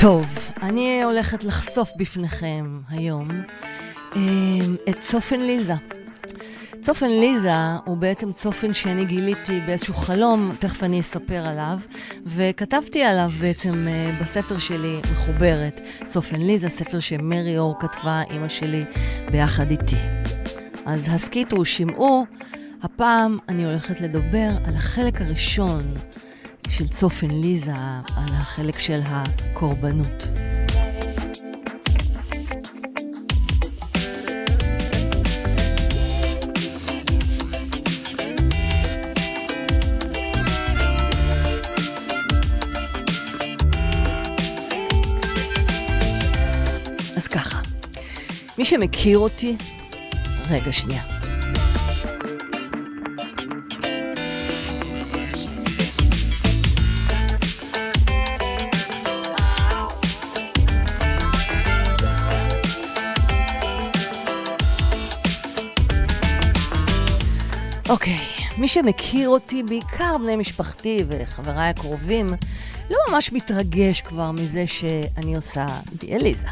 טוב, 0.00 0.50
אני 0.62 1.02
הולכת 1.02 1.44
לחשוף 1.44 1.90
בפניכם 1.98 2.80
היום 2.88 3.28
אמ, 4.16 4.76
את 4.88 5.00
צופן 5.00 5.40
ליזה. 5.40 5.74
צופן 6.80 7.06
ליזה 7.06 7.52
הוא 7.84 7.96
בעצם 7.96 8.32
צופן 8.32 8.72
שאני 8.72 9.04
גיליתי 9.04 9.60
באיזשהו 9.60 9.94
חלום, 9.94 10.56
תכף 10.58 10.82
אני 10.82 11.00
אספר 11.00 11.46
עליו, 11.46 11.78
וכתבתי 12.26 13.02
עליו 13.02 13.30
בעצם 13.40 13.88
אה, 13.88 14.12
בספר 14.20 14.58
שלי, 14.58 15.00
מחוברת, 15.12 15.80
צופן 16.06 16.36
ליזה, 16.36 16.68
ספר 16.68 17.00
שמרי 17.00 17.58
אור 17.58 17.74
כתבה, 17.80 18.22
אימא 18.30 18.48
שלי, 18.48 18.84
ביחד 19.30 19.70
איתי. 19.70 19.96
אז 20.86 21.08
הסכיתו, 21.12 21.64
שמעו, 21.64 22.24
הפעם 22.82 23.36
אני 23.48 23.64
הולכת 23.64 24.00
לדבר 24.00 24.48
על 24.64 24.74
החלק 24.74 25.20
הראשון 25.20 25.78
של 26.68 26.88
צופן 26.88 27.30
ליזה 27.30 27.72
על 28.16 28.34
החלק 28.34 28.78
של 28.78 29.00
הקורבנות. 29.06 30.28
אז 47.16 47.28
ככה, 47.28 47.60
מי 48.58 48.64
שמכיר 48.64 49.18
אותי, 49.18 49.56
רגע 50.50 50.72
שנייה. 50.72 51.17
מי 68.58 68.68
שמכיר 68.68 69.28
אותי, 69.28 69.62
בעיקר 69.62 70.16
בני 70.18 70.36
משפחתי 70.36 71.04
וחבריי 71.08 71.68
הקרובים, 71.68 72.34
לא 72.90 72.98
ממש 73.08 73.32
מתרגש 73.32 74.00
כבר 74.00 74.30
מזה 74.30 74.66
שאני 74.66 75.36
עושה 75.36 75.66
דיאליזה. 75.98 76.46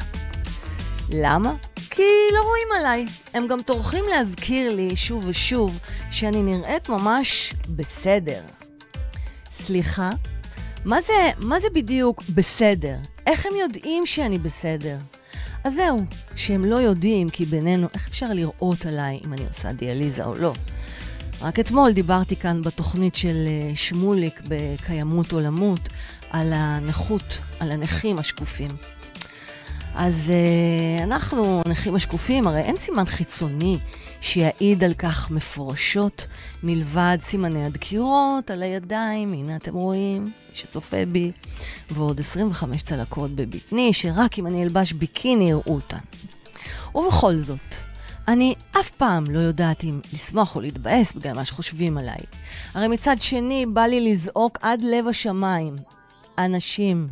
למה? 1.12 1.54
כי 1.90 2.02
לא 2.34 2.42
רואים 2.42 2.68
עליי. 2.78 3.06
הם 3.34 3.46
גם 3.46 3.62
טורחים 3.62 4.04
להזכיר 4.10 4.74
לי 4.74 4.96
שוב 4.96 5.24
ושוב 5.26 5.78
שאני 6.10 6.42
נראית 6.42 6.88
ממש 6.88 7.54
בסדר. 7.68 8.40
סליחה? 9.50 10.10
מה 10.84 11.02
זה, 11.02 11.30
מה 11.38 11.60
זה 11.60 11.68
בדיוק 11.74 12.22
בסדר? 12.34 12.96
איך 13.26 13.46
הם 13.46 13.52
יודעים 13.60 14.06
שאני 14.06 14.38
בסדר? 14.38 14.96
אז 15.64 15.74
זהו, 15.74 16.04
שהם 16.34 16.64
לא 16.64 16.76
יודעים, 16.76 17.30
כי 17.30 17.44
בינינו, 17.44 17.88
איך 17.94 18.08
אפשר 18.08 18.28
לראות 18.32 18.86
עליי 18.86 19.20
אם 19.24 19.32
אני 19.32 19.46
עושה 19.48 19.72
דיאליזה 19.72 20.24
או 20.24 20.34
לא? 20.34 20.52
רק 21.40 21.60
אתמול 21.60 21.92
דיברתי 21.92 22.36
כאן 22.36 22.62
בתוכנית 22.62 23.14
של 23.14 23.46
אה, 23.46 23.72
שמוליק 23.74 24.42
בקיימות 24.48 25.32
עולמות 25.32 25.88
על 26.30 26.52
הנכות, 26.52 27.40
על 27.60 27.72
הנכים 27.72 28.18
השקופים. 28.18 28.70
אז 29.98 30.32
uh, 30.32 31.04
אנחנו, 31.04 31.62
הנכים 31.64 31.94
השקופים, 31.94 32.46
הרי 32.46 32.60
אין 32.60 32.76
סימן 32.76 33.04
חיצוני 33.04 33.78
שיעיד 34.20 34.84
על 34.84 34.94
כך 34.94 35.30
מפורשות, 35.30 36.26
מלבד 36.62 37.18
סימני 37.20 37.66
הדקירות 37.66 38.50
על 38.50 38.62
הידיים, 38.62 39.32
הנה 39.32 39.56
אתם 39.56 39.74
רואים, 39.74 40.24
מי 40.24 40.30
שצופה 40.54 40.96
בי, 41.12 41.32
ועוד 41.90 42.20
25 42.20 42.82
צלקות 42.82 43.30
בבטני, 43.34 43.92
שרק 43.92 44.38
אם 44.38 44.46
אני 44.46 44.62
אלבש 44.62 44.92
ביקיני 44.92 45.50
יראו 45.50 45.74
אותן. 45.74 45.98
ובכל 46.94 47.36
זאת, 47.36 47.76
אני 48.28 48.54
אף 48.80 48.90
פעם 48.90 49.30
לא 49.30 49.38
יודעת 49.38 49.84
אם 49.84 50.00
לשמוח 50.12 50.56
או 50.56 50.60
להתבאס 50.60 51.12
בגלל 51.12 51.32
מה 51.32 51.44
שחושבים 51.44 51.98
עליי. 51.98 52.20
הרי 52.74 52.88
מצד 52.88 53.16
שני, 53.20 53.66
בא 53.66 53.82
לי 53.82 54.10
לזעוק 54.10 54.58
עד 54.62 54.82
לב 54.82 55.08
השמיים. 55.08 55.76
אנשים, 56.38 57.08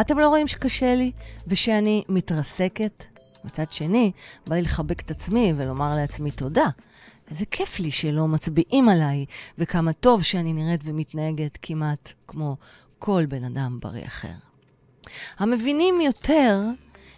אתם 0.00 0.18
לא 0.18 0.28
רואים 0.28 0.46
שקשה 0.46 0.94
לי 0.94 1.12
ושאני 1.46 2.02
מתרסקת? 2.08 3.04
מצד 3.44 3.72
שני, 3.72 4.12
בא 4.46 4.56
לי 4.56 4.62
לחבק 4.62 5.00
את 5.00 5.10
עצמי 5.10 5.52
ולומר 5.56 5.94
לעצמי 5.94 6.30
תודה. 6.30 6.66
איזה 7.30 7.44
כיף 7.46 7.80
לי 7.80 7.90
שלא 7.90 8.28
מצביעים 8.28 8.88
עליי, 8.88 9.24
וכמה 9.58 9.92
טוב 9.92 10.22
שאני 10.22 10.52
נראית 10.52 10.80
ומתנהגת 10.84 11.58
כמעט 11.62 12.12
כמו 12.28 12.56
כל 12.98 13.26
בן 13.28 13.44
אדם 13.44 13.78
בריא 13.82 14.06
אחר. 14.06 14.28
המבינים 15.38 16.00
יותר 16.00 16.62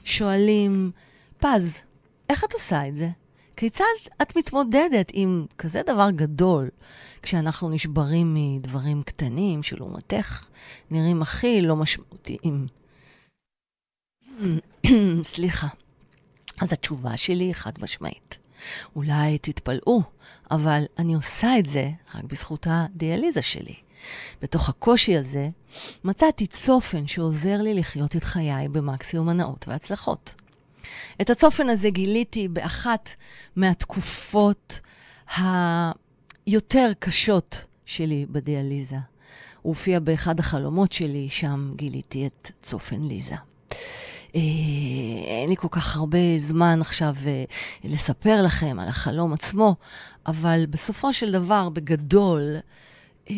שואלים, 0.04 0.90
פז, 1.38 1.78
איך 2.30 2.44
את 2.44 2.52
עושה 2.52 2.88
את 2.88 2.96
זה? 2.96 3.08
כיצד 3.56 3.84
את 4.22 4.36
מתמודדת 4.36 5.10
עם 5.12 5.46
כזה 5.58 5.82
דבר 5.86 6.10
גדול, 6.10 6.68
כשאנחנו 7.22 7.70
נשברים 7.70 8.34
מדברים 8.34 9.02
קטנים 9.02 9.62
שלעומתך 9.62 10.48
נראים 10.90 11.22
הכי 11.22 11.60
לא 11.60 11.76
משמעותיים? 11.76 12.66
סליחה. 15.22 15.66
אז 16.60 16.72
התשובה 16.72 17.16
שלי 17.16 17.44
היא 17.44 17.54
חד 17.54 17.72
משמעית. 17.82 18.38
אולי 18.96 19.38
תתפלאו, 19.38 20.02
אבל 20.50 20.84
אני 20.98 21.14
עושה 21.14 21.58
את 21.58 21.66
זה 21.66 21.90
רק 22.14 22.24
בזכות 22.24 22.66
הדיאליזה 22.70 23.42
שלי. 23.42 23.74
בתוך 24.42 24.68
הקושי 24.68 25.16
הזה 25.16 25.48
מצאתי 26.04 26.46
צופן 26.46 27.06
שעוזר 27.06 27.62
לי 27.62 27.74
לחיות 27.74 28.16
את 28.16 28.24
חיי 28.24 28.68
במקסימום 28.68 29.28
הנאות 29.28 29.68
והצלחות. 29.68 30.34
את 31.20 31.30
הצופן 31.30 31.68
הזה 31.68 31.90
גיליתי 31.90 32.48
באחת 32.48 33.14
מהתקופות 33.56 34.80
היותר 35.36 36.92
קשות 36.98 37.64
שלי 37.84 38.26
בדיאליזה. 38.30 38.96
הוא 39.62 39.70
הופיע 39.70 40.00
באחד 40.00 40.40
החלומות 40.40 40.92
שלי, 40.92 41.28
שם 41.30 41.72
גיליתי 41.76 42.26
את 42.26 42.50
צופן 42.62 43.02
ליזה. 43.02 43.34
אה, 44.34 44.40
אין 45.40 45.48
לי 45.48 45.56
כל 45.56 45.68
כך 45.70 45.96
הרבה 45.96 46.18
זמן 46.38 46.78
עכשיו 46.80 47.14
אה, 47.26 47.44
לספר 47.84 48.42
לכם 48.42 48.78
על 48.78 48.88
החלום 48.88 49.32
עצמו, 49.32 49.74
אבל 50.26 50.66
בסופו 50.70 51.12
של 51.12 51.32
דבר, 51.32 51.68
בגדול, 51.68 52.56
אה, 53.30 53.34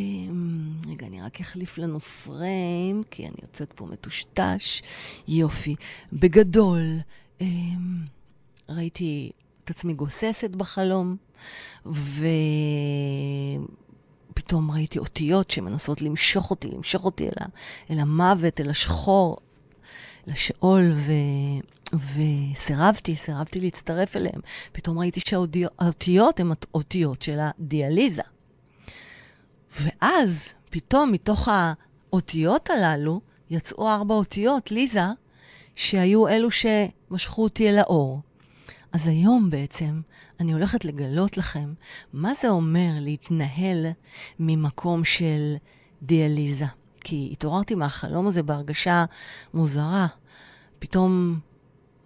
רגע, 0.88 1.06
אני 1.06 1.22
רק 1.22 1.40
אחליף 1.40 1.78
לנו 1.78 2.00
פריים, 2.00 3.02
כי 3.10 3.26
אני 3.26 3.36
יוצאת 3.42 3.72
פה 3.72 3.86
מטושטש. 3.86 4.82
יופי. 5.28 5.74
בגדול, 6.12 6.80
ראיתי 8.68 9.30
את 9.64 9.70
עצמי 9.70 9.94
גוססת 9.94 10.50
בחלום, 10.50 11.16
ופתאום 14.32 14.70
ראיתי 14.70 14.98
אותיות 14.98 15.50
שמנסות 15.50 16.02
למשוך 16.02 16.50
אותי, 16.50 16.68
למשוך 16.68 17.04
אותי 17.04 17.24
אל, 17.24 17.32
ה... 17.40 17.44
אל 17.90 17.98
המוות, 18.00 18.60
אל 18.60 18.70
השחור, 18.70 19.36
אל 20.28 20.32
השאול, 20.32 20.92
ו... 20.92 21.12
וסירבתי, 21.94 23.14
סירבתי 23.14 23.60
להצטרף 23.60 24.16
אליהם. 24.16 24.40
פתאום 24.72 24.98
ראיתי 24.98 25.20
שהאותיות 25.20 26.40
הן 26.40 26.52
אותיות 26.74 27.22
של 27.22 27.38
הדיאליזה. 27.40 28.22
ואז, 29.80 30.52
פתאום 30.70 31.12
מתוך 31.12 31.48
האותיות 31.50 32.70
הללו, 32.70 33.20
יצאו 33.50 33.88
ארבע 33.88 34.14
אותיות, 34.14 34.70
ליזה, 34.70 35.06
שהיו 35.76 36.28
אלו 36.28 36.48
שמשכו 36.50 37.42
אותי 37.42 37.70
אל 37.70 37.78
האור. 37.78 38.20
אז 38.92 39.08
היום 39.08 39.50
בעצם 39.50 40.00
אני 40.40 40.52
הולכת 40.52 40.84
לגלות 40.84 41.36
לכם 41.36 41.74
מה 42.12 42.34
זה 42.34 42.48
אומר 42.48 42.90
להתנהל 43.00 43.86
ממקום 44.38 45.04
של 45.04 45.56
דיאליזה. 46.02 46.66
כי 47.00 47.28
התעוררתי 47.32 47.74
מהחלום 47.74 48.26
הזה 48.26 48.42
בהרגשה 48.42 49.04
מוזרה. 49.54 50.06
פתאום, 50.78 51.40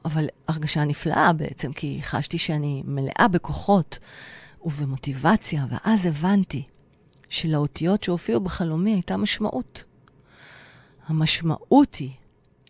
אבל 0.05 0.27
הרגשה 0.49 0.85
נפלאה 0.85 1.33
בעצם, 1.33 1.73
כי 1.73 2.01
חשתי 2.03 2.39
שאני 2.39 2.83
מלאה 2.87 3.29
בכוחות 3.31 3.99
ובמוטיבציה, 4.65 5.67
ואז 5.71 6.07
הבנתי 6.07 6.63
שלאותיות 7.29 8.03
שהופיעו 8.03 8.41
בחלומי 8.41 8.93
הייתה 8.93 9.17
משמעות. 9.17 9.85
המשמעות 11.07 11.95
היא 11.95 12.11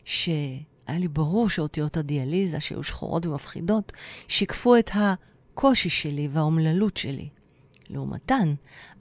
ש... 0.05 0.29
היה 0.91 0.99
לי 0.99 1.09
ברור 1.09 1.49
שאותיות 1.49 1.97
הדיאליזה, 1.97 2.61
שהיו 2.61 2.83
שחורות 2.83 3.27
ומפחידות, 3.27 3.93
שיקפו 4.29 4.77
את 4.77 4.91
הקושי 4.95 5.91
שלי 5.91 6.29
והאומללות 6.31 6.97
שלי. 6.97 7.29
לעומתן, 7.91 8.55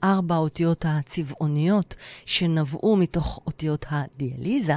ארבע 0.04 0.34
האותיות 0.34 0.84
הצבעוניות 0.88 1.94
שנבעו 2.24 2.96
מתוך 2.96 3.40
אותיות 3.46 3.86
הדיאליזה, 3.90 4.74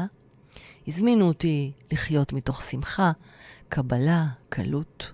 הזמינו 0.88 1.28
אותי 1.28 1.72
לחיות 1.92 2.34
מתוך 2.34 2.64
שמחה, 2.64 3.12
קבלה, 3.70 4.26
קלות. 4.50 5.12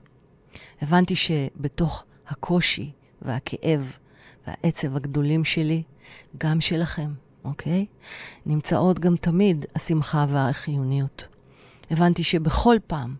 הבנתי 0.81 1.15
שבתוך 1.15 2.03
הקושי 2.27 2.91
והכאב 3.21 3.93
והעצב 4.47 4.95
הגדולים 4.95 5.45
שלי, 5.45 5.83
גם 6.37 6.61
שלכם, 6.61 7.13
אוקיי? 7.43 7.85
נמצאות 8.45 8.99
גם 8.99 9.15
תמיד 9.15 9.65
השמחה 9.75 10.25
והחיוניות. 10.29 11.27
הבנתי 11.89 12.23
שבכל 12.23 12.75
פעם 12.87 13.15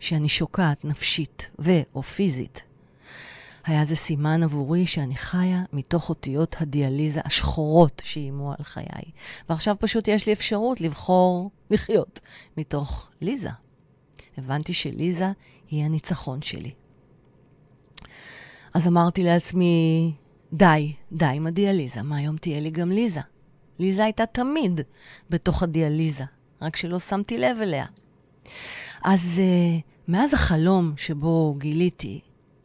שאני 0.00 0.28
שוקעת 0.28 0.84
נפשית 0.84 1.50
ו/או 1.58 2.02
פיזית, 2.02 2.64
היה 3.66 3.84
זה 3.84 3.96
סימן 3.96 4.42
עבורי 4.42 4.86
שאני 4.86 5.16
חיה 5.16 5.62
מתוך 5.72 6.08
אותיות 6.08 6.56
הדיאליזה 6.60 7.20
השחורות 7.24 8.02
שאיימו 8.04 8.50
על 8.50 8.64
חיי. 8.64 9.10
ועכשיו 9.48 9.76
פשוט 9.80 10.08
יש 10.08 10.26
לי 10.26 10.32
אפשרות 10.32 10.80
לבחור 10.80 11.50
לחיות 11.70 12.20
מתוך 12.56 13.10
ליזה. 13.20 13.50
הבנתי 14.36 14.74
שליזה 14.74 15.32
היא 15.70 15.84
הניצחון 15.84 16.42
שלי. 16.42 16.70
אז 18.74 18.86
אמרתי 18.86 19.22
לעצמי, 19.22 20.12
די, 20.52 20.92
די 21.12 21.24
עם 21.24 21.46
הדיאליזה, 21.46 22.02
מהיום 22.02 22.36
תהיה 22.36 22.60
לי 22.60 22.70
גם 22.70 22.90
ליזה. 22.90 23.20
ליזה 23.78 24.04
הייתה 24.04 24.26
תמיד 24.26 24.80
בתוך 25.30 25.62
הדיאליזה, 25.62 26.24
רק 26.62 26.76
שלא 26.76 26.98
שמתי 26.98 27.38
לב 27.38 27.56
אליה. 27.62 27.86
אז 29.04 29.40
uh, 29.40 29.82
מאז 30.08 30.34
החלום 30.34 30.92
שבו 30.96 31.54
גיליתי 31.58 32.20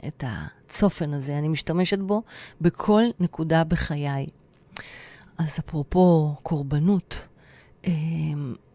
את 0.07 0.23
הצופן 0.27 1.13
הזה, 1.13 1.38
אני 1.38 1.47
משתמשת 1.47 1.99
בו 1.99 2.21
בכל 2.61 3.03
נקודה 3.19 3.63
בחיי. 3.63 4.25
אז 5.38 5.59
אפרופו 5.59 6.36
קורבנות, 6.43 7.27
uh, 7.84 7.88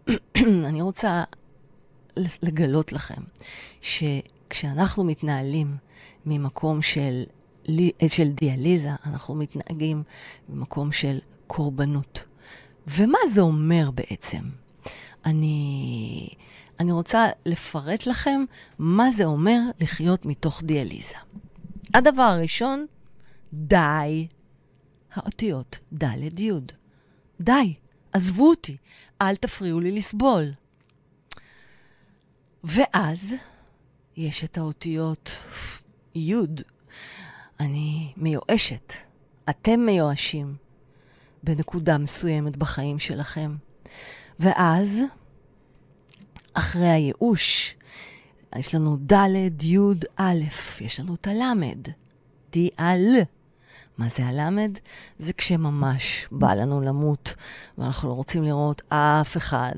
אני 0.68 0.82
רוצה 0.82 1.24
לגלות 2.42 2.92
לכם 2.92 3.22
ש... 3.80 4.02
כשאנחנו 4.54 5.04
מתנהלים 5.04 5.76
ממקום 6.26 6.82
של, 6.82 7.22
אה, 7.68 8.08
של 8.08 8.28
דיאליזה, 8.28 8.90
אנחנו 9.06 9.34
מתנהגים 9.34 10.02
ממקום 10.48 10.92
של 10.92 11.18
קורבנות. 11.46 12.24
ומה 12.86 13.18
זה 13.32 13.40
אומר 13.40 13.90
בעצם? 13.90 14.42
אני, 15.24 16.28
אני 16.80 16.92
רוצה 16.92 17.26
לפרט 17.46 18.06
לכם 18.06 18.44
מה 18.78 19.10
זה 19.10 19.24
אומר 19.24 19.60
לחיות 19.80 20.26
מתוך 20.26 20.62
דיאליזה. 20.62 21.16
הדבר 21.94 22.22
הראשון, 22.22 22.86
די. 23.52 24.26
האותיות 25.14 25.78
ד' 25.92 26.40
י'. 26.40 26.52
די, 27.40 27.74
עזבו 28.12 28.48
אותי, 28.48 28.76
אל 29.22 29.36
תפריעו 29.36 29.80
לי 29.80 29.92
לסבול. 29.92 30.52
ואז 32.64 33.34
יש 34.16 34.44
את 34.44 34.58
האותיות 34.58 35.48
י'. 36.14 36.34
אני 37.60 38.12
מיואשת. 38.16 38.92
אתם 39.50 39.80
מיואשים 39.80 40.56
בנקודה 41.42 41.98
מסוימת 41.98 42.56
בחיים 42.56 42.98
שלכם. 42.98 43.56
ואז, 44.40 45.00
אחרי 46.54 46.88
הייאוש, 46.88 47.76
יש 48.56 48.74
לנו 48.74 48.96
ד', 49.12 49.62
י', 49.62 49.78
א', 50.16 50.40
יש 50.80 51.00
לנו 51.00 51.14
את 51.14 51.26
הלמד, 51.26 51.78
די-אל. 52.52 53.22
מה 53.98 54.08
זה 54.08 54.26
הלמד? 54.26 54.78
זה 55.18 55.32
כשממש 55.32 56.26
בא 56.30 56.54
לנו 56.54 56.80
למות, 56.80 57.34
ואנחנו 57.78 58.08
לא 58.08 58.14
רוצים 58.14 58.42
לראות 58.42 58.82
אף 58.88 59.36
אחד. 59.36 59.74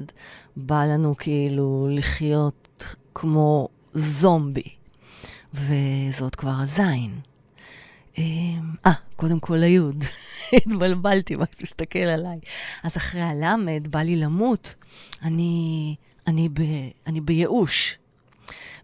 בא 0.57 0.85
לנו 0.85 1.17
כאילו 1.17 1.89
לחיות 1.91 2.97
כמו 3.15 3.69
זומבי. 3.95 4.77
וזאת 5.55 6.35
כבר 6.35 6.55
הזין. 6.63 7.21
אמ, 8.19 8.75
אה, 8.87 8.93
קודם 9.17 9.41
כל 9.41 9.63
היוד. 9.63 10.05
התבלבלתי, 10.53 11.37
מקס 11.37 11.63
מסתכל 11.63 11.99
עליי. 11.99 12.39
אז 12.83 12.97
אחרי 12.97 13.21
הלמד, 13.21 13.89
בא 13.91 13.99
לי 13.99 14.17
למות. 14.17 14.75
אני, 15.23 15.95
אני, 16.27 16.49
ב, 16.49 16.61
אני 17.07 17.21
בייאוש. 17.21 17.99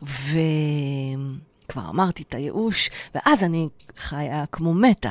וכבר 0.03 1.88
אמרתי 1.88 2.22
את 2.22 2.34
הייאוש, 2.34 2.90
ואז 3.14 3.43
אני 3.45 3.68
חיה 3.97 4.45
כמו 4.47 4.74
מתה. 4.74 5.11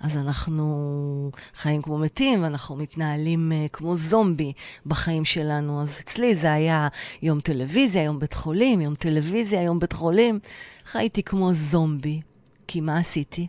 אז 0.00 0.16
אנחנו 0.16 1.30
חיים 1.54 1.82
כמו 1.82 1.98
מתים, 1.98 2.42
ואנחנו 2.42 2.76
מתנהלים 2.76 3.52
uh, 3.52 3.68
כמו 3.68 3.96
זומבי 3.96 4.52
בחיים 4.86 5.24
שלנו. 5.24 5.82
אז 5.82 6.00
אצלי 6.04 6.34
זה 6.34 6.52
היה 6.52 6.88
יום 7.22 7.40
טלוויזיה, 7.40 8.02
יום 8.02 8.18
בית 8.18 8.34
חולים, 8.34 8.80
יום 8.80 8.94
טלוויזיה, 8.94 9.62
יום 9.62 9.78
בית 9.78 9.92
חולים. 9.92 10.38
חייתי 10.84 11.22
כמו 11.22 11.54
זומבי. 11.54 12.20
כי 12.66 12.80
מה 12.80 12.98
עשיתי? 12.98 13.46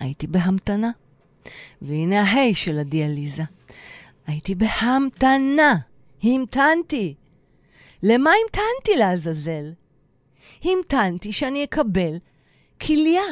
הייתי 0.00 0.26
בהמתנה. 0.26 0.90
והנה 1.82 2.20
ההי 2.20 2.54
של 2.54 2.78
הדיאליזה. 2.78 3.42
הייתי 4.26 4.54
בהמתנה. 4.54 5.74
המתנתי. 6.22 7.14
למה 8.02 8.30
המתנתי 8.30 8.96
לעזאזל? 8.98 9.72
המתנתי 10.64 11.32
שאני 11.32 11.64
אקבל 11.64 12.18
כליה. 12.80 13.22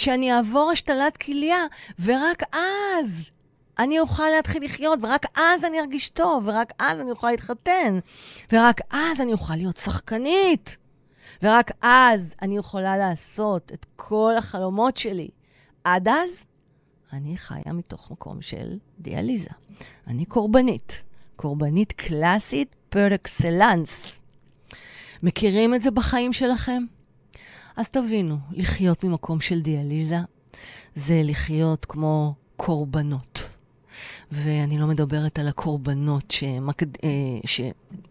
שאני 0.00 0.32
אעבור 0.32 0.70
השתלת 0.70 1.16
כליה, 1.16 1.58
ורק 2.04 2.42
אז 2.52 3.30
אני 3.78 4.00
אוכל 4.00 4.28
להתחיל 4.36 4.64
לחיות, 4.64 4.98
ורק 5.02 5.26
אז 5.38 5.64
אני 5.64 5.80
ארגיש 5.80 6.08
טוב, 6.08 6.46
ורק 6.46 6.72
אז 6.78 7.00
אני 7.00 7.10
אוכל 7.10 7.30
להתחתן, 7.30 7.98
ורק 8.52 8.80
אז 8.90 9.20
אני 9.20 9.32
אוכל 9.32 9.56
להיות 9.56 9.76
שחקנית, 9.76 10.76
ורק 11.42 11.70
אז 11.82 12.34
אני 12.42 12.56
יכולה 12.56 12.96
לעשות 12.96 13.72
את 13.72 13.86
כל 13.96 14.34
החלומות 14.38 14.96
שלי. 14.96 15.28
עד 15.84 16.08
אז, 16.08 16.44
אני 17.12 17.36
חיה 17.36 17.72
מתוך 17.72 18.10
מקום 18.10 18.42
של 18.42 18.78
דיאליזה. 18.98 19.50
אני 20.06 20.24
קורבנית. 20.24 21.02
קורבנית 21.36 21.92
קלאסית 21.92 22.76
פר 22.90 23.14
אקסלנס. 23.14 24.20
מכירים 25.22 25.74
את 25.74 25.82
זה 25.82 25.90
בחיים 25.90 26.32
שלכם? 26.32 26.82
אז 27.76 27.90
תבינו, 27.90 28.38
לחיות 28.52 29.04
ממקום 29.04 29.40
של 29.40 29.60
דיאליזה 29.60 30.18
זה 30.94 31.20
לחיות 31.24 31.84
כמו 31.84 32.34
קורבנות. 32.56 33.50
ואני 34.32 34.78
לא 34.78 34.86
מדברת 34.86 35.38
על 35.38 35.48
הקורבנות 35.48 36.30
שמקד... 36.30 36.86
אה, 37.04 37.08
ש... 37.46 37.60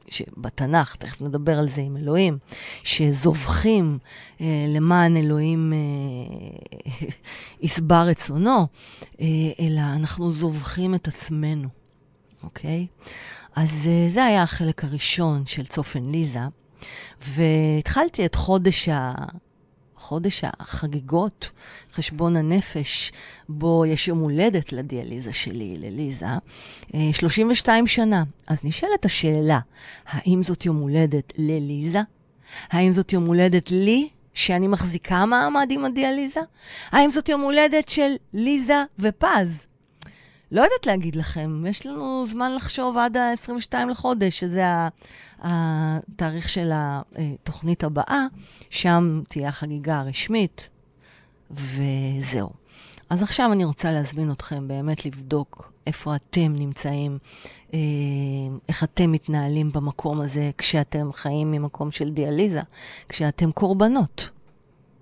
שבתנ"ך, 0.09 0.95
תכף 0.95 1.21
נדבר 1.21 1.59
על 1.59 1.69
זה 1.69 1.81
עם 1.81 1.97
אלוהים, 1.97 2.37
שזובחים 2.83 3.97
אה, 4.41 4.65
למען 4.69 5.17
אלוהים 5.17 5.73
אה, 5.73 6.77
יסבר 7.65 8.03
רצונו, 8.07 8.67
אה, 9.21 9.25
אלא 9.59 9.81
אנחנו 9.95 10.31
זובחים 10.31 10.95
את 10.95 11.07
עצמנו, 11.07 11.67
אוקיי? 12.43 12.87
אז 13.61 13.89
אה, 13.91 14.09
זה 14.09 14.25
היה 14.25 14.43
החלק 14.43 14.83
הראשון 14.83 15.45
של 15.45 15.65
צופן 15.65 16.09
ליזה, 16.11 16.39
והתחלתי 17.21 18.25
את 18.25 18.35
חודש 18.35 18.89
ה... 18.89 19.13
חודש 19.97 20.41
החגיגות, 20.59 21.51
חשבון 21.93 22.35
הנפש, 22.35 23.11
בו 23.49 23.85
יש 23.85 24.07
יום 24.07 24.19
הולדת 24.19 24.73
לדיאליזה 24.73 25.33
שלי, 25.33 25.75
לליזה, 25.79 26.27
32 27.11 27.83
אה, 27.83 27.89
שנה. 27.89 28.23
אז 28.47 28.65
נשאלת 28.65 29.05
השאלה, 29.05 29.59
האם 30.07 30.43
זאת 30.43 30.65
יום 30.65 30.77
הולדת 30.77 31.33
לליזה? 31.37 32.01
האם 32.71 32.91
זאת 32.91 33.13
יום 33.13 33.25
הולדת 33.25 33.71
לי, 33.71 34.09
שאני 34.33 34.67
מחזיקה 34.67 35.25
מעמד 35.25 35.67
עם 35.69 35.85
הדיאליזה? 35.85 36.41
האם 36.91 37.09
זאת 37.09 37.29
יום 37.29 37.41
הולדת 37.41 37.89
של 37.89 38.11
ליזה 38.33 38.83
ופז? 38.99 39.67
לא 40.51 40.61
יודעת 40.61 40.85
להגיד 40.87 41.15
לכם, 41.15 41.65
יש 41.69 41.85
לנו 41.85 42.25
זמן 42.27 42.55
לחשוב 42.55 42.97
עד 42.97 43.17
ה-22 43.17 43.73
לחודש, 43.89 44.39
שזה 44.39 44.63
התאריך 45.41 46.49
של 46.49 46.71
התוכנית 46.73 47.83
הבאה, 47.83 48.25
שם 48.69 49.21
תהיה 49.27 49.49
החגיגה 49.49 49.99
הרשמית, 49.99 50.69
וזהו. 51.51 52.49
אז 53.09 53.23
עכשיו 53.23 53.53
אני 53.53 53.65
רוצה 53.65 53.91
להזמין 53.91 54.31
אתכם 54.31 54.67
באמת 54.67 55.05
לבדוק 55.05 55.71
איפה 55.87 56.15
אתם 56.15 56.53
נמצאים, 56.55 57.17
אה, 57.73 57.79
איך 58.69 58.83
אתם 58.83 59.11
מתנהלים 59.11 59.71
במקום 59.71 60.21
הזה 60.21 60.51
כשאתם 60.57 61.11
חיים 61.11 61.51
ממקום 61.51 61.91
של 61.91 62.11
דיאליזה, 62.11 62.61
כשאתם 63.09 63.51
קורבנות, 63.51 64.29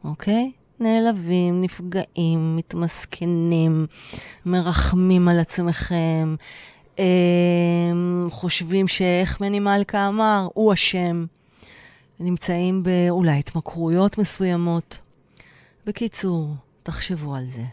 אוקיי? 0.04 0.52
נעלבים, 0.80 1.62
נפגעים, 1.62 2.56
מתמסכנים, 2.56 3.86
מרחמים 4.46 5.28
על 5.28 5.40
עצמכם, 5.40 6.36
חושבים 8.30 8.88
שאיך 8.88 9.42
מני 9.42 9.60
מלכה 9.60 10.08
אמר, 10.08 10.48
הוא 10.54 10.74
אשם. 10.74 11.26
נמצאים 12.20 12.84
באולי 12.84 13.40
התמכרויות 13.40 14.18
מסוימות. 14.18 15.00
בקיצור, 15.86 16.50
תחשבו 16.84 17.36
על 17.36 17.48
זה. 17.48 17.64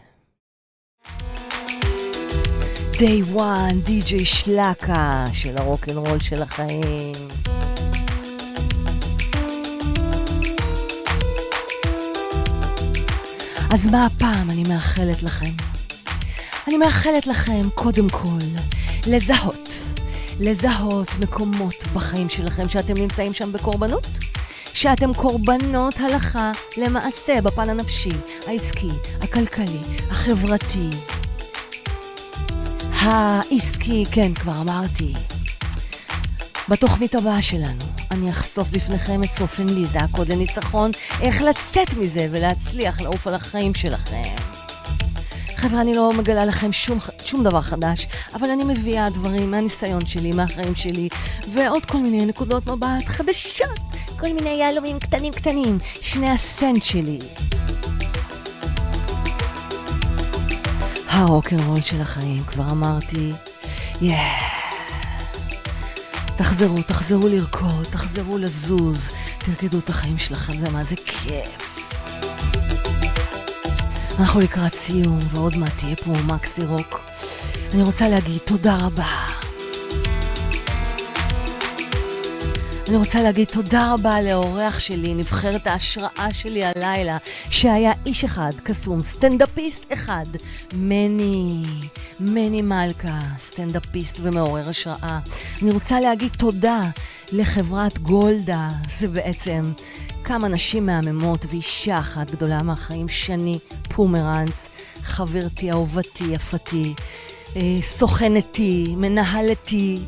Day 2.93 3.35
one, 3.35 3.85
די.ג'יי 3.85 4.25
שלקה 4.25 5.25
של 5.33 5.57
הרוקנרול 5.57 6.19
של 6.19 6.41
החיים. 6.41 7.13
אז 13.75 13.85
מה 13.85 14.05
הפעם 14.05 14.51
אני 14.51 14.63
מאחלת 14.69 15.23
לכם? 15.23 15.51
אני 16.67 16.77
מאחלת 16.77 17.27
לכם, 17.27 17.69
קודם 17.75 18.09
כל, 18.09 18.37
לזהות. 19.07 19.69
לזהות 20.39 21.07
מקומות 21.19 21.83
בחיים 21.93 22.29
שלכם 22.29 22.69
שאתם 22.69 22.93
נמצאים 22.93 23.33
שם 23.33 23.51
בקורבנות. 23.51 24.07
שאתם 24.73 25.13
קורבנות 25.13 25.99
הלכה 25.99 26.51
למעשה 26.77 27.41
בפן 27.41 27.69
הנפשי, 27.69 28.13
העסקי, 28.47 28.91
הכלכלי, 29.21 29.81
החברתי. 30.11 30.89
העסקי, 33.01 34.05
כן, 34.11 34.33
כבר 34.33 34.61
אמרתי. 34.61 35.13
בתוכנית 36.69 37.15
הבאה 37.15 37.41
שלנו 37.41 37.85
אני 38.11 38.29
אחשוף 38.29 38.69
בפניכם 38.69 39.23
את 39.23 39.29
צופן 39.37 39.65
ליזה, 39.69 39.99
הקוד 39.99 40.31
לניצחון, 40.31 40.91
איך 41.21 41.41
לצאת 41.41 41.93
מזה 41.93 42.27
ולהצליח 42.31 43.01
לעוף 43.01 43.27
על 43.27 43.33
החיים 43.33 43.73
שלכם. 43.73 44.35
חבר'ה, 45.55 45.81
אני 45.81 45.93
לא 45.93 46.13
מגלה 46.13 46.45
לכם 46.45 46.73
שום, 46.73 46.99
שום 47.25 47.43
דבר 47.43 47.61
חדש, 47.61 48.07
אבל 48.33 48.49
אני 48.49 48.63
מביאה 48.63 49.09
דברים 49.09 49.51
מהניסיון 49.51 50.05
שלי, 50.05 50.31
מהחיים 50.31 50.75
שלי, 50.75 51.09
ועוד 51.53 51.85
כל 51.85 51.97
מיני 51.97 52.25
נקודות 52.25 52.67
מבט 52.67 53.05
חדשות, 53.05 53.79
כל 54.19 54.33
מיני 54.33 54.49
יהלומים 54.49 54.99
קטנים 54.99 55.33
קטנים, 55.33 55.79
שני 56.01 56.29
הסנט 56.29 56.83
שלי. 56.83 57.19
הרוקנרול 61.07 61.81
של 61.81 62.01
החיים, 62.01 62.43
כבר 62.43 62.71
אמרתי, 62.71 63.31
יאה. 64.01 64.37
Yeah. 64.61 64.64
תחזרו, 66.37 66.81
תחזרו 66.81 67.27
לרקוד, 67.27 67.83
תחזרו 67.91 68.37
לזוז, 68.37 69.11
תרקדו 69.37 69.79
את 69.79 69.89
החיים 69.89 70.17
שלכם, 70.17 70.57
זה 70.57 70.69
מה 70.69 70.83
זה 70.83 70.95
כיף. 70.95 71.79
אנחנו 74.19 74.39
לקראת 74.39 74.73
סיום, 74.73 75.19
ועוד 75.31 75.57
מעט 75.57 75.77
תהיה 75.77 75.95
פה 75.95 76.11
מקסי 76.11 76.65
רוק. 76.65 77.01
אני 77.73 77.83
רוצה 77.83 78.09
להגיד 78.09 78.37
תודה 78.45 78.77
רבה. 78.81 79.34
אני 82.87 82.97
רוצה 82.97 83.21
להגיד 83.21 83.47
תודה 83.47 83.93
רבה 83.93 84.21
לאורח 84.21 84.79
שלי, 84.79 85.13
נבחרת 85.13 85.67
ההשראה 85.67 86.27
שלי 86.33 86.65
הלילה, 86.65 87.17
שהיה 87.49 87.93
איש 88.05 88.23
אחד, 88.23 88.51
קסום, 88.63 89.01
סטנדאפיסט 89.01 89.93
אחד, 89.93 90.25
מני, 90.73 91.63
מני 92.19 92.61
מלכה, 92.61 93.21
סטנדאפיסט 93.39 94.19
ומעורר 94.21 94.69
השראה. 94.69 95.19
אני 95.61 95.71
רוצה 95.71 95.99
להגיד 95.99 96.31
תודה 96.37 96.89
לחברת 97.33 97.97
גולדה, 97.99 98.69
זה 98.99 99.07
בעצם 99.07 99.61
כמה 100.23 100.47
נשים 100.47 100.85
מהממות 100.85 101.45
ואישה 101.49 101.99
אחת 101.99 102.31
גדולה 102.31 102.63
מהחיים, 102.63 103.07
שני 103.07 103.59
פומרנץ, 103.95 104.69
חברתי, 105.03 105.71
אהובתי, 105.71 106.23
יפתי, 106.23 106.93
אה, 107.55 107.61
סוכנתי, 107.81 108.93
מנהלתי. 108.97 109.99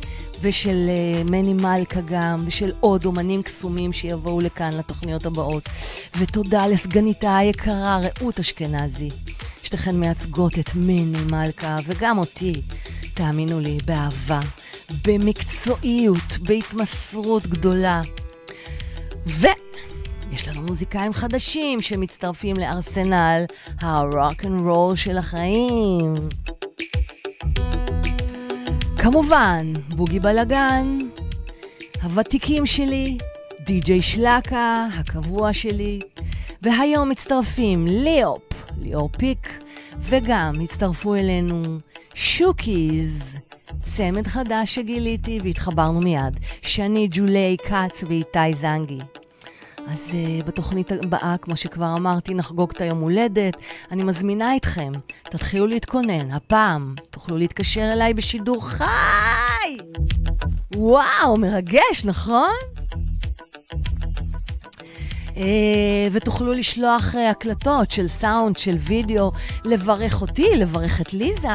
ושל 0.41 0.89
uh, 0.89 1.31
מני 1.31 1.53
מלכה 1.53 2.01
גם, 2.05 2.39
ושל 2.45 2.71
עוד 2.79 3.05
אומנים 3.05 3.41
קסומים 3.41 3.93
שיבואו 3.93 4.41
לכאן 4.41 4.73
לתוכניות 4.73 5.25
הבאות. 5.25 5.69
ותודה 6.17 6.67
לסגניתה 6.67 7.38
היקרה 7.38 7.99
רעות 7.99 8.39
אשכנזי. 8.39 9.09
שתיכן 9.63 9.95
מייצגות 9.95 10.59
את 10.59 10.75
מני 10.75 11.21
מלכה, 11.31 11.77
וגם 11.85 12.17
אותי, 12.17 12.61
תאמינו 13.13 13.59
לי, 13.59 13.77
באהבה, 13.85 14.39
במקצועיות, 15.07 16.39
בהתמסרות 16.41 17.47
גדולה. 17.47 18.01
ויש 19.25 20.47
לנו 20.47 20.61
מוזיקאים 20.61 21.13
חדשים 21.13 21.81
שמצטרפים 21.81 22.55
לארסנל 22.55 23.45
הרוק 23.79 24.45
אנד 24.45 24.65
רול 24.65 24.95
של 24.95 25.17
החיים. 25.17 26.15
כמובן, 28.97 29.73
בוגי 29.89 30.19
בלגן, 30.19 30.99
הוותיקים 32.03 32.65
שלי, 32.65 33.17
די.ג'יי 33.65 34.01
שלקה, 34.01 34.87
הקבוע 34.99 35.53
שלי, 35.53 35.99
והיום 36.61 37.09
מצטרפים 37.09 37.87
ליאופ, 37.87 38.65
ליאור 38.81 39.09
פיק, 39.17 39.59
וגם 39.99 40.53
הצטרפו 40.63 41.15
אלינו 41.15 41.79
שוקיז, 42.13 43.39
צמד 43.83 44.27
חדש 44.27 44.75
שגיליתי 44.75 45.39
והתחברנו 45.43 46.01
מיד, 46.01 46.39
שני 46.61 47.07
ג'ולי 47.11 47.57
כץ 47.67 48.03
ואיתי 48.07 48.53
זנגי. 48.53 48.99
אז 49.91 50.11
uh, 50.11 50.45
בתוכנית 50.45 50.91
הבאה, 50.91 51.35
כמו 51.41 51.55
שכבר 51.57 51.93
אמרתי, 51.97 52.33
נחגוג 52.33 52.71
את 52.75 52.81
היום 52.81 52.99
הולדת. 52.99 53.53
אני 53.91 54.03
מזמינה 54.03 54.55
אתכם, 54.55 54.91
תתחילו 55.23 55.67
להתכונן. 55.67 56.31
הפעם 56.31 56.95
תוכלו 57.11 57.38
להתקשר 57.38 57.93
אליי 57.93 58.13
בשידור 58.13 58.69
חי! 58.69 59.77
וואו, 60.75 61.38
מרגש, 61.38 62.05
נכון? 62.05 62.53
Uh, 65.25 65.39
ותוכלו 66.11 66.53
לשלוח 66.53 67.15
uh, 67.15 67.17
הקלטות 67.17 67.91
של 67.91 68.07
סאונד, 68.07 68.57
של 68.57 68.75
וידאו, 68.79 69.31
לברך 69.65 70.21
אותי, 70.21 70.55
לברך 70.55 71.01
את 71.01 71.13
ליזה, 71.13 71.47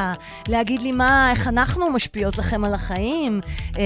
להגיד 0.47 0.81
לי 0.81 0.91
מה, 0.91 1.31
איך 1.31 1.47
אנחנו 1.47 1.91
משפיעות 1.91 2.37
לכם 2.37 2.63
על 2.63 2.73
החיים, 2.73 3.41
uh, 3.71 3.77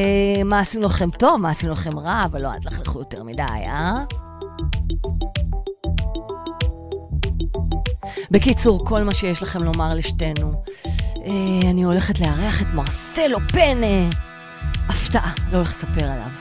מה 0.45 0.59
עשינו 0.59 0.85
לכם 0.85 1.09
טוב, 1.09 1.41
מה 1.41 1.49
עשינו 1.49 1.73
לכם 1.73 1.99
רע, 1.99 2.23
אבל 2.25 2.41
לא, 2.41 2.53
אל 2.53 2.59
תלכלכו 2.59 2.99
יותר 2.99 3.23
מדי, 3.23 3.43
אה? 3.43 4.03
בקיצור, 8.32 8.86
כל 8.86 9.03
מה 9.03 9.13
שיש 9.13 9.43
לכם 9.43 9.63
לומר 9.63 9.93
לשתינו. 9.93 10.63
אה, 11.17 11.69
אני 11.69 11.84
הולכת 11.84 12.19
לארח 12.19 12.61
את 12.61 12.73
מרסלו 12.73 13.39
פנה. 13.39 14.09
הפתעה, 14.89 15.34
לא 15.51 15.57
הולך 15.57 15.69
לספר 15.69 16.03
עליו. 16.05 16.32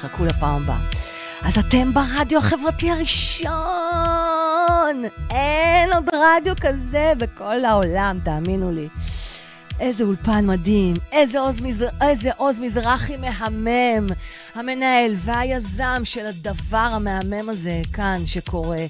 חכו 0.00 0.24
לפעם 0.24 0.62
הבאה. 0.62 0.80
אז 1.42 1.58
אתם 1.58 1.94
ברדיו 1.94 2.38
החברתי 2.38 2.90
הראשון! 2.90 3.50
אין 5.30 5.92
עוד 5.92 6.08
רדיו 6.14 6.54
כזה 6.60 7.12
בכל 7.18 7.64
העולם, 7.64 8.18
תאמינו 8.24 8.70
לי. 8.70 8.88
איזה 9.82 10.04
אולפן 10.04 10.46
מדהים, 10.46 10.96
איזה 11.12 11.40
עוז, 11.40 11.60
מזר... 11.60 11.88
איזה 12.00 12.30
עוז 12.36 12.60
מזרחי 12.60 13.16
מהמם, 13.16 14.06
המנהל 14.54 15.14
והיזם 15.16 16.00
של 16.04 16.26
הדבר 16.26 16.88
המהמם 16.92 17.48
הזה 17.48 17.82
כאן 17.92 18.22
שקורה. 18.26 18.84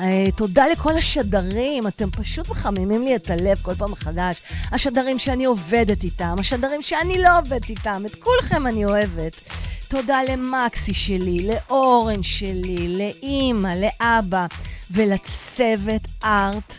אה, 0.00 0.26
תודה 0.36 0.66
לכל 0.72 0.96
השדרים, 0.96 1.86
אתם 1.86 2.10
פשוט 2.10 2.48
מחממים 2.48 3.02
לי 3.02 3.16
את 3.16 3.30
הלב 3.30 3.58
כל 3.62 3.74
פעם 3.74 3.92
מחדש. 3.92 4.42
השדרים 4.72 5.18
שאני 5.18 5.44
עובדת 5.44 6.04
איתם, 6.04 6.36
השדרים 6.38 6.82
שאני 6.82 7.22
לא 7.22 7.38
עובדת 7.38 7.70
איתם, 7.70 8.02
את 8.06 8.14
כולכם 8.14 8.66
אני 8.66 8.84
אוהבת. 8.84 9.40
תודה 9.88 10.20
למקסי 10.28 10.94
שלי, 10.94 11.48
לאורן 11.48 12.22
שלי, 12.22 12.98
לאימא, 12.98 13.74
לאבא 13.74 14.46
ולצוות 14.90 16.02
ארט, 16.24 16.78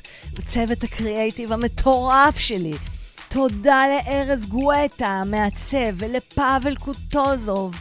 צוות 0.54 0.84
הקריאייטיב 0.84 1.54
המטורף 1.54 2.38
שלי. 2.38 2.74
תודה 3.38 3.84
לארז 3.88 4.46
גואטה, 4.46 5.08
המעצב, 5.08 5.94
ולפאבל 5.96 6.76
קוטוזוב, 6.76 7.76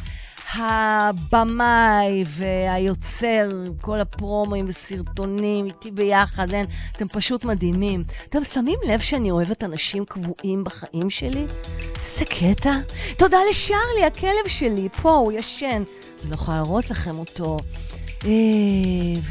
הבמאי 0.55 2.25
והיוצר, 2.27 3.51
כל 3.81 4.01
הפרומואים 4.01 4.65
וסרטונים 4.69 5.67
איתי 5.67 5.91
ביחד, 5.91 6.53
אין, 6.53 6.67
אתם 6.97 7.09
פשוט 7.09 7.45
מדהימים. 7.45 8.05
אתם 8.29 8.45
שמים 8.45 8.79
לב 8.89 9.01
שאני 9.01 9.31
אוהבת 9.31 9.65
אנשים 9.65 10.05
קבועים 10.05 10.65
בחיים 10.65 11.11
שלי? 11.11 11.47
איזה 11.99 12.25
קטע. 12.25 12.75
תודה 13.19 13.39
לשרלי, 13.51 14.05
הכלב 14.07 14.49
שלי, 14.49 14.89
פה, 15.03 15.11
הוא 15.11 15.33
ישן. 15.33 15.83
אני 16.23 16.31
לא 16.31 16.35
יכולה 16.35 16.57
להראות 16.57 16.91
לכם 16.91 17.19
אותו. 17.19 17.57
אה, 18.25 18.31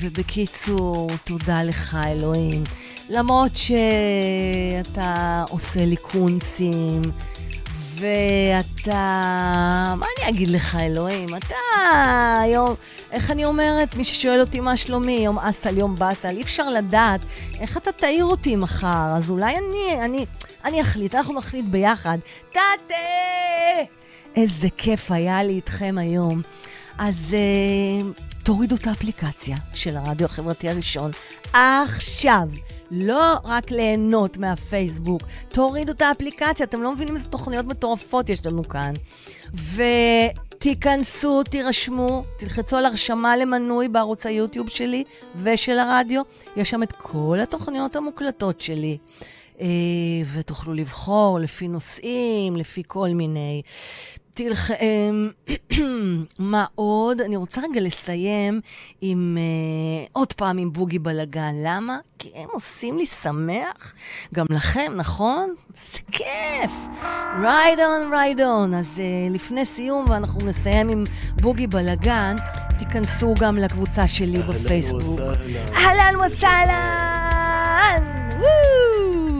ובקיצור, 0.01 1.09
תודה 1.25 1.63
לך, 1.63 1.97
אלוהים. 2.07 2.63
למרות 3.09 3.51
שאתה 3.55 5.43
עושה 5.49 5.85
לי 5.85 5.95
קונצים, 5.95 7.01
ואתה... 7.95 8.93
מה 9.97 10.05
אני 10.17 10.29
אגיד 10.29 10.47
לך, 10.47 10.75
אלוהים? 10.75 11.35
אתה 11.35 11.55
היום... 12.41 12.75
איך 13.11 13.31
אני 13.31 13.45
אומרת? 13.45 13.95
מי 13.95 14.03
ששואל 14.03 14.41
אותי 14.41 14.59
מה 14.59 14.77
שלומי, 14.77 15.21
יום 15.23 15.39
אסל, 15.39 15.77
יום 15.77 15.95
באסל, 15.95 16.37
אי 16.37 16.41
אפשר 16.41 16.69
לדעת 16.69 17.21
איך 17.59 17.77
אתה 17.77 17.91
תעיר 17.91 18.25
אותי 18.25 18.55
מחר, 18.55 19.07
אז 19.17 19.29
אולי 19.29 19.55
אני, 19.57 20.05
אני, 20.05 20.25
אני 20.65 20.81
אחליט, 20.81 21.15
אנחנו 21.15 21.33
נחליט 21.33 21.65
ביחד. 21.65 22.17
טאטה! 22.51 22.95
איזה 24.35 24.67
כיף 24.77 25.11
היה 25.11 25.43
לי 25.43 25.53
איתכם 25.53 25.95
היום. 25.99 26.41
אז 26.97 27.35
uh, 27.35 28.21
תורידו 28.45 28.75
את 28.75 28.87
האפליקציה 28.87 29.57
של 29.73 29.97
הרדיו 29.97 30.25
החברתי 30.25 30.69
הראשון 30.69 31.11
עכשיו. 31.53 32.43
לא 32.91 33.35
רק 33.43 33.71
ליהנות 33.71 34.37
מהפייסבוק, 34.37 35.21
תורידו 35.49 35.91
את 35.91 36.01
האפליקציה, 36.01 36.65
אתם 36.65 36.81
לא 36.81 36.93
מבינים 36.93 37.15
איזה 37.15 37.27
תוכניות 37.27 37.65
מטורפות 37.65 38.29
יש 38.29 38.45
לנו 38.45 38.67
כאן. 38.67 38.93
ותיכנסו, 39.53 41.43
תירשמו, 41.43 42.23
תלחצו 42.37 42.77
על 42.77 42.85
הרשמה 42.85 43.37
למנוי 43.37 43.87
בערוץ 43.87 44.25
היוטיוב 44.25 44.69
שלי 44.69 45.03
ושל 45.35 45.79
הרדיו, 45.79 46.21
יש 46.55 46.69
שם 46.69 46.83
את 46.83 46.91
כל 46.91 47.39
התוכניות 47.43 47.95
המוקלטות 47.95 48.61
שלי. 48.61 48.97
אה, 49.61 49.67
ותוכלו 50.33 50.73
לבחור 50.73 51.39
לפי 51.39 51.67
נושאים, 51.67 52.55
לפי 52.55 52.83
כל 52.87 53.09
מיני. 53.09 53.61
אמ, 54.39 55.29
מה 56.39 56.65
עוד? 56.75 57.21
אני 57.21 57.35
רוצה 57.35 57.61
רגע 57.69 57.81
לסיים 57.81 58.61
עם... 59.01 59.37
אה, 59.37 60.09
עוד 60.11 60.33
פעם 60.33 60.57
עם 60.57 60.73
בוגי 60.73 60.99
בלגן. 60.99 61.53
למה? 61.63 61.97
כי 62.19 62.31
הם 62.35 62.49
עושים 62.51 62.97
לי 62.97 63.05
שמח. 63.05 63.93
גם 64.33 64.45
לכם, 64.49 64.91
נכון? 64.95 65.55
זה 65.75 65.99
כיף. 66.11 66.71
right 67.41 67.79
on, 67.79 68.13
right 68.13 68.41
on. 68.41 68.73
אז 68.73 68.87
אה, 68.95 69.33
לפני 69.33 69.65
סיום, 69.65 70.05
ואנחנו 70.09 70.45
נסיים 70.45 70.89
עם 70.89 71.03
בוגי 71.41 71.67
בלגן, 71.67 72.35
תיכנסו 72.79 73.33
גם 73.39 73.57
לקבוצה 73.57 74.07
שלי 74.07 74.41
בפייסבוק. 74.41 75.19
אהלן 75.73 76.15
וסהלן! 76.25 78.03
וואו! 78.39 79.34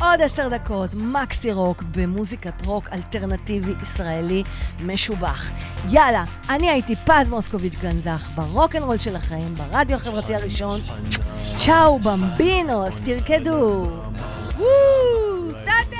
עוד 0.00 0.20
עשר 0.20 0.48
דקות, 0.48 0.90
מקסי 0.94 1.52
רוק 1.52 1.82
במוזיקת 1.96 2.62
רוק 2.64 2.88
אלטרנטיבי 2.92 3.74
ישראלי 3.82 4.42
משובח. 4.80 5.50
יאללה, 5.90 6.24
אני 6.48 6.70
הייתי 6.70 6.94
פז 7.06 7.30
מוסקוביץ' 7.30 7.74
גנזך 7.74 8.30
ברוקנרול 8.34 8.98
של 8.98 9.16
החיים, 9.16 9.54
ברדיו 9.54 9.96
החברתי 9.96 10.34
הראשון. 10.34 10.80
צ'או 11.64 11.98
במבינוס, 11.98 13.00
תרקדו! 13.04 13.88
וואו, 14.56 15.52
טאטה! 15.64 15.96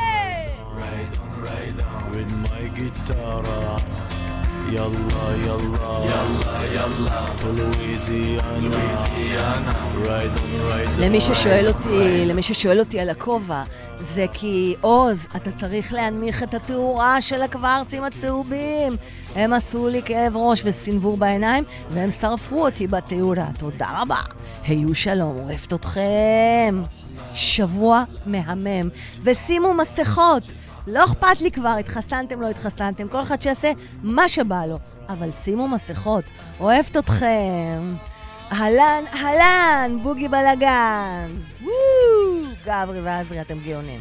Yalla, 4.72 5.36
yalla, 5.46 5.88
yalla, 6.10 6.54
yalla, 6.76 7.34
to 7.38 7.48
Louisiana, 7.58 8.60
Louisiana, 8.60 9.72
right 10.06 10.30
on, 10.30 10.50
right 10.70 10.88
on. 10.88 11.00
למי 11.02 11.20
ששואל 11.20 11.68
אותי, 11.68 12.24
למי 12.26 12.42
ששואל 12.42 12.80
אותי 12.80 13.00
על 13.00 13.08
הכובע, 13.10 13.62
זה 14.00 14.26
כי, 14.32 14.74
עוז, 14.80 15.26
אתה 15.36 15.50
צריך 15.50 15.92
להנמיך 15.92 16.42
את 16.42 16.54
התאורה 16.54 17.22
של 17.22 17.42
הקוורצים 17.42 18.04
הצהובים. 18.04 18.96
הם 19.34 19.52
עשו 19.52 19.88
לי 19.88 20.02
כאב 20.04 20.36
ראש 20.36 20.62
וסינבור 20.64 21.16
בעיניים, 21.16 21.64
והם 21.90 22.10
שרפו 22.10 22.64
אותי 22.64 22.86
בתאורה. 22.86 23.46
תודה 23.58 23.88
רבה. 24.02 24.20
היו 24.66 24.94
שלום, 24.94 25.36
אוהבת 25.36 25.72
אתכם. 25.72 26.82
שבוע 27.34 28.04
מהמם. 28.26 28.88
ושימו 29.22 29.74
מסכות. 29.74 30.52
לא 30.86 31.04
אכפת 31.04 31.40
לי 31.40 31.50
כבר, 31.50 31.76
התחסנתם, 31.80 32.40
לא 32.40 32.50
התחסנתם, 32.50 33.08
כל 33.08 33.22
אחד 33.22 33.42
שיעשה 33.42 33.72
מה 34.02 34.28
שבא 34.28 34.66
לו. 34.66 34.78
אבל 35.08 35.30
שימו 35.30 35.68
מסכות. 35.68 36.24
אוהבת 36.60 36.96
אתכם. 36.96 37.94
אהלן, 38.52 39.04
אהלן, 39.14 39.98
בוגי 40.02 40.28
בלאגן. 40.28 41.32
גברי 42.64 43.00
ועזרי, 43.00 43.40
אתם 43.40 43.58
גאונים. 43.64 44.00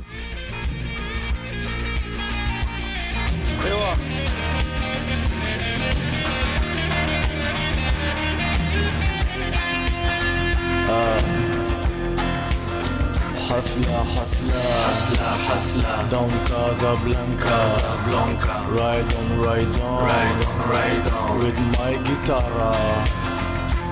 حفلة 13.60 14.04
حفلة. 14.16 14.62
حفلة 14.86 15.28
حفلة. 15.48 16.10
دون 16.12 16.32
كازابلانكا. 16.48 17.50
كازابلانكا. 17.50 18.66
رايد 18.80 19.06
اون 19.14 19.46
رايد 19.46 19.76
اون 19.76 20.08
رايد 20.08 20.44
اون 20.44 20.72
رايد 20.72 21.08
اون 21.08 21.42
with 21.42 21.60
my 21.76 22.08
guitar. 22.08 22.54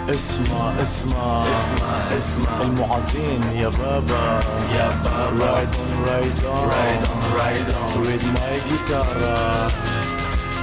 اسمع 0.09 0.73
اسمع. 0.83 1.43
اسمع 1.43 2.17
اسمع. 2.17 2.61
المعازين 2.61 3.43
يا 3.55 3.69
بابا. 3.69 4.39
يا 4.75 5.01
بابا. 5.03 5.45
رايد 5.45 5.69
اون 5.75 6.05
رايد 6.09 6.45
اون 6.45 6.69
رايد 6.69 7.01
اون 7.05 7.39
رايد 7.39 7.69
اون 7.69 8.03
with 8.03 8.23
my 8.23 8.69
guitar. 8.69 9.17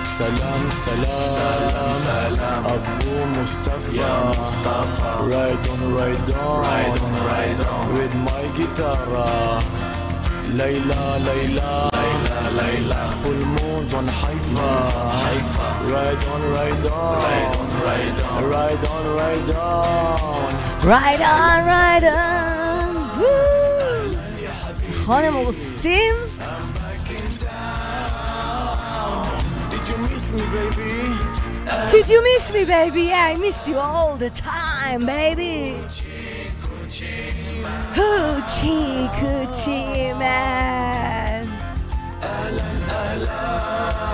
سلام 0.05 0.71
سلام. 0.71 1.95
سلام 2.05 2.67
Abu 3.15 3.39
Mustafa. 3.39 3.95
Yeah, 3.95 4.35
Mustafa. 4.39 5.11
Ride 5.31 5.69
on, 5.69 5.95
ride 5.95 6.31
on. 6.33 6.63
Ride 6.63 6.99
on, 6.99 7.15
ride 7.27 7.61
on. 7.67 7.93
With 7.95 8.15
my 8.15 8.43
guitar. 8.57 9.63
Layla, 10.59 11.03
Layla. 11.27 11.91
Layla, 11.95 12.39
Layla. 12.59 13.01
Full 13.23 13.43
moons 13.57 13.95
on 13.95 14.07
Haifa. 14.07 14.69
Haifa. 15.27 15.67
Ride 15.93 16.25
on, 16.33 16.43
ride 16.57 16.87
on. 16.87 17.23
Ride 17.23 17.55
on, 17.55 17.69
ride 17.87 18.21
on. 18.21 18.45
Ride 18.51 18.85
on, 18.85 19.05
ride 19.17 19.51
on. 19.55 20.51
Ride 20.83 21.23
on, 21.23 21.67
ride 21.67 22.05
on. 22.05 22.35
נכון, 24.91 25.25
הם 25.25 25.35
הורסים? 25.35 26.15
Did 29.71 29.89
you 29.89 29.97
miss 29.99 30.33
me, 30.33 30.43
baby? 30.55 31.44
Did 31.91 32.09
you 32.09 32.23
miss 32.23 32.53
me, 32.53 32.65
baby? 32.65 33.03
Yeah, 33.03 33.31
I 33.31 33.37
miss 33.37 33.67
you 33.69 33.79
all 33.79 34.17
the 34.17 34.31
time, 34.31 35.07
baby. 35.07 35.77
Hoochie 37.97 39.09
coochie 39.19 40.19
man. 40.19 41.49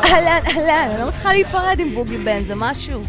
אהלן, 0.04 0.42
אהלן, 0.46 0.88
אני 0.90 1.00
לא 1.00 1.06
מצליחה 1.08 1.32
להיפרד 1.32 1.80
עם 1.80 1.94
בוגי 1.94 2.18
בן, 2.18 2.40
זה 2.40 2.54
משהו. 2.54 3.02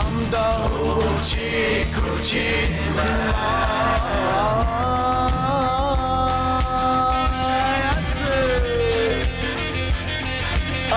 I'm 0.00 0.30
the 0.30 0.48
hoochie 0.74 1.84
man. 2.96 3.67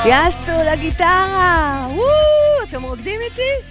יאסו 0.06 0.52
לגיטרה! 0.72 1.88
וואו, 1.90 2.70
אתם 2.70 2.84
רוקדים 2.84 3.20
איתי? 3.22 3.68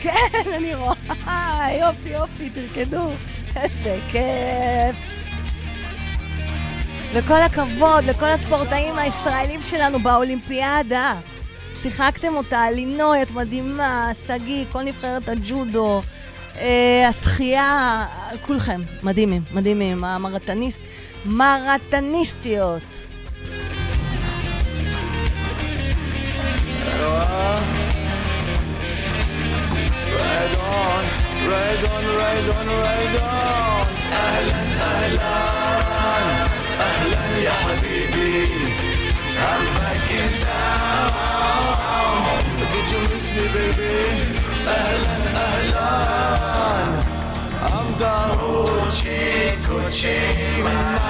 כן, 0.00 0.50
אני 0.56 0.74
רואה, 0.74 1.68
יופי 1.80 2.08
יופי, 2.08 2.50
תרקדו, 2.50 3.10
איזה 3.56 3.98
כיף. 4.12 4.96
וכל 7.12 7.42
הכבוד 7.42 8.04
לכל 8.04 8.26
הספורטאים 8.26 8.98
הישראלים 8.98 9.62
שלנו 9.62 9.98
באולימפיאדה. 10.02 11.14
שיחקתם 11.82 12.36
אותה, 12.36 12.70
לינוי, 12.70 13.22
את 13.22 13.30
מדהימה, 13.30 14.10
שגיא, 14.26 14.64
כל 14.72 14.82
נבחרת 14.82 15.28
הג'ודו, 15.28 16.02
אה, 16.58 17.08
השחייה, 17.08 18.04
כולכם, 18.40 18.80
מדהימים, 19.02 19.42
מדהימים, 19.52 20.04
המרתניסט, 20.04 20.82
מרתניסטיות. 21.24 23.15
Ride 30.17 30.55
on, 30.57 31.03
ride 31.51 31.83
on, 31.93 32.03
ride 32.19 32.49
on, 32.57 32.67
ride 32.83 33.17
on 33.21 33.87
أهلا 34.11 34.61
أهلا 34.91 35.35
أهلا 36.79 37.23
يا 37.37 37.51
حبيبي 37.51 38.47
I'm 39.47 39.63
back 39.77 40.09
in 40.19 40.31
town 40.45 41.11
Did 42.73 42.87
you 42.91 42.99
miss 43.13 43.27
me 43.31 43.45
baby 43.55 43.95
أهلا 44.67 45.17
أهلا 45.47 45.91
I'm 47.73 47.89
the 48.01 48.15
hoochie 48.39 49.57
coochie 49.65 50.63
man 50.65 51.01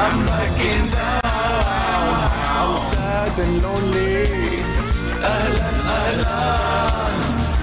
I'm 0.00 0.16
back 0.30 0.56
in 0.72 0.84
town 0.96 2.14
I'm 2.60 2.74
sad 2.90 3.34
and 3.44 3.56
lonely 3.64 4.26
أهلا 5.34 5.70
أهلا 6.00 6.42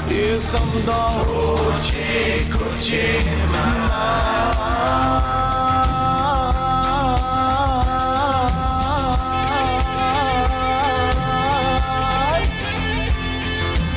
Yes 0.09 0.47
I'm 0.59 0.72
the 0.89 1.01
hoochie 1.26 2.49
coochie 2.53 3.20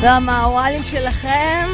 והמעוואלים 0.02 0.82
שלכם, 0.82 1.68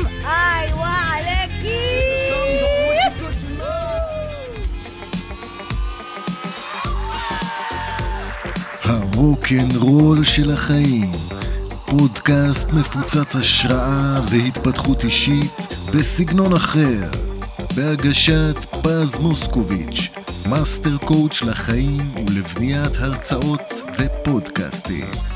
הרוקנרול 9.14 10.24
של 10.24 10.52
החיים. 10.52 11.12
פודקאסט 11.86 12.70
מפוצץ 12.70 13.36
השראה 13.36 14.22
והתפתחות 14.30 15.04
אישית 15.04 15.52
בסגנון 15.94 16.54
אחר. 16.54 17.10
בהגשת 17.76 18.66
פז 18.82 19.20
מוסקוביץ', 19.20 20.10
master 20.50 20.98
coach 20.98 21.42
לחיים 21.42 22.12
ולבניית 22.28 22.96
הרצאות 22.96 23.74
ופודקאסטים. 24.00 25.33